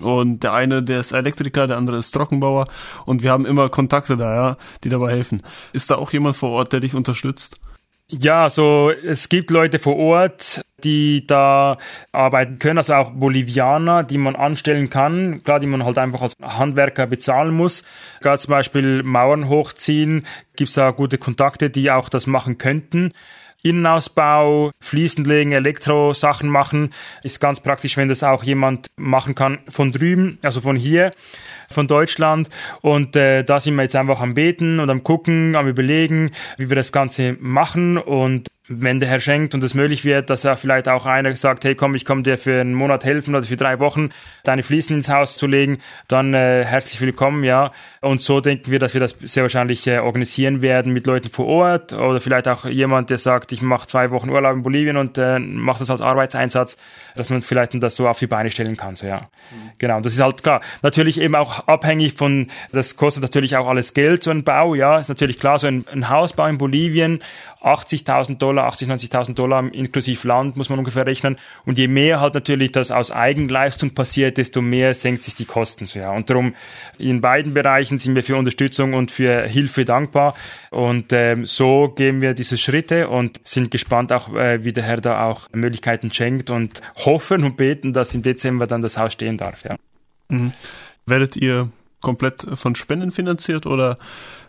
Und 0.00 0.44
der 0.44 0.52
eine, 0.52 0.80
der 0.82 1.00
ist 1.00 1.10
Elektriker, 1.10 1.66
der 1.66 1.76
andere 1.76 1.96
ist 1.96 2.12
Trockenbauer. 2.12 2.68
Und 3.04 3.24
wir 3.24 3.32
haben 3.32 3.44
immer 3.44 3.68
Kontakte 3.68 4.16
da, 4.16 4.32
ja, 4.32 4.56
die 4.84 4.90
dabei 4.90 5.10
helfen. 5.10 5.42
Ist 5.72 5.90
da 5.90 5.96
auch 5.96 6.12
jemand 6.12 6.36
vor 6.36 6.50
Ort, 6.50 6.72
der 6.72 6.78
dich 6.78 6.94
unterstützt? 6.94 7.58
Ja, 8.08 8.48
so 8.50 8.90
es 8.90 9.28
gibt 9.28 9.50
Leute 9.50 9.80
vor 9.80 9.96
Ort, 9.96 10.64
die 10.84 11.26
da 11.26 11.76
arbeiten 12.12 12.60
können, 12.60 12.78
also 12.78 12.94
auch 12.94 13.10
Bolivianer, 13.10 14.04
die 14.04 14.16
man 14.16 14.36
anstellen 14.36 14.90
kann, 14.90 15.42
klar, 15.42 15.58
die 15.58 15.66
man 15.66 15.84
halt 15.84 15.98
einfach 15.98 16.22
als 16.22 16.36
Handwerker 16.40 17.08
bezahlen 17.08 17.52
muss. 17.52 17.82
Gerade 18.20 18.38
zum 18.38 18.50
Beispiel 18.50 19.02
Mauern 19.02 19.48
hochziehen, 19.48 20.24
gibt's 20.54 20.74
da 20.74 20.92
gute 20.92 21.18
Kontakte, 21.18 21.68
die 21.68 21.90
auch 21.90 22.08
das 22.08 22.28
machen 22.28 22.58
könnten. 22.58 23.12
Innenausbau, 23.62 24.70
Fliesen 24.78 25.24
legen, 25.24 25.50
Elektrosachen 25.50 26.48
machen, 26.48 26.92
ist 27.24 27.40
ganz 27.40 27.58
praktisch, 27.58 27.96
wenn 27.96 28.08
das 28.08 28.22
auch 28.22 28.44
jemand 28.44 28.86
machen 28.96 29.34
kann 29.34 29.58
von 29.68 29.90
drüben, 29.90 30.38
also 30.44 30.60
von 30.60 30.76
hier 30.76 31.10
von 31.70 31.86
Deutschland. 31.86 32.48
Und 32.80 33.16
äh, 33.16 33.44
da 33.44 33.60
sind 33.60 33.76
wir 33.76 33.82
jetzt 33.82 33.96
einfach 33.96 34.20
am 34.20 34.34
Beten 34.34 34.80
und 34.80 34.90
am 34.90 35.02
Gucken, 35.02 35.56
am 35.56 35.68
Überlegen, 35.68 36.30
wie 36.58 36.68
wir 36.68 36.76
das 36.76 36.92
Ganze 36.92 37.36
machen. 37.40 37.98
Und 37.98 38.48
wenn 38.68 38.98
der 38.98 39.08
Herr 39.08 39.20
schenkt 39.20 39.54
und 39.54 39.62
es 39.62 39.74
möglich 39.74 40.04
wird, 40.04 40.28
dass 40.28 40.44
er 40.44 40.56
vielleicht 40.56 40.88
auch 40.88 41.06
einer 41.06 41.34
sagt, 41.36 41.64
hey 41.64 41.74
komm, 41.74 41.94
ich 41.94 42.04
komme 42.04 42.22
dir 42.22 42.36
für 42.36 42.60
einen 42.60 42.74
Monat 42.74 43.04
helfen 43.04 43.34
oder 43.34 43.44
für 43.44 43.56
drei 43.56 43.78
Wochen 43.78 44.10
deine 44.42 44.62
Fliesen 44.62 44.96
ins 44.96 45.08
Haus 45.08 45.36
zu 45.36 45.46
legen, 45.46 45.78
dann 46.08 46.34
äh, 46.34 46.64
herzlich 46.64 47.00
willkommen, 47.00 47.44
ja. 47.44 47.70
Und 48.00 48.22
so 48.22 48.40
denken 48.40 48.70
wir, 48.70 48.78
dass 48.78 48.94
wir 48.94 49.00
das 49.00 49.16
sehr 49.20 49.44
wahrscheinlich 49.44 49.86
äh, 49.86 49.98
organisieren 49.98 50.62
werden 50.62 50.92
mit 50.92 51.06
Leuten 51.06 51.28
vor 51.28 51.46
Ort 51.46 51.92
oder 51.92 52.20
vielleicht 52.20 52.48
auch 52.48 52.64
jemand, 52.64 53.10
der 53.10 53.18
sagt, 53.18 53.52
ich 53.52 53.62
mache 53.62 53.86
zwei 53.86 54.10
Wochen 54.10 54.30
Urlaub 54.30 54.54
in 54.56 54.62
Bolivien 54.62 54.96
und 54.96 55.16
äh, 55.16 55.38
mache 55.38 55.80
das 55.80 55.90
als 55.90 56.00
Arbeitseinsatz, 56.00 56.76
dass 57.16 57.30
man 57.30 57.42
vielleicht 57.42 57.74
das 57.82 57.96
so 57.96 58.08
auf 58.08 58.18
die 58.18 58.26
Beine 58.26 58.50
stellen 58.50 58.76
kann, 58.76 58.96
so 58.96 59.06
ja. 59.06 59.20
Mhm. 59.20 59.70
Genau, 59.78 59.96
und 59.98 60.06
das 60.06 60.14
ist 60.14 60.20
halt 60.20 60.42
klar. 60.42 60.60
Natürlich 60.82 61.20
eben 61.20 61.34
auch 61.34 61.66
abhängig 61.66 62.14
von, 62.14 62.48
das 62.72 62.96
kostet 62.96 63.22
natürlich 63.22 63.56
auch 63.56 63.66
alles 63.66 63.94
Geld, 63.94 64.22
so 64.22 64.30
ein 64.30 64.44
Bau, 64.44 64.74
ja, 64.74 64.98
ist 64.98 65.08
natürlich 65.08 65.38
klar, 65.40 65.58
so 65.58 65.66
ein, 65.66 65.84
ein 65.88 66.08
Hausbau 66.08 66.46
in 66.46 66.58
Bolivien 66.58 67.20
80.000 67.66 68.38
Dollar, 68.38 68.66
80, 68.66 68.88
90.000 68.88 69.34
Dollar 69.34 69.72
inklusive 69.72 70.26
Land 70.26 70.56
muss 70.56 70.68
man 70.68 70.78
ungefähr 70.78 71.04
rechnen. 71.04 71.36
Und 71.64 71.78
je 71.78 71.88
mehr 71.88 72.20
halt 72.20 72.34
natürlich 72.34 72.72
das 72.72 72.90
aus 72.90 73.10
Eigenleistung 73.10 73.94
passiert, 73.94 74.38
desto 74.38 74.62
mehr 74.62 74.94
senkt 74.94 75.24
sich 75.24 75.34
die 75.34 75.44
Kosten. 75.44 75.86
So, 75.86 75.98
ja. 75.98 76.12
Und 76.12 76.30
darum 76.30 76.54
in 76.98 77.20
beiden 77.20 77.54
Bereichen 77.54 77.98
sind 77.98 78.14
wir 78.14 78.22
für 78.22 78.36
Unterstützung 78.36 78.94
und 78.94 79.10
für 79.10 79.42
Hilfe 79.46 79.84
dankbar. 79.84 80.34
Und 80.70 81.12
ähm, 81.12 81.46
so 81.46 81.88
gehen 81.88 82.20
wir 82.20 82.34
diese 82.34 82.56
Schritte 82.56 83.08
und 83.08 83.40
sind 83.44 83.70
gespannt 83.70 84.12
auch, 84.12 84.32
äh, 84.34 84.64
wie 84.64 84.72
der 84.72 84.84
Herr 84.84 85.00
da 85.00 85.24
auch 85.24 85.48
Möglichkeiten 85.52 86.12
schenkt 86.12 86.50
und 86.50 86.80
hoffen 87.04 87.44
und 87.44 87.56
beten, 87.56 87.92
dass 87.92 88.14
im 88.14 88.22
Dezember 88.22 88.66
dann 88.66 88.82
das 88.82 88.96
Haus 88.96 89.12
stehen 89.12 89.36
darf. 89.36 89.64
Ja. 89.64 89.76
Mhm. 90.28 90.52
Werdet 91.06 91.36
ihr 91.36 91.70
komplett 92.00 92.46
von 92.54 92.74
Spenden 92.74 93.10
finanziert 93.10 93.66
oder 93.66 93.96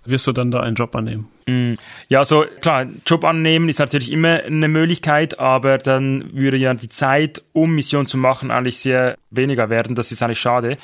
wirst 0.05 0.27
du 0.27 0.31
dann 0.31 0.51
da 0.51 0.61
einen 0.61 0.75
Job 0.75 0.95
annehmen? 0.95 1.27
Mm. 1.45 1.73
Ja, 2.07 2.25
so 2.25 2.45
klar, 2.61 2.85
Job 3.05 3.23
annehmen 3.23 3.69
ist 3.69 3.79
natürlich 3.79 4.11
immer 4.11 4.43
eine 4.43 4.67
Möglichkeit, 4.67 5.39
aber 5.39 5.77
dann 5.77 6.29
würde 6.33 6.57
ja 6.57 6.73
die 6.73 6.89
Zeit, 6.89 7.43
um 7.53 7.75
Mission 7.75 8.07
zu 8.07 8.17
machen, 8.17 8.51
eigentlich 8.51 8.79
sehr 8.79 9.17
weniger 9.31 9.69
werden. 9.69 9.95
Das 9.95 10.11
ist 10.11 10.21
eigentlich 10.21 10.39
schade. 10.39 10.77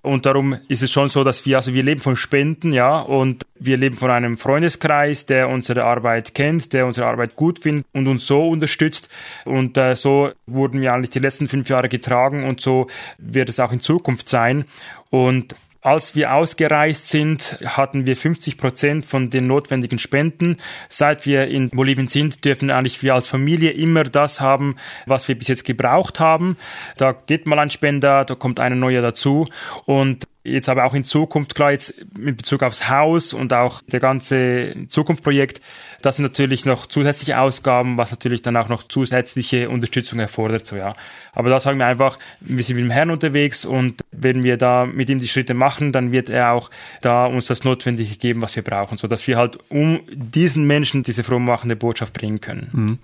Und 0.00 0.26
darum 0.26 0.56
ist 0.68 0.82
es 0.82 0.92
schon 0.92 1.08
so, 1.08 1.24
dass 1.24 1.44
wir, 1.44 1.56
also 1.56 1.74
wir 1.74 1.82
leben 1.82 2.00
von 2.00 2.16
Spenden, 2.16 2.72
ja, 2.72 3.00
und 3.00 3.44
wir 3.58 3.76
leben 3.76 3.96
von 3.96 4.10
einem 4.10 4.38
Freundeskreis, 4.38 5.26
der 5.26 5.48
unsere 5.48 5.84
Arbeit 5.84 6.34
kennt, 6.34 6.72
der 6.72 6.86
unsere 6.86 7.08
Arbeit 7.08 7.34
gut 7.34 7.58
findet 7.58 7.84
und 7.92 8.06
uns 8.06 8.26
so 8.26 8.48
unterstützt. 8.48 9.08
Und 9.44 9.76
äh, 9.76 9.96
so 9.96 10.30
wurden 10.46 10.80
wir 10.80 10.94
eigentlich 10.94 11.10
die 11.10 11.18
letzten 11.18 11.48
fünf 11.48 11.68
Jahre 11.68 11.88
getragen 11.88 12.44
und 12.44 12.60
so 12.60 12.86
wird 13.18 13.48
es 13.48 13.58
auch 13.58 13.72
in 13.72 13.80
Zukunft 13.80 14.28
sein. 14.28 14.66
Und 15.10 15.56
als 15.80 16.16
wir 16.16 16.34
ausgereist 16.34 17.06
sind, 17.06 17.58
hatten 17.64 18.06
wir 18.06 18.16
50 18.16 18.58
Prozent 18.58 19.06
von 19.06 19.30
den 19.30 19.46
notwendigen 19.46 19.98
Spenden. 19.98 20.56
Seit 20.88 21.24
wir 21.24 21.46
in 21.46 21.70
Bolivien 21.70 22.08
sind, 22.08 22.44
dürfen 22.44 22.70
eigentlich 22.70 23.02
wir 23.02 23.14
als 23.14 23.28
Familie 23.28 23.70
immer 23.70 24.04
das 24.04 24.40
haben, 24.40 24.76
was 25.06 25.28
wir 25.28 25.38
bis 25.38 25.48
jetzt 25.48 25.64
gebraucht 25.64 26.18
haben. 26.18 26.56
Da 26.96 27.12
geht 27.12 27.46
mal 27.46 27.58
ein 27.58 27.70
Spender, 27.70 28.24
da 28.24 28.34
kommt 28.34 28.58
einer 28.58 28.76
neuer 28.76 29.02
dazu 29.02 29.46
und 29.86 30.26
jetzt 30.50 30.68
aber 30.68 30.84
auch 30.84 30.94
in 30.94 31.04
Zukunft, 31.04 31.54
klar 31.54 31.72
jetzt 31.72 31.90
in 32.18 32.36
Bezug 32.36 32.62
aufs 32.62 32.88
Haus 32.88 33.32
und 33.32 33.52
auch 33.52 33.82
der 33.82 34.00
ganze 34.00 34.74
Zukunftsprojekt, 34.88 35.60
das 36.02 36.16
sind 36.16 36.24
natürlich 36.24 36.64
noch 36.64 36.86
zusätzliche 36.86 37.40
Ausgaben, 37.40 37.98
was 37.98 38.10
natürlich 38.10 38.42
dann 38.42 38.56
auch 38.56 38.68
noch 38.68 38.84
zusätzliche 38.84 39.68
Unterstützung 39.68 40.18
erfordert, 40.18 40.66
so 40.66 40.76
ja. 40.76 40.94
Aber 41.32 41.50
da 41.50 41.60
sagen 41.60 41.78
wir 41.78 41.86
einfach, 41.86 42.18
wir 42.40 42.62
sind 42.64 42.76
mit 42.76 42.84
dem 42.84 42.90
Herrn 42.90 43.10
unterwegs 43.10 43.64
und 43.64 44.04
wenn 44.12 44.44
wir 44.44 44.56
da 44.56 44.86
mit 44.86 45.10
ihm 45.10 45.18
die 45.18 45.28
Schritte 45.28 45.54
machen, 45.54 45.92
dann 45.92 46.12
wird 46.12 46.28
er 46.28 46.52
auch 46.52 46.70
da 47.00 47.26
uns 47.26 47.46
das 47.46 47.64
Notwendige 47.64 48.16
geben, 48.16 48.42
was 48.42 48.56
wir 48.56 48.62
brauchen, 48.62 48.98
so 48.98 49.08
dass 49.08 49.26
wir 49.26 49.36
halt 49.36 49.58
um 49.70 50.00
diesen 50.10 50.66
Menschen 50.66 51.02
diese 51.02 51.24
frohmachende 51.24 51.76
Botschaft 51.76 52.12
bringen 52.12 52.40
können. 52.40 52.68
Mhm. 52.72 52.98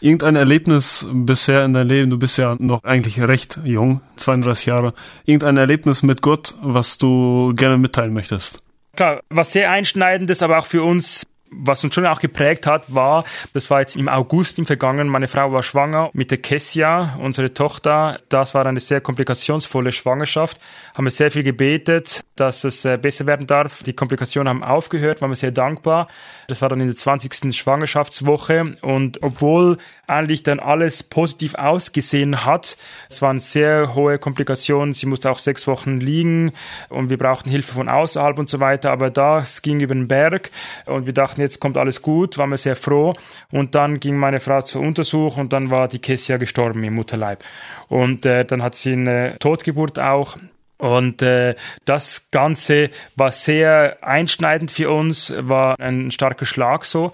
Irgendein 0.00 0.36
Erlebnis 0.36 1.06
bisher 1.10 1.64
in 1.64 1.72
deinem 1.72 1.88
Leben, 1.88 2.10
du 2.10 2.18
bist 2.18 2.36
ja 2.36 2.56
noch 2.58 2.84
eigentlich 2.84 3.20
recht 3.20 3.58
jung, 3.64 4.00
32 4.16 4.66
Jahre, 4.66 4.92
irgendein 5.24 5.56
Erlebnis 5.56 6.02
mit 6.02 6.20
Gott, 6.20 6.54
was 6.60 6.98
du 6.98 7.54
gerne 7.54 7.78
mitteilen 7.78 8.12
möchtest? 8.12 8.58
Klar, 8.96 9.22
was 9.30 9.52
sehr 9.52 9.70
einschneidendes, 9.70 10.42
aber 10.42 10.58
auch 10.58 10.66
für 10.66 10.82
uns 10.82 11.26
was 11.56 11.84
uns 11.84 11.94
schon 11.94 12.06
auch 12.06 12.20
geprägt 12.20 12.66
hat, 12.66 12.94
war, 12.94 13.24
das 13.52 13.70
war 13.70 13.80
jetzt 13.80 13.96
im 13.96 14.08
August 14.08 14.58
im 14.58 14.66
Vergangenen, 14.66 15.08
meine 15.08 15.28
Frau 15.28 15.52
war 15.52 15.62
schwanger 15.62 16.10
mit 16.12 16.30
der 16.30 16.38
Kessia, 16.38 17.18
unsere 17.20 17.54
Tochter. 17.54 18.20
Das 18.28 18.54
war 18.54 18.66
eine 18.66 18.80
sehr 18.80 19.00
komplikationsvolle 19.00 19.92
Schwangerschaft. 19.92 20.60
Haben 20.96 21.04
wir 21.04 21.10
sehr 21.10 21.30
viel 21.30 21.42
gebetet, 21.42 22.24
dass 22.36 22.64
es 22.64 22.84
äh, 22.84 22.98
besser 22.98 23.26
werden 23.26 23.46
darf. 23.46 23.82
Die 23.82 23.92
Komplikationen 23.92 24.48
haben 24.48 24.64
aufgehört, 24.64 25.20
waren 25.20 25.30
wir 25.30 25.36
sehr 25.36 25.52
dankbar. 25.52 26.08
Das 26.48 26.62
war 26.62 26.68
dann 26.68 26.80
in 26.80 26.88
der 26.88 26.96
20. 26.96 27.54
Schwangerschaftswoche 27.54 28.74
und 28.82 29.22
obwohl 29.22 29.78
eigentlich 30.06 30.42
dann 30.42 30.60
alles 30.60 31.02
positiv 31.02 31.54
ausgesehen 31.54 32.44
hat, 32.44 32.76
es 33.08 33.22
waren 33.22 33.38
sehr 33.38 33.94
hohe 33.94 34.18
Komplikationen. 34.18 34.94
Sie 34.94 35.06
musste 35.06 35.30
auch 35.30 35.38
sechs 35.38 35.66
Wochen 35.66 35.98
liegen 35.98 36.52
und 36.88 37.10
wir 37.10 37.18
brauchten 37.18 37.50
Hilfe 37.50 37.72
von 37.72 37.88
außerhalb 37.88 38.38
und 38.38 38.50
so 38.50 38.60
weiter, 38.60 38.90
aber 38.90 39.10
das 39.10 39.62
ging 39.62 39.80
über 39.80 39.94
den 39.94 40.08
Berg 40.08 40.50
und 40.86 41.06
wir 41.06 41.12
dachten, 41.12 41.40
jetzt 41.44 41.60
kommt 41.60 41.76
alles 41.76 42.02
gut, 42.02 42.38
waren 42.38 42.50
wir 42.50 42.56
sehr 42.56 42.76
froh. 42.76 43.14
Und 43.52 43.74
dann 43.74 44.00
ging 44.00 44.16
meine 44.16 44.40
Frau 44.40 44.62
zur 44.62 44.82
Untersuchung 44.82 45.42
und 45.42 45.52
dann 45.52 45.70
war 45.70 45.88
die 45.88 46.00
Kessia 46.00 46.36
gestorben 46.36 46.82
im 46.84 46.94
Mutterleib. 46.94 47.44
Und 47.88 48.26
äh, 48.26 48.44
dann 48.44 48.62
hat 48.62 48.74
sie 48.74 48.92
eine 48.92 49.36
Totgeburt 49.38 49.98
auch. 49.98 50.36
Und 50.78 51.22
äh, 51.22 51.54
das 51.84 52.30
Ganze 52.30 52.90
war 53.16 53.30
sehr 53.30 53.98
einschneidend 54.02 54.70
für 54.70 54.90
uns, 54.90 55.32
war 55.36 55.78
ein 55.78 56.10
starker 56.10 56.46
Schlag 56.46 56.84
so. 56.84 57.12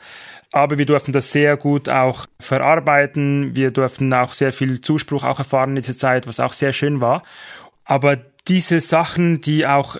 Aber 0.52 0.78
wir 0.78 0.86
durften 0.86 1.12
das 1.12 1.30
sehr 1.30 1.56
gut 1.56 1.88
auch 1.88 2.26
verarbeiten. 2.40 3.54
Wir 3.54 3.70
durften 3.70 4.12
auch 4.12 4.32
sehr 4.32 4.52
viel 4.52 4.80
Zuspruch 4.80 5.22
auch 5.22 5.38
erfahren 5.38 5.70
in 5.70 5.76
dieser 5.76 5.96
Zeit, 5.96 6.26
was 6.26 6.40
auch 6.40 6.52
sehr 6.52 6.72
schön 6.72 7.00
war. 7.00 7.22
Aber 7.84 8.16
diese 8.48 8.80
Sachen, 8.80 9.40
die 9.40 9.66
auch 9.66 9.96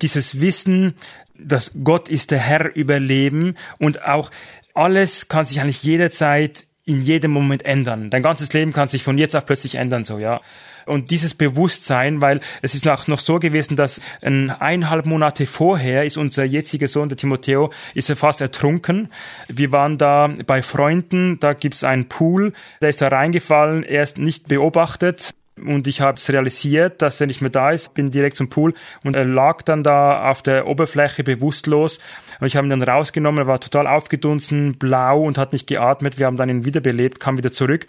dieses 0.00 0.40
Wissen, 0.40 0.94
dass 1.44 1.72
Gott 1.82 2.08
ist 2.08 2.30
der 2.30 2.38
Herr 2.38 2.74
über 2.74 2.98
Leben 2.98 3.56
und 3.78 4.08
auch 4.08 4.30
alles 4.74 5.28
kann 5.28 5.46
sich 5.46 5.60
eigentlich 5.60 5.82
jederzeit 5.82 6.64
in 6.84 7.00
jedem 7.00 7.30
Moment 7.30 7.64
ändern. 7.64 8.10
Dein 8.10 8.22
ganzes 8.22 8.52
Leben 8.52 8.72
kann 8.72 8.88
sich 8.88 9.04
von 9.04 9.18
jetzt 9.18 9.36
auf 9.36 9.46
plötzlich 9.46 9.76
ändern, 9.76 10.04
so, 10.04 10.18
ja. 10.18 10.40
Und 10.84 11.12
dieses 11.12 11.34
Bewusstsein, 11.34 12.20
weil 12.20 12.40
es 12.60 12.74
ist 12.74 12.88
auch 12.88 13.06
noch 13.06 13.20
so 13.20 13.38
gewesen, 13.38 13.76
dass 13.76 14.00
ein 14.20 14.50
eineinhalb 14.50 15.06
Monate 15.06 15.46
vorher 15.46 16.04
ist 16.04 16.16
unser 16.16 16.42
jetziger 16.42 16.88
Sohn, 16.88 17.08
der 17.08 17.16
Timotheo, 17.16 17.70
ist 17.94 18.10
er 18.10 18.16
fast 18.16 18.40
ertrunken. 18.40 19.08
Wir 19.46 19.70
waren 19.70 19.96
da 19.96 20.34
bei 20.44 20.60
Freunden, 20.60 21.38
da 21.38 21.52
gibt's 21.52 21.84
einen 21.84 22.08
Pool, 22.08 22.52
der 22.80 22.88
ist 22.88 23.00
da 23.00 23.08
reingefallen, 23.08 23.84
er 23.84 24.02
ist 24.02 24.18
nicht 24.18 24.48
beobachtet, 24.48 25.34
und 25.60 25.86
ich 25.86 26.00
habe 26.00 26.16
es 26.16 26.30
realisiert, 26.30 27.02
dass 27.02 27.20
er 27.20 27.26
nicht 27.26 27.42
mehr 27.42 27.50
da 27.50 27.70
ist, 27.70 27.92
bin 27.94 28.10
direkt 28.10 28.36
zum 28.36 28.48
Pool. 28.48 28.74
Und 29.04 29.16
er 29.16 29.24
lag 29.24 29.62
dann 29.62 29.82
da 29.82 30.30
auf 30.30 30.42
der 30.42 30.66
Oberfläche 30.66 31.24
bewusstlos. 31.24 31.98
Und 32.40 32.46
ich 32.46 32.56
habe 32.56 32.66
ihn 32.66 32.70
dann 32.70 32.82
rausgenommen, 32.82 33.42
er 33.42 33.46
war 33.46 33.60
total 33.60 33.86
aufgedunsen, 33.86 34.78
blau 34.78 35.22
und 35.22 35.36
hat 35.38 35.52
nicht 35.52 35.66
geatmet, 35.66 36.18
wir 36.18 36.26
haben 36.26 36.36
dann 36.36 36.48
ihn 36.48 36.64
wiederbelebt, 36.64 37.20
kam 37.20 37.36
wieder 37.36 37.52
zurück. 37.52 37.86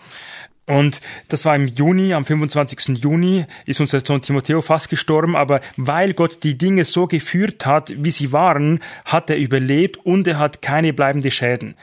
Und 0.66 1.01
das 1.28 1.43
war 1.43 1.55
im 1.55 1.68
Juni, 1.68 2.14
am 2.14 2.26
25. 2.26 2.97
Juni 2.97 3.45
ist 3.66 3.82
unser 3.82 3.99
Sohn 3.99 4.22
Timotheo 4.22 4.61
fast 4.61 4.89
gestorben, 4.89 5.36
aber 5.36 5.59
weil 5.76 6.14
Gott 6.14 6.43
die 6.43 6.57
Dinge 6.57 6.86
so 6.86 7.05
geführt 7.05 7.66
hat, 7.66 7.93
wie 7.97 8.11
sie 8.11 8.32
waren, 8.32 8.82
hat 9.03 9.30
er 9.30 9.38
überlebt 9.38 9.97
und 10.05 10.26
er 10.26 10.39
hat 10.39 10.61
keine 10.61 10.93
bleibenden 10.93 11.32
Schäden. 11.32 11.76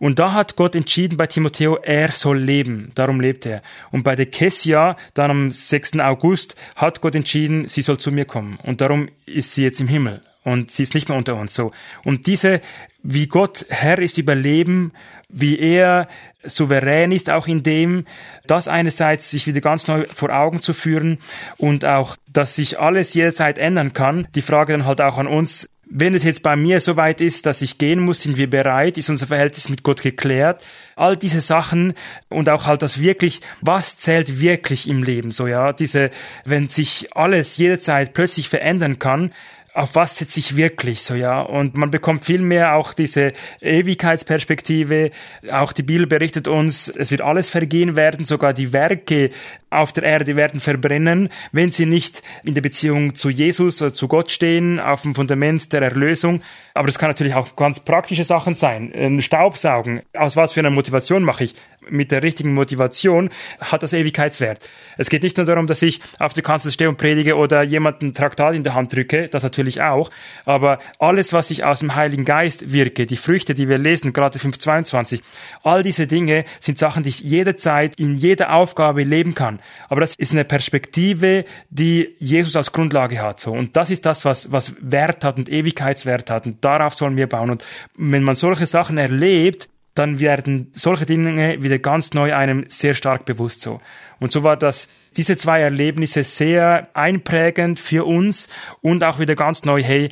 Und 0.00 0.18
da 0.18 0.32
hat 0.32 0.56
Gott 0.56 0.74
entschieden 0.74 1.18
bei 1.18 1.26
Timotheo, 1.26 1.76
er 1.76 2.10
soll 2.10 2.38
leben. 2.38 2.90
Darum 2.94 3.20
lebt 3.20 3.44
er. 3.44 3.62
Und 3.92 4.02
bei 4.02 4.16
der 4.16 4.26
Kessia, 4.26 4.96
dann 5.12 5.30
am 5.30 5.50
6. 5.52 6.00
August, 6.00 6.56
hat 6.74 7.02
Gott 7.02 7.14
entschieden, 7.14 7.68
sie 7.68 7.82
soll 7.82 7.98
zu 7.98 8.10
mir 8.10 8.24
kommen. 8.24 8.58
Und 8.62 8.80
darum 8.80 9.10
ist 9.26 9.52
sie 9.52 9.62
jetzt 9.62 9.78
im 9.78 9.88
Himmel. 9.88 10.22
Und 10.42 10.70
sie 10.70 10.84
ist 10.84 10.94
nicht 10.94 11.10
mehr 11.10 11.18
unter 11.18 11.36
uns, 11.36 11.54
so. 11.54 11.70
Und 12.02 12.26
diese, 12.26 12.62
wie 13.02 13.26
Gott 13.26 13.66
Herr 13.68 13.98
ist 13.98 14.16
über 14.16 14.34
Leben, 14.34 14.92
wie 15.28 15.58
er 15.58 16.08
souverän 16.42 17.12
ist 17.12 17.28
auch 17.28 17.46
in 17.46 17.62
dem, 17.62 18.06
das 18.46 18.66
einerseits 18.66 19.30
sich 19.30 19.46
wieder 19.46 19.60
ganz 19.60 19.86
neu 19.86 20.06
vor 20.06 20.30
Augen 20.30 20.62
zu 20.62 20.72
führen 20.72 21.18
und 21.58 21.84
auch, 21.84 22.16
dass 22.26 22.54
sich 22.54 22.80
alles 22.80 23.12
jederzeit 23.12 23.58
ändern 23.58 23.92
kann. 23.92 24.28
Die 24.34 24.40
Frage 24.40 24.72
dann 24.72 24.86
halt 24.86 25.02
auch 25.02 25.18
an 25.18 25.26
uns, 25.26 25.68
wenn 25.92 26.14
es 26.14 26.22
jetzt 26.22 26.42
bei 26.44 26.54
mir 26.54 26.80
soweit 26.80 27.20
ist, 27.20 27.46
dass 27.46 27.62
ich 27.62 27.76
gehen 27.76 28.00
muss, 28.00 28.22
sind 28.22 28.36
wir 28.36 28.48
bereit, 28.48 28.96
ist 28.96 29.10
unser 29.10 29.26
Verhältnis 29.26 29.68
mit 29.68 29.82
Gott 29.82 30.02
geklärt. 30.02 30.64
All 30.94 31.16
diese 31.16 31.40
Sachen 31.40 31.94
und 32.28 32.48
auch 32.48 32.66
halt 32.66 32.82
das 32.82 33.00
wirklich, 33.00 33.40
was 33.60 33.96
zählt 33.96 34.40
wirklich 34.40 34.88
im 34.88 35.02
Leben, 35.02 35.32
so 35.32 35.48
ja, 35.48 35.72
diese, 35.72 36.10
wenn 36.44 36.68
sich 36.68 37.16
alles 37.16 37.56
jederzeit 37.56 38.12
plötzlich 38.12 38.48
verändern 38.48 39.00
kann, 39.00 39.32
auf 39.72 39.94
was 39.94 40.16
setze 40.16 40.40
ich 40.40 40.56
wirklich 40.56 41.02
so, 41.02 41.14
ja? 41.14 41.40
Und 41.40 41.76
man 41.76 41.90
bekommt 41.90 42.24
viel 42.24 42.40
mehr 42.40 42.74
auch 42.74 42.92
diese 42.92 43.32
Ewigkeitsperspektive. 43.60 45.10
Auch 45.52 45.72
die 45.72 45.84
Bibel 45.84 46.06
berichtet 46.06 46.48
uns, 46.48 46.88
es 46.88 47.10
wird 47.10 47.20
alles 47.20 47.50
vergehen 47.50 47.94
werden, 47.94 48.24
sogar 48.24 48.52
die 48.52 48.72
Werke 48.72 49.30
auf 49.70 49.92
der 49.92 50.02
Erde 50.02 50.34
werden 50.34 50.58
verbrennen, 50.58 51.28
wenn 51.52 51.70
sie 51.70 51.86
nicht 51.86 52.22
in 52.42 52.54
der 52.54 52.60
Beziehung 52.60 53.14
zu 53.14 53.30
Jesus 53.30 53.80
oder 53.80 53.94
zu 53.94 54.08
Gott 54.08 54.32
stehen, 54.32 54.80
auf 54.80 55.02
dem 55.02 55.14
Fundament 55.14 55.72
der 55.72 55.82
Erlösung. 55.82 56.42
Aber 56.74 56.88
das 56.88 56.98
kann 56.98 57.10
natürlich 57.10 57.34
auch 57.34 57.54
ganz 57.54 57.80
praktische 57.80 58.24
Sachen 58.24 58.56
sein. 58.56 58.92
Ein 58.92 59.22
Staubsaugen. 59.22 60.02
Aus 60.16 60.36
was 60.36 60.52
für 60.52 60.60
einer 60.60 60.70
Motivation 60.70 61.22
mache 61.22 61.44
ich? 61.44 61.54
Mit 61.88 62.10
der 62.10 62.22
richtigen 62.22 62.54
Motivation 62.54 63.30
hat 63.60 63.82
das 63.82 63.92
Ewigkeitswert. 63.92 64.68
Es 64.98 65.08
geht 65.10 65.22
nicht 65.22 65.36
nur 65.36 65.46
darum, 65.46 65.66
dass 65.66 65.82
ich 65.82 66.00
auf 66.18 66.32
der 66.32 66.42
Kanzel 66.42 66.70
stehe 66.70 66.88
und 66.88 66.98
predige 66.98 67.36
oder 67.36 67.62
jemanden 67.62 68.14
Traktat 68.14 68.54
in 68.54 68.64
der 68.64 68.74
Hand 68.74 68.92
drücke, 68.92 69.28
das 69.28 69.42
natürlich 69.42 69.82
auch, 69.82 70.10
aber 70.44 70.78
alles, 70.98 71.32
was 71.32 71.50
ich 71.50 71.64
aus 71.64 71.80
dem 71.80 71.94
Heiligen 71.94 72.24
Geist 72.24 72.72
wirke, 72.72 73.06
die 73.06 73.16
Früchte, 73.16 73.54
die 73.54 73.68
wir 73.68 73.78
lesen, 73.78 74.12
gerade 74.12 74.38
522, 74.38 75.22
all 75.62 75.82
diese 75.82 76.06
Dinge 76.06 76.44
sind 76.58 76.78
Sachen, 76.78 77.02
die 77.02 77.10
ich 77.10 77.20
jederzeit 77.20 77.98
in 77.98 78.14
jeder 78.14 78.52
Aufgabe 78.52 79.02
leben 79.02 79.34
kann. 79.34 79.60
Aber 79.88 80.00
das 80.00 80.14
ist 80.14 80.32
eine 80.32 80.44
Perspektive, 80.44 81.44
die 81.70 82.14
Jesus 82.18 82.56
als 82.56 82.72
Grundlage 82.72 83.20
hat, 83.20 83.40
so. 83.40 83.52
Und 83.52 83.76
das 83.76 83.90
ist 83.90 84.06
das, 84.06 84.24
was, 84.24 84.52
was 84.52 84.74
Wert 84.80 85.24
hat 85.24 85.38
und 85.38 85.48
Ewigkeitswert 85.48 86.30
hat. 86.30 86.46
Und 86.46 86.64
darauf 86.64 86.94
sollen 86.94 87.16
wir 87.16 87.28
bauen. 87.28 87.50
Und 87.50 87.64
wenn 87.96 88.22
man 88.22 88.36
solche 88.36 88.66
Sachen 88.66 88.98
erlebt, 88.98 89.68
dann 90.00 90.18
werden 90.18 90.70
solche 90.72 91.04
Dinge 91.04 91.62
wieder 91.62 91.78
ganz 91.78 92.14
neu 92.14 92.34
einem 92.34 92.64
sehr 92.68 92.94
stark 92.94 93.26
bewusst 93.26 93.60
so. 93.60 93.80
Und 94.18 94.32
so 94.32 94.42
war 94.42 94.56
das, 94.56 94.88
diese 95.18 95.36
zwei 95.36 95.60
Erlebnisse 95.60 96.24
sehr 96.24 96.88
einprägend 96.94 97.78
für 97.78 98.06
uns 98.06 98.48
und 98.80 99.04
auch 99.04 99.18
wieder 99.18 99.36
ganz 99.36 99.64
neu, 99.66 99.82
hey, 99.82 100.08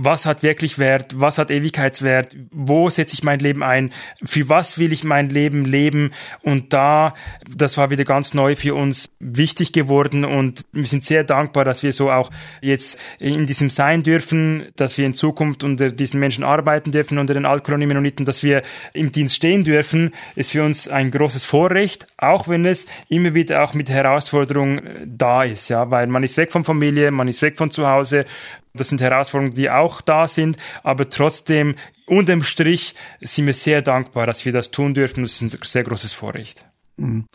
was 0.00 0.26
hat 0.26 0.44
wirklich 0.44 0.78
Wert, 0.78 1.18
was 1.18 1.38
hat 1.38 1.50
Ewigkeitswert, 1.50 2.36
wo 2.52 2.88
setze 2.88 3.14
ich 3.14 3.24
mein 3.24 3.40
Leben 3.40 3.64
ein, 3.64 3.90
für 4.22 4.48
was 4.48 4.78
will 4.78 4.92
ich 4.92 5.02
mein 5.02 5.28
Leben 5.28 5.64
leben? 5.64 6.12
Und 6.40 6.72
da, 6.72 7.14
das 7.52 7.76
war 7.78 7.90
wieder 7.90 8.04
ganz 8.04 8.32
neu 8.32 8.54
für 8.54 8.76
uns 8.76 9.10
wichtig 9.18 9.72
geworden 9.72 10.24
und 10.24 10.64
wir 10.70 10.84
sind 10.84 11.04
sehr 11.04 11.24
dankbar, 11.24 11.64
dass 11.64 11.82
wir 11.82 11.92
so 11.92 12.12
auch 12.12 12.30
jetzt 12.60 12.96
in 13.18 13.44
diesem 13.46 13.70
sein 13.70 14.04
dürfen, 14.04 14.68
dass 14.76 14.98
wir 14.98 15.04
in 15.04 15.14
Zukunft 15.14 15.64
unter 15.64 15.90
diesen 15.90 16.20
Menschen 16.20 16.44
arbeiten 16.44 16.92
dürfen, 16.92 17.18
unter 17.18 17.34
den 17.34 17.44
Alkolonimenoniten, 17.44 18.24
dass 18.24 18.44
wir 18.44 18.62
im 18.92 19.10
Dienst 19.10 19.34
stehen 19.34 19.64
dürfen, 19.64 20.14
ist 20.36 20.52
für 20.52 20.62
uns 20.62 20.86
ein 20.86 21.10
großes 21.10 21.44
Vorrecht, 21.44 22.06
auch 22.18 22.46
wenn 22.46 22.64
es 22.66 22.86
immer 23.08 23.34
wieder 23.34 23.64
auch 23.64 23.74
mit 23.74 23.90
Herausforderungen 23.90 24.80
da 25.04 25.42
ist, 25.42 25.68
ja, 25.68 25.90
weil 25.90 26.06
man 26.06 26.22
ist 26.22 26.36
weg 26.36 26.52
von 26.52 26.62
Familie, 26.62 27.10
man 27.10 27.26
ist 27.26 27.42
weg 27.42 27.56
von 27.56 27.72
zu 27.72 27.88
Hause, 27.88 28.26
das 28.74 28.88
sind 28.88 29.00
Herausforderungen, 29.00 29.54
die 29.54 29.70
auch 29.70 30.00
da 30.00 30.28
sind, 30.28 30.56
aber 30.82 31.08
trotzdem, 31.08 31.76
unterm 32.06 32.42
Strich 32.42 32.94
sind 33.20 33.46
wir 33.46 33.54
sehr 33.54 33.82
dankbar, 33.82 34.26
dass 34.26 34.44
wir 34.44 34.52
das 34.52 34.70
tun 34.70 34.94
dürfen. 34.94 35.22
Das 35.22 35.40
ist 35.40 35.42
ein 35.42 35.60
sehr 35.62 35.84
großes 35.84 36.12
Vorrecht. 36.12 36.64
Mhm. 36.96 37.26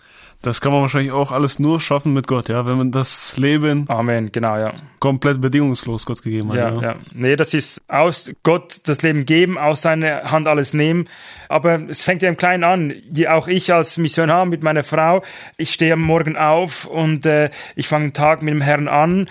Das 0.44 0.60
kann 0.60 0.74
man 0.74 0.82
wahrscheinlich 0.82 1.14
auch 1.14 1.32
alles 1.32 1.58
nur 1.58 1.80
schaffen 1.80 2.12
mit 2.12 2.28
Gott, 2.28 2.50
ja, 2.50 2.68
wenn 2.68 2.78
man 2.78 2.92
das 2.92 3.38
Leben 3.38 3.86
Amen, 3.88 4.30
genau, 4.30 4.58
ja. 4.58 4.74
komplett 5.00 5.40
bedingungslos 5.40 6.06
Gott 6.06 6.22
gegeben 6.22 6.50
hat. 6.50 6.58
Ja, 6.58 6.70
ja, 6.70 6.82
ja. 6.82 6.96
Nee, 7.14 7.38
das 7.38 7.54
ist 7.54 7.82
aus 7.88 8.30
Gott 8.44 8.82
das 8.84 9.02
Leben 9.04 9.26
geben, 9.26 9.58
aus 9.58 9.84
seiner 9.84 10.32
Hand 10.32 10.50
alles 10.50 10.74
nehmen. 10.74 11.08
Aber 11.48 11.88
es 11.88 12.04
fängt 12.04 12.22
ja 12.24 12.30
im 12.30 12.36
Kleinen 12.36 12.66
an. 12.66 12.94
Auch 13.30 13.48
ich 13.48 13.72
als 13.72 13.98
Missionar 13.98 14.46
mit 14.46 14.64
meiner 14.64 14.84
Frau, 14.84 15.24
ich 15.56 15.72
stehe 15.72 15.94
am 15.94 16.02
Morgen 16.02 16.36
auf 16.36 16.88
und 16.88 17.26
äh, 17.26 17.50
ich 17.78 17.88
fange 17.88 18.08
den 18.08 18.14
Tag 18.14 18.42
mit 18.42 18.54
dem 18.54 18.62
Herrn 18.62 18.90
an. 18.90 19.30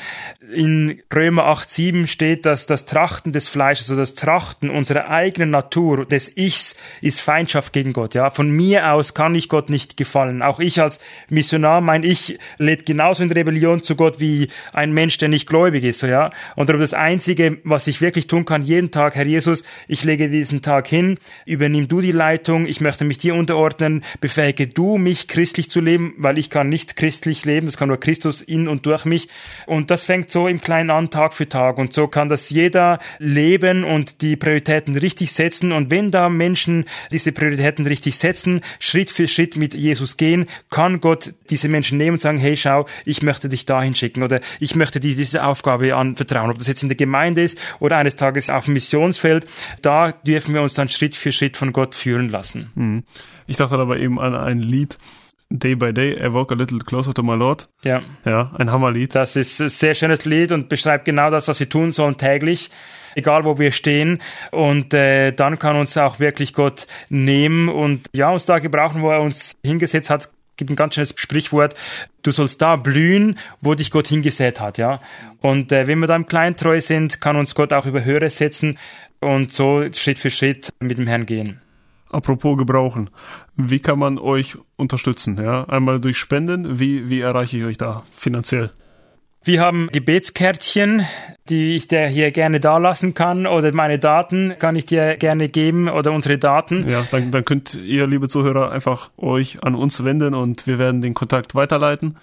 In 0.54 1.02
Römer 1.14 1.44
8,7 1.44 2.06
steht, 2.06 2.46
dass 2.46 2.64
das 2.64 2.86
Trachten 2.86 3.32
des 3.32 3.50
Fleisches 3.50 3.90
oder 3.90 4.00
das 4.00 4.14
Trachten 4.14 4.70
unserer 4.70 5.10
eigenen 5.10 5.50
Natur, 5.50 6.06
des 6.06 6.34
Ichs, 6.38 6.76
ist 7.02 7.20
Feindschaft 7.20 7.74
gegen 7.74 7.92
Gott. 7.92 8.14
Ja, 8.14 8.30
von 8.30 8.50
mir 8.50 8.92
aus 8.92 9.12
kann 9.12 9.34
ich 9.34 9.50
Gott 9.50 9.68
nicht 9.68 9.98
gefallen. 9.98 10.40
Auch 10.40 10.58
ich 10.58 10.80
als 10.80 11.01
Missionar, 11.28 11.80
mein 11.80 12.03
Ich 12.03 12.38
lädt 12.59 12.86
genauso 12.86 13.22
in 13.22 13.30
Rebellion 13.30 13.82
zu 13.82 13.96
Gott 13.96 14.20
wie 14.20 14.48
ein 14.72 14.92
Mensch, 14.92 15.18
der 15.18 15.28
nicht 15.28 15.48
gläubig 15.48 15.84
ist, 15.84 16.00
so, 16.00 16.07
ja. 16.07 16.30
Und 16.57 16.68
darum 16.68 16.80
das 16.80 16.94
Einzige, 16.94 17.59
was 17.64 17.86
ich 17.86 18.00
wirklich 18.00 18.26
tun 18.26 18.44
kann, 18.44 18.62
jeden 18.62 18.90
Tag, 18.90 19.14
Herr 19.14 19.26
Jesus, 19.26 19.64
ich 19.88 20.05
lege 20.05 20.28
diesen 20.28 20.62
Tag 20.62 20.86
hin, 20.86 21.18
übernimm 21.46 21.88
du 21.88 22.00
die 22.00 22.12
Leitung, 22.12 22.66
ich 22.66 22.80
möchte 22.80 23.05
mich 23.05 23.18
dir 23.18 23.34
unterordnen, 23.34 24.05
befähige 24.20 24.66
du 24.66 24.98
mich, 24.98 25.28
christlich 25.28 25.70
zu 25.70 25.80
leben, 25.80 26.14
weil 26.18 26.38
ich 26.38 26.50
kann 26.50 26.68
nicht 26.68 26.96
christlich 26.96 27.44
leben, 27.44 27.66
das 27.66 27.76
kann 27.76 27.88
nur 27.88 28.00
Christus 28.00 28.42
in 28.42 28.68
und 28.68 28.86
durch 28.86 29.05
mich. 29.05 29.28
Und 29.66 29.90
das 29.90 30.05
fängt 30.05 30.30
so 30.30 30.48
im 30.48 30.61
Kleinen 30.61 30.90
an, 30.90 31.11
Tag 31.11 31.34
für 31.34 31.48
Tag. 31.48 31.78
Und 31.78 31.92
so 31.92 32.09
kann 32.09 32.28
das 32.28 32.50
jeder 32.50 32.98
leben 33.18 33.84
und 33.84 34.20
die 34.22 34.36
Prioritäten 34.36 34.96
richtig 34.96 35.32
setzen. 35.32 35.72
Und 35.72 35.90
wenn 35.90 36.11
da 36.11 36.28
Menschen 36.28 36.84
diese 37.11 37.32
Prioritäten 37.32 37.86
richtig 37.86 38.16
setzen, 38.16 38.61
Schritt 38.78 39.11
für 39.11 39.28
Schritt 39.28 39.57
mit 39.57 39.74
Jesus 39.74 40.16
gehen, 40.16 40.46
kann 40.70 40.91
kann 40.93 41.01
Gott 41.01 41.34
diese 41.51 41.68
Menschen 41.68 41.99
nehmen 41.99 42.14
und 42.14 42.20
sagen, 42.20 42.38
hey, 42.38 42.57
schau, 42.57 42.86
ich 43.05 43.22
möchte 43.22 43.49
dich 43.49 43.64
dahin 43.64 43.95
schicken 43.95 44.22
oder 44.22 44.40
ich 44.61 44.74
möchte 44.74 45.01
dir 45.01 45.16
diese 45.16 45.45
Aufgabe 45.45 45.95
anvertrauen. 45.97 46.51
Ob 46.51 46.59
das 46.59 46.66
jetzt 46.66 46.82
in 46.82 46.88
der 46.88 46.97
Gemeinde 46.97 47.43
ist 47.43 47.59
oder 47.80 47.97
eines 47.97 48.16
Tages 48.16 48.51
auf 48.51 48.66
dem 48.66 48.74
Missionsfeld, 48.74 49.47
da 49.80 50.12
dürfen 50.12 50.55
wir 50.55 50.62
uns 50.62 50.74
dann 50.74 50.88
Schritt 50.88 51.14
für 51.16 51.32
Schritt 51.32 51.57
von 51.57 51.72
Gott 51.72 51.95
führen 51.95 52.28
lassen. 52.28 52.70
Hm. 52.74 53.05
Ich 53.47 53.57
dachte 53.57 53.76
aber 53.76 53.99
eben 53.99 54.20
an 54.20 54.34
ein 54.34 54.59
Lied, 54.59 54.99
Day 55.51 55.74
by 55.74 55.93
Day, 55.93 56.14
I 56.14 56.32
Walk 56.32 56.53
a 56.53 56.55
Little 56.55 56.78
Closer 56.78 57.12
to 57.12 57.22
My 57.22 57.34
Lord. 57.34 57.68
Ja. 57.84 58.03
Ja, 58.24 58.53
ein 58.57 58.70
Hammerlied. 58.70 59.14
Das 59.14 59.36
ist 59.36 59.61
ein 59.61 59.68
sehr 59.68 59.95
schönes 59.95 60.24
Lied 60.24 60.53
und 60.53 60.68
beschreibt 60.68 61.05
genau 61.05 61.30
das, 61.30 61.49
was 61.49 61.61
wir 61.61 61.68
tun 61.68 61.93
sollen 61.93 62.16
täglich 62.16 62.70
egal 63.14 63.45
wo 63.45 63.59
wir 63.59 63.72
stehen. 63.72 64.20
Und 64.51 64.95
äh, 64.95 65.32
dann 65.32 65.59
kann 65.59 65.76
uns 65.76 65.97
auch 65.99 66.18
wirklich 66.18 66.55
Gott 66.55 66.86
nehmen 67.11 67.68
und 67.68 68.07
ja, 68.12 68.30
uns 68.30 68.47
da 68.47 68.59
gebrauchen, 68.59 69.03
wo 69.03 69.11
er 69.11 69.20
uns 69.20 69.53
hingesetzt 69.62 70.09
hat, 70.09 70.30
gibt 70.57 70.70
ein 70.70 70.76
ganz 70.76 70.94
schönes 70.94 71.14
Sprichwort, 71.16 71.74
du 72.22 72.30
sollst 72.30 72.61
da 72.62 72.76
blühen, 72.76 73.38
wo 73.61 73.74
dich 73.74 73.90
Gott 73.90 74.07
hingesät 74.07 74.61
hat, 74.61 74.78
ja. 74.78 75.00
Und 75.40 75.72
äh, 75.72 75.86
wenn 75.86 75.98
wir 75.98 76.07
da 76.07 76.16
im 76.16 76.26
Kleinen 76.26 76.57
treu 76.57 76.80
sind, 76.80 77.20
kann 77.20 77.36
uns 77.36 77.55
Gott 77.55 77.72
auch 77.72 77.86
über 77.86 78.05
Höhere 78.05 78.30
setzen 78.30 78.78
und 79.20 79.53
so 79.53 79.84
Schritt 79.92 80.18
für 80.18 80.30
Schritt 80.30 80.72
mit 80.80 80.98
dem 80.98 81.07
Herrn 81.07 81.26
gehen. 81.26 81.61
Apropos 82.11 82.59
gebrauchen, 82.59 83.09
wie 83.57 83.80
kann 83.80 83.98
man 83.98 84.18
euch 84.18 84.59
unterstützen? 84.76 85.38
Ja, 85.42 85.64
einmal 85.64 85.98
durch 85.98 86.18
Spenden. 86.18 86.78
Wie 86.78 87.09
wie 87.09 87.20
erreiche 87.20 87.57
ich 87.57 87.64
euch 87.64 87.78
da 87.78 88.05
finanziell? 88.11 88.70
Wir 89.45 89.61
haben 89.61 89.88
Gebetskärtchen, 89.90 91.05
die 91.49 91.74
ich 91.74 91.88
dir 91.88 92.07
hier 92.07 92.30
gerne 92.30 92.61
da 92.61 92.78
lassen 92.78 93.12
kann 93.12 93.49
oder 93.49 93.74
meine 93.74 93.99
Daten 93.99 94.55
kann 94.57 94.76
ich 94.76 94.86
dir 94.86 95.16
gerne 95.16 95.49
geben 95.49 95.88
oder 95.88 96.12
unsere 96.12 96.38
Daten. 96.38 96.88
Ja, 96.88 97.05
dann, 97.11 97.32
dann 97.32 97.45
könnt 97.45 97.74
ihr, 97.74 98.07
liebe 98.07 98.28
Zuhörer, 98.28 98.70
einfach 98.70 99.11
euch 99.16 99.64
an 99.64 99.74
uns 99.74 100.05
wenden 100.05 100.34
und 100.34 100.68
wir 100.68 100.78
werden 100.78 101.01
den 101.01 101.14
Kontakt 101.14 101.57
weiterleiten. 101.57 102.16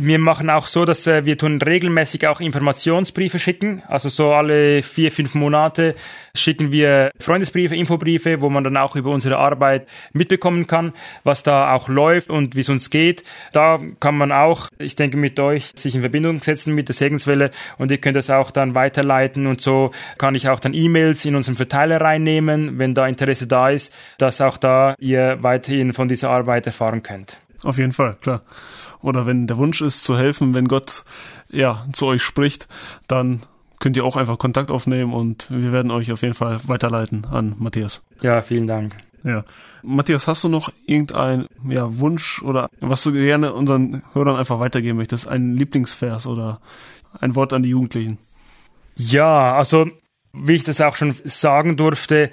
Wir 0.00 0.20
machen 0.20 0.48
auch 0.48 0.68
so, 0.68 0.84
dass 0.84 1.08
äh, 1.08 1.24
wir 1.24 1.36
tun 1.36 1.60
regelmäßig 1.60 2.28
auch 2.28 2.40
Informationsbriefe 2.40 3.40
schicken. 3.40 3.82
Also 3.88 4.08
so 4.08 4.32
alle 4.32 4.80
vier, 4.84 5.10
fünf 5.10 5.34
Monate 5.34 5.96
schicken 6.36 6.70
wir 6.70 7.10
Freundesbriefe, 7.18 7.74
Infobriefe, 7.74 8.40
wo 8.40 8.48
man 8.48 8.62
dann 8.62 8.76
auch 8.76 8.94
über 8.94 9.10
unsere 9.10 9.38
Arbeit 9.38 9.88
mitbekommen 10.12 10.68
kann, 10.68 10.92
was 11.24 11.42
da 11.42 11.74
auch 11.74 11.88
läuft 11.88 12.30
und 12.30 12.54
wie 12.54 12.60
es 12.60 12.68
uns 12.68 12.90
geht. 12.90 13.24
Da 13.50 13.80
kann 13.98 14.16
man 14.16 14.30
auch, 14.30 14.68
ich 14.78 14.94
denke, 14.94 15.16
mit 15.16 15.40
euch 15.40 15.72
sich 15.74 15.96
in 15.96 16.02
Verbindung 16.02 16.40
setzen 16.42 16.76
mit 16.76 16.86
der 16.86 16.94
Segenswelle 16.94 17.50
und 17.76 17.90
ihr 17.90 17.98
könnt 17.98 18.16
das 18.16 18.30
auch 18.30 18.52
dann 18.52 18.76
weiterleiten 18.76 19.48
und 19.48 19.60
so 19.60 19.90
kann 20.16 20.36
ich 20.36 20.48
auch 20.48 20.60
dann 20.60 20.74
E-Mails 20.74 21.24
in 21.24 21.34
unseren 21.34 21.56
Verteiler 21.56 22.00
reinnehmen, 22.00 22.78
wenn 22.78 22.94
da 22.94 23.08
Interesse 23.08 23.48
da 23.48 23.70
ist, 23.70 23.92
dass 24.18 24.40
auch 24.40 24.58
da 24.58 24.94
ihr 25.00 25.38
weiterhin 25.40 25.92
von 25.92 26.06
dieser 26.06 26.30
Arbeit 26.30 26.68
erfahren 26.68 27.02
könnt. 27.02 27.40
Auf 27.64 27.78
jeden 27.78 27.92
Fall, 27.92 28.16
klar 28.22 28.42
oder 29.02 29.26
wenn 29.26 29.46
der 29.46 29.56
Wunsch 29.56 29.80
ist 29.80 30.04
zu 30.04 30.16
helfen, 30.16 30.54
wenn 30.54 30.68
Gott 30.68 31.04
ja 31.50 31.86
zu 31.92 32.06
euch 32.06 32.22
spricht, 32.22 32.68
dann 33.06 33.40
könnt 33.78 33.96
ihr 33.96 34.04
auch 34.04 34.16
einfach 34.16 34.38
Kontakt 34.38 34.70
aufnehmen 34.70 35.12
und 35.12 35.50
wir 35.50 35.72
werden 35.72 35.90
euch 35.90 36.10
auf 36.12 36.22
jeden 36.22 36.34
Fall 36.34 36.60
weiterleiten 36.66 37.26
an 37.26 37.54
Matthias. 37.58 38.04
Ja, 38.22 38.40
vielen 38.40 38.66
Dank. 38.66 38.96
Ja. 39.24 39.44
Matthias, 39.82 40.26
hast 40.26 40.44
du 40.44 40.48
noch 40.48 40.72
irgendeinen 40.86 41.46
ja, 41.68 41.98
Wunsch 41.98 42.42
oder 42.42 42.68
was 42.80 43.02
du 43.02 43.12
gerne 43.12 43.52
unseren 43.52 44.02
Hörern 44.12 44.36
einfach 44.36 44.60
weitergeben 44.60 44.98
möchtest? 44.98 45.28
Ein 45.28 45.54
Lieblingsvers 45.54 46.26
oder 46.26 46.60
ein 47.20 47.34
Wort 47.34 47.52
an 47.52 47.62
die 47.62 47.70
Jugendlichen? 47.70 48.18
Ja, 48.96 49.54
also 49.54 49.88
wie 50.42 50.54
ich 50.54 50.64
das 50.64 50.80
auch 50.80 50.96
schon 50.96 51.14
sagen 51.24 51.76
durfte, 51.76 52.30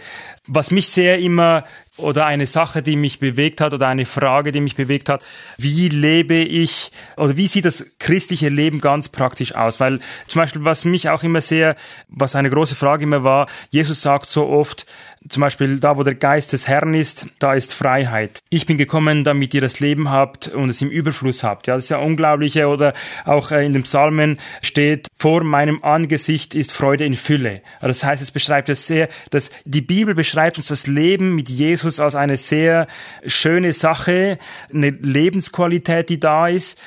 was 0.47 0.71
mich 0.71 0.89
sehr 0.89 1.19
immer 1.19 1.63
oder 1.97 2.25
eine 2.25 2.45
Sache, 2.45 2.81
die 2.81 2.97
mich 2.97 3.19
bewegt 3.19 3.61
hat 3.61 3.73
oder 3.73 3.87
eine 3.87 4.05
Frage, 4.05 4.51
die 4.51 4.59
mich 4.59 4.75
bewegt 4.75 5.07
hat, 5.07 5.23
wie 5.57 5.87
lebe 5.87 6.35
ich 6.35 6.91
oder 7.15 7.37
wie 7.37 7.47
sieht 7.47 7.65
das 7.65 7.85
christliche 7.99 8.49
Leben 8.49 8.81
ganz 8.81 9.09
praktisch 9.09 9.55
aus? 9.55 9.79
Weil 9.79 9.99
zum 10.27 10.39
Beispiel, 10.41 10.65
was 10.65 10.85
mich 10.85 11.09
auch 11.09 11.23
immer 11.23 11.41
sehr, 11.41 11.75
was 12.09 12.35
eine 12.35 12.49
große 12.49 12.75
Frage 12.75 13.03
immer 13.03 13.23
war, 13.23 13.47
Jesus 13.69 14.01
sagt 14.01 14.27
so 14.27 14.47
oft, 14.47 14.85
zum 15.27 15.41
Beispiel 15.41 15.79
da, 15.79 15.97
wo 15.97 16.03
der 16.03 16.15
Geist 16.15 16.53
des 16.53 16.67
Herrn 16.67 16.93
ist, 16.93 17.27
da 17.39 17.53
ist 17.53 17.73
Freiheit. 17.73 18.39
Ich 18.49 18.65
bin 18.65 18.77
gekommen, 18.77 19.23
damit 19.23 19.53
ihr 19.53 19.61
das 19.61 19.79
Leben 19.79 20.09
habt 20.09 20.47
und 20.47 20.69
es 20.69 20.81
im 20.81 20.89
Überfluss 20.89 21.43
habt. 21.43 21.67
Ja, 21.67 21.75
das 21.75 21.85
ist 21.85 21.89
ja 21.89 21.97
unglaubliche. 21.97 22.67
Oder 22.67 22.93
auch 23.25 23.51
äh, 23.51 23.65
in 23.65 23.73
dem 23.73 23.83
Psalmen 23.83 24.39
steht, 24.61 25.07
vor 25.17 25.43
meinem 25.43 25.83
Angesicht 25.83 26.53
ist 26.53 26.71
Freude 26.71 27.05
in 27.05 27.15
Fülle. 27.15 27.61
Also 27.75 27.87
das 27.87 28.03
heißt, 28.03 28.21
es 28.21 28.31
beschreibt 28.31 28.69
es 28.69 28.87
sehr, 28.87 29.09
dass 29.31 29.49
die 29.65 29.81
Bibel 29.81 30.13
beschreibt 30.13 30.57
uns 30.57 30.67
das 30.67 30.87
Leben 30.87 31.35
mit 31.35 31.49
Jesus 31.49 31.99
als 31.99 32.15
eine 32.15 32.37
sehr 32.37 32.87
schöne 33.25 33.73
Sache, 33.73 34.37
eine 34.73 34.89
Lebensqualität, 34.89 36.09
die 36.09 36.19
da 36.19 36.47
ist. 36.47 36.79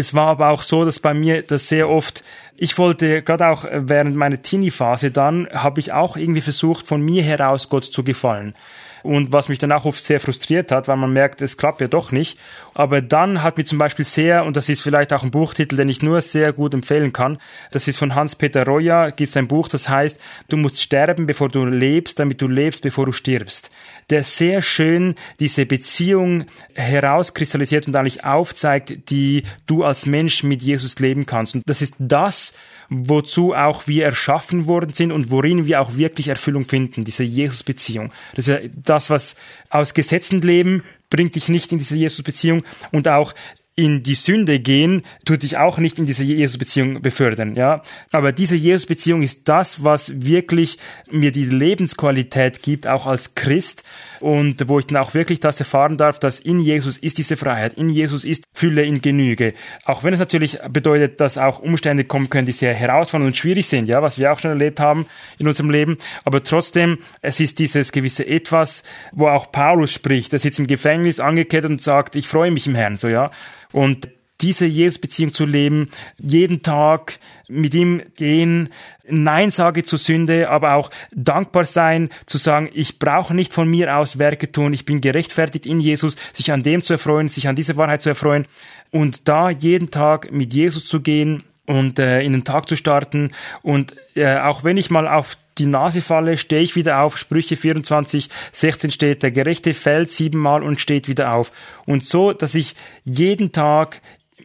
Es 0.00 0.14
war 0.14 0.28
aber 0.28 0.48
auch 0.48 0.62
so, 0.62 0.86
dass 0.86 0.98
bei 0.98 1.12
mir 1.12 1.42
das 1.42 1.68
sehr 1.68 1.90
oft, 1.90 2.24
ich 2.56 2.78
wollte 2.78 3.20
gerade 3.20 3.48
auch 3.48 3.66
während 3.70 4.16
meiner 4.16 4.40
Teenie-Phase 4.40 5.10
dann, 5.10 5.46
habe 5.52 5.78
ich 5.78 5.92
auch 5.92 6.16
irgendwie 6.16 6.40
versucht, 6.40 6.86
von 6.86 7.02
mir 7.02 7.22
heraus 7.22 7.68
Gott 7.68 7.84
zu 7.84 8.02
gefallen 8.02 8.54
und 9.02 9.32
was 9.32 9.48
mich 9.48 9.58
dann 9.58 9.72
auch 9.72 9.84
oft 9.84 10.04
sehr 10.04 10.20
frustriert 10.20 10.70
hat, 10.72 10.88
weil 10.88 10.96
man 10.96 11.12
merkt, 11.12 11.42
es 11.42 11.56
klappt 11.56 11.80
ja 11.80 11.88
doch 11.88 12.12
nicht. 12.12 12.38
Aber 12.74 13.00
dann 13.00 13.42
hat 13.42 13.58
mir 13.58 13.64
zum 13.64 13.78
Beispiel 13.78 14.04
sehr, 14.04 14.44
und 14.44 14.56
das 14.56 14.68
ist 14.68 14.80
vielleicht 14.80 15.12
auch 15.12 15.22
ein 15.22 15.30
Buchtitel, 15.30 15.76
den 15.76 15.88
ich 15.88 16.02
nur 16.02 16.20
sehr 16.20 16.52
gut 16.52 16.74
empfehlen 16.74 17.12
kann, 17.12 17.38
das 17.70 17.88
ist 17.88 17.98
von 17.98 18.14
Hans-Peter 18.14 18.64
Roya, 18.64 19.10
gibt 19.10 19.30
es 19.30 19.36
ein 19.36 19.48
Buch, 19.48 19.68
das 19.68 19.88
heißt, 19.88 20.18
du 20.48 20.56
musst 20.56 20.80
sterben, 20.80 21.26
bevor 21.26 21.48
du 21.48 21.64
lebst, 21.64 22.18
damit 22.18 22.40
du 22.40 22.48
lebst, 22.48 22.82
bevor 22.82 23.06
du 23.06 23.12
stirbst. 23.12 23.70
Der 24.10 24.24
sehr 24.24 24.62
schön 24.62 25.14
diese 25.38 25.66
Beziehung 25.66 26.46
herauskristallisiert 26.74 27.86
und 27.86 27.96
eigentlich 27.96 28.24
aufzeigt, 28.24 29.10
die 29.10 29.44
du 29.66 29.84
als 29.84 30.06
Mensch 30.06 30.42
mit 30.42 30.62
Jesus 30.62 30.98
leben 30.98 31.26
kannst. 31.26 31.54
Und 31.54 31.62
das 31.66 31.82
ist 31.82 31.94
das, 31.98 32.54
wozu 32.90 33.54
auch 33.54 33.86
wir 33.86 34.04
erschaffen 34.04 34.66
worden 34.66 34.92
sind 34.92 35.12
und 35.12 35.30
worin 35.30 35.64
wir 35.64 35.80
auch 35.80 35.96
wirklich 35.96 36.28
Erfüllung 36.28 36.64
finden, 36.64 37.04
diese 37.04 37.22
Jesus-Beziehung. 37.22 38.12
Das 38.34 38.48
ist 38.48 38.54
ja 38.54 38.68
das, 38.74 39.08
was 39.08 39.36
aus 39.70 39.94
Gesetzen 39.94 40.42
leben, 40.42 40.82
bringt 41.08 41.36
dich 41.36 41.48
nicht 41.48 41.72
in 41.72 41.78
diese 41.78 41.96
Jesus-Beziehung 41.96 42.64
und 42.90 43.08
auch 43.08 43.32
in 43.80 44.02
die 44.02 44.14
Sünde 44.14 44.60
gehen, 44.60 45.02
tut 45.24 45.42
dich 45.42 45.56
auch 45.56 45.78
nicht 45.78 45.98
in 45.98 46.06
diese 46.06 46.22
Jesus-Beziehung 46.22 47.02
befördern, 47.02 47.56
ja. 47.56 47.82
Aber 48.12 48.32
diese 48.32 48.54
Jesus-Beziehung 48.54 49.22
ist 49.22 49.48
das, 49.48 49.82
was 49.84 50.24
wirklich 50.24 50.78
mir 51.10 51.32
die 51.32 51.46
Lebensqualität 51.46 52.62
gibt, 52.62 52.86
auch 52.86 53.06
als 53.06 53.34
Christ 53.34 53.84
und 54.20 54.68
wo 54.68 54.78
ich 54.78 54.86
dann 54.86 54.98
auch 54.98 55.14
wirklich 55.14 55.40
das 55.40 55.58
erfahren 55.58 55.96
darf, 55.96 56.18
dass 56.18 56.40
in 56.40 56.60
Jesus 56.60 56.98
ist 56.98 57.18
diese 57.18 57.36
Freiheit, 57.36 57.74
in 57.74 57.88
Jesus 57.88 58.24
ist 58.24 58.44
Fülle 58.52 58.84
in 58.84 59.00
Genüge. 59.00 59.54
Auch 59.84 60.04
wenn 60.04 60.12
es 60.12 60.20
natürlich 60.20 60.58
bedeutet, 60.68 61.20
dass 61.20 61.38
auch 61.38 61.58
Umstände 61.58 62.04
kommen 62.04 62.28
können, 62.28 62.46
die 62.46 62.52
sehr 62.52 62.74
herausfordernd 62.74 63.28
und 63.28 63.36
schwierig 63.36 63.66
sind, 63.66 63.86
ja, 63.86 64.02
was 64.02 64.18
wir 64.18 64.32
auch 64.32 64.38
schon 64.38 64.50
erlebt 64.50 64.78
haben 64.78 65.06
in 65.38 65.48
unserem 65.48 65.70
Leben. 65.70 65.96
Aber 66.24 66.42
trotzdem, 66.42 66.98
es 67.22 67.40
ist 67.40 67.58
dieses 67.58 67.92
gewisse 67.92 68.26
Etwas, 68.26 68.82
wo 69.12 69.28
auch 69.28 69.50
Paulus 69.50 69.92
spricht. 69.92 70.32
Er 70.32 70.38
sitzt 70.38 70.58
im 70.58 70.66
Gefängnis 70.66 71.20
angekettet 71.20 71.70
und 71.70 71.82
sagt, 71.82 72.14
ich 72.16 72.28
freue 72.28 72.50
mich 72.50 72.66
im 72.66 72.74
Herrn, 72.74 72.96
so, 72.98 73.08
ja. 73.08 73.30
Und 73.72 74.08
diese 74.40 74.66
Jesus-Beziehung 74.66 75.32
zu 75.32 75.44
leben, 75.44 75.90
jeden 76.18 76.62
Tag 76.62 77.18
mit 77.48 77.74
ihm 77.74 78.02
gehen, 78.16 78.70
Nein 79.08 79.50
sage 79.50 79.84
zur 79.84 79.98
Sünde, 79.98 80.50
aber 80.50 80.74
auch 80.74 80.90
dankbar 81.12 81.64
sein, 81.64 82.10
zu 82.26 82.38
sagen, 82.38 82.70
ich 82.72 82.98
brauche 82.98 83.34
nicht 83.34 83.52
von 83.52 83.68
mir 83.68 83.96
aus 83.96 84.18
Werke 84.18 84.50
tun, 84.50 84.72
ich 84.72 84.84
bin 84.84 85.00
gerechtfertigt 85.00 85.66
in 85.66 85.80
Jesus, 85.80 86.16
sich 86.32 86.52
an 86.52 86.62
dem 86.62 86.84
zu 86.84 86.94
erfreuen, 86.94 87.28
sich 87.28 87.48
an 87.48 87.56
dieser 87.56 87.76
Wahrheit 87.76 88.02
zu 88.02 88.08
erfreuen 88.08 88.46
und 88.90 89.28
da 89.28 89.50
jeden 89.50 89.90
Tag 89.90 90.32
mit 90.32 90.54
Jesus 90.54 90.86
zu 90.86 91.00
gehen 91.00 91.42
und 91.66 91.98
äh, 91.98 92.22
in 92.22 92.32
den 92.32 92.44
Tag 92.44 92.68
zu 92.68 92.76
starten. 92.76 93.30
Und 93.62 93.94
äh, 94.14 94.38
auch 94.38 94.64
wenn 94.64 94.76
ich 94.76 94.90
mal 94.90 95.06
auf 95.06 95.36
die 95.60 95.66
Nase 95.66 96.00
falle, 96.02 96.36
stehe 96.36 96.62
ich 96.62 96.74
wieder 96.74 97.02
auf. 97.02 97.16
Sprüche 97.16 97.56
24, 97.56 98.28
16 98.52 98.90
steht, 98.90 99.22
der 99.22 99.30
Gerechte 99.30 99.74
fällt 99.74 100.10
siebenmal 100.10 100.62
und 100.62 100.80
steht 100.80 101.06
wieder 101.06 101.34
auf. 101.34 101.52
Und 101.86 102.04
so, 102.04 102.32
dass 102.32 102.54
ich 102.54 102.74
jeden 103.04 103.52
Tag 103.52 104.00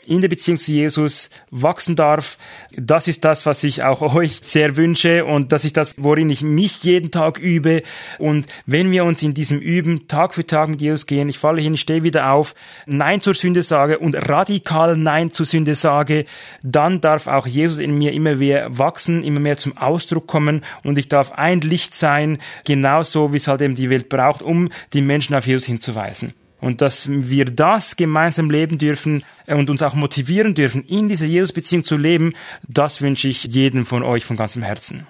in 0.08 0.22
der 0.22 0.28
Beziehung 0.28 0.58
zu 0.58 0.72
Jesus 0.72 1.30
wachsen 1.52 1.96
darf. 1.96 2.38
Das 2.76 3.08
ist 3.08 3.26
das, 3.26 3.46
was 3.46 3.64
ich 3.64 3.84
auch 3.84 4.02
euch 4.16 4.40
sehr 4.42 4.78
wünsche 4.78 5.26
und 5.26 5.52
das 5.52 5.66
ist 5.66 5.78
das, 5.78 5.96
worin 5.98 6.30
ich 6.30 6.42
mich 6.42 6.84
jeden 6.84 7.12
Tag 7.12 7.40
übe. 7.40 7.84
Und 8.20 8.46
wenn 8.66 8.92
wir 8.92 9.06
uns 9.06 9.22
in 9.24 9.34
diesem 9.34 9.60
Üben 9.60 10.08
Tag 10.08 10.34
für 10.34 10.46
Tag 10.46 10.70
mit 10.70 10.82
Jesus 10.82 11.06
gehen, 11.06 11.30
ich 11.30 11.38
falle 11.38 11.62
hin, 11.62 11.78
stehe 11.78 12.04
wieder 12.04 12.32
auf, 12.32 12.56
Nein 12.86 13.22
zur 13.22 13.34
Sünde 13.34 13.64
sage 13.64 14.00
und 14.00 14.16
radikal 14.16 14.98
Nein 14.98 15.32
zur 15.32 15.46
Sünde 15.46 15.76
sage, 15.76 16.26
dann 16.64 17.02
darf 17.02 17.28
auch 17.28 17.48
Jesus 17.48 17.80
in 17.80 17.98
mir 17.98 18.14
immer 18.14 18.36
mehr 18.36 18.78
wachsen, 18.78 19.24
immer 19.24 19.40
mehr 19.40 19.58
zum 19.58 19.78
Ausdruck 19.78 20.28
kommen 20.28 20.64
und 20.84 20.98
ich 20.98 21.10
darf 21.10 21.32
ein 21.32 21.62
Licht 21.62 21.94
sein, 21.94 22.38
genauso 22.64 23.34
wie 23.34 23.38
es 23.38 23.48
halt 23.48 23.62
eben 23.62 23.76
die 23.76 23.90
Welt 23.90 24.10
braucht, 24.10 24.42
um 24.42 24.70
die 24.94 25.02
Menschen 25.02 25.36
auf 25.36 25.48
Jesus 25.48 25.66
hinzuweisen. 25.66 26.34
Und 26.66 26.82
dass 26.82 27.08
wir 27.12 27.46
das 27.46 27.96
gemeinsam 27.96 28.50
leben 28.50 28.80
dürfen 28.80 29.24
und 29.46 29.70
uns 29.70 29.84
auch 29.84 29.94
motivieren 29.94 30.56
dürfen, 30.56 30.84
in 30.84 31.08
dieser 31.08 31.28
Jesus-Beziehung 31.28 31.84
zu 31.84 31.96
leben, 31.96 32.34
das 32.68 33.04
wünsche 33.04 33.28
ich 33.28 33.44
jedem 33.44 33.86
von 33.86 34.02
euch 34.02 34.26
von 34.26 34.36
ganzem 34.36 34.64
Herzen. 34.64 35.06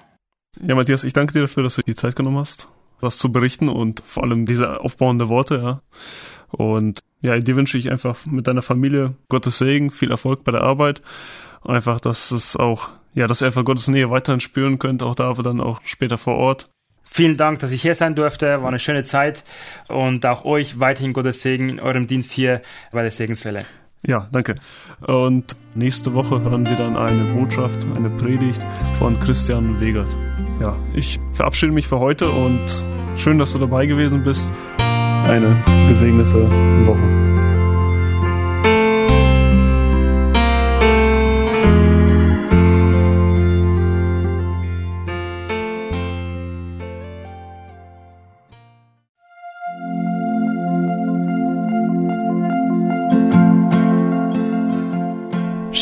Ja, 0.61 0.75
Matthias, 0.75 1.05
ich 1.05 1.13
danke 1.13 1.31
dir 1.31 1.39
dafür, 1.39 1.63
dass 1.63 1.75
du 1.75 1.81
die 1.81 1.95
Zeit 1.95 2.17
genommen 2.17 2.39
hast, 2.39 2.67
was 2.99 3.17
zu 3.17 3.31
berichten 3.31 3.69
und 3.69 4.03
vor 4.05 4.23
allem 4.23 4.45
diese 4.45 4.81
aufbauende 4.81 5.29
Worte, 5.29 5.55
ja. 5.55 5.81
Und 6.51 6.99
ja, 7.21 7.39
dir 7.39 7.55
wünsche 7.55 7.77
ich 7.77 7.89
einfach 7.89 8.25
mit 8.25 8.47
deiner 8.47 8.61
Familie 8.61 9.15
Gottes 9.29 9.57
Segen, 9.57 9.91
viel 9.91 10.11
Erfolg 10.11 10.43
bei 10.43 10.51
der 10.51 10.61
Arbeit 10.61 11.01
einfach, 11.67 11.99
dass 11.99 12.31
es 12.31 12.55
auch, 12.55 12.89
ja, 13.13 13.27
dass 13.27 13.41
ihr 13.41 13.47
einfach 13.47 13.63
Gottes 13.63 13.87
Nähe 13.87 14.09
weiterhin 14.09 14.39
spüren 14.39 14.79
könnt, 14.79 15.03
auch 15.03 15.15
da, 15.15 15.29
aber 15.29 15.43
dann 15.43 15.61
auch 15.61 15.81
später 15.83 16.17
vor 16.17 16.35
Ort. 16.35 16.69
Vielen 17.15 17.37
Dank, 17.37 17.59
dass 17.59 17.71
ich 17.71 17.81
hier 17.81 17.95
sein 17.95 18.13
durfte. 18.13 18.61
War 18.61 18.67
eine 18.67 18.77
schöne 18.77 19.05
Zeit 19.05 19.45
und 19.87 20.25
auch 20.25 20.43
euch 20.43 20.81
weiterhin 20.81 21.13
Gottes 21.13 21.41
Segen 21.41 21.69
in 21.69 21.79
eurem 21.79 22.07
Dienst 22.07 22.33
hier 22.33 22.61
bei 22.91 23.03
der 23.03 23.11
Segenswelle. 23.11 23.63
Ja, 24.05 24.27
danke. 24.33 24.55
Und 24.99 25.55
nächste 25.75 26.13
Woche 26.13 26.41
hören 26.41 26.65
wir 26.65 26.75
dann 26.75 26.97
eine 26.97 27.23
Botschaft, 27.33 27.87
eine 27.95 28.09
Predigt 28.09 28.65
von 28.99 29.17
Christian 29.21 29.79
Wegert. 29.79 30.13
Ja, 30.61 30.75
ich 30.93 31.17
verabschiede 31.31 31.71
mich 31.71 31.87
für 31.87 31.99
heute 31.99 32.29
und 32.29 32.83
schön, 33.15 33.39
dass 33.39 33.53
du 33.53 33.59
dabei 33.59 33.85
gewesen 33.85 34.25
bist. 34.25 34.51
Eine 35.23 35.55
gesegnete 35.87 36.49
Woche. 36.85 37.34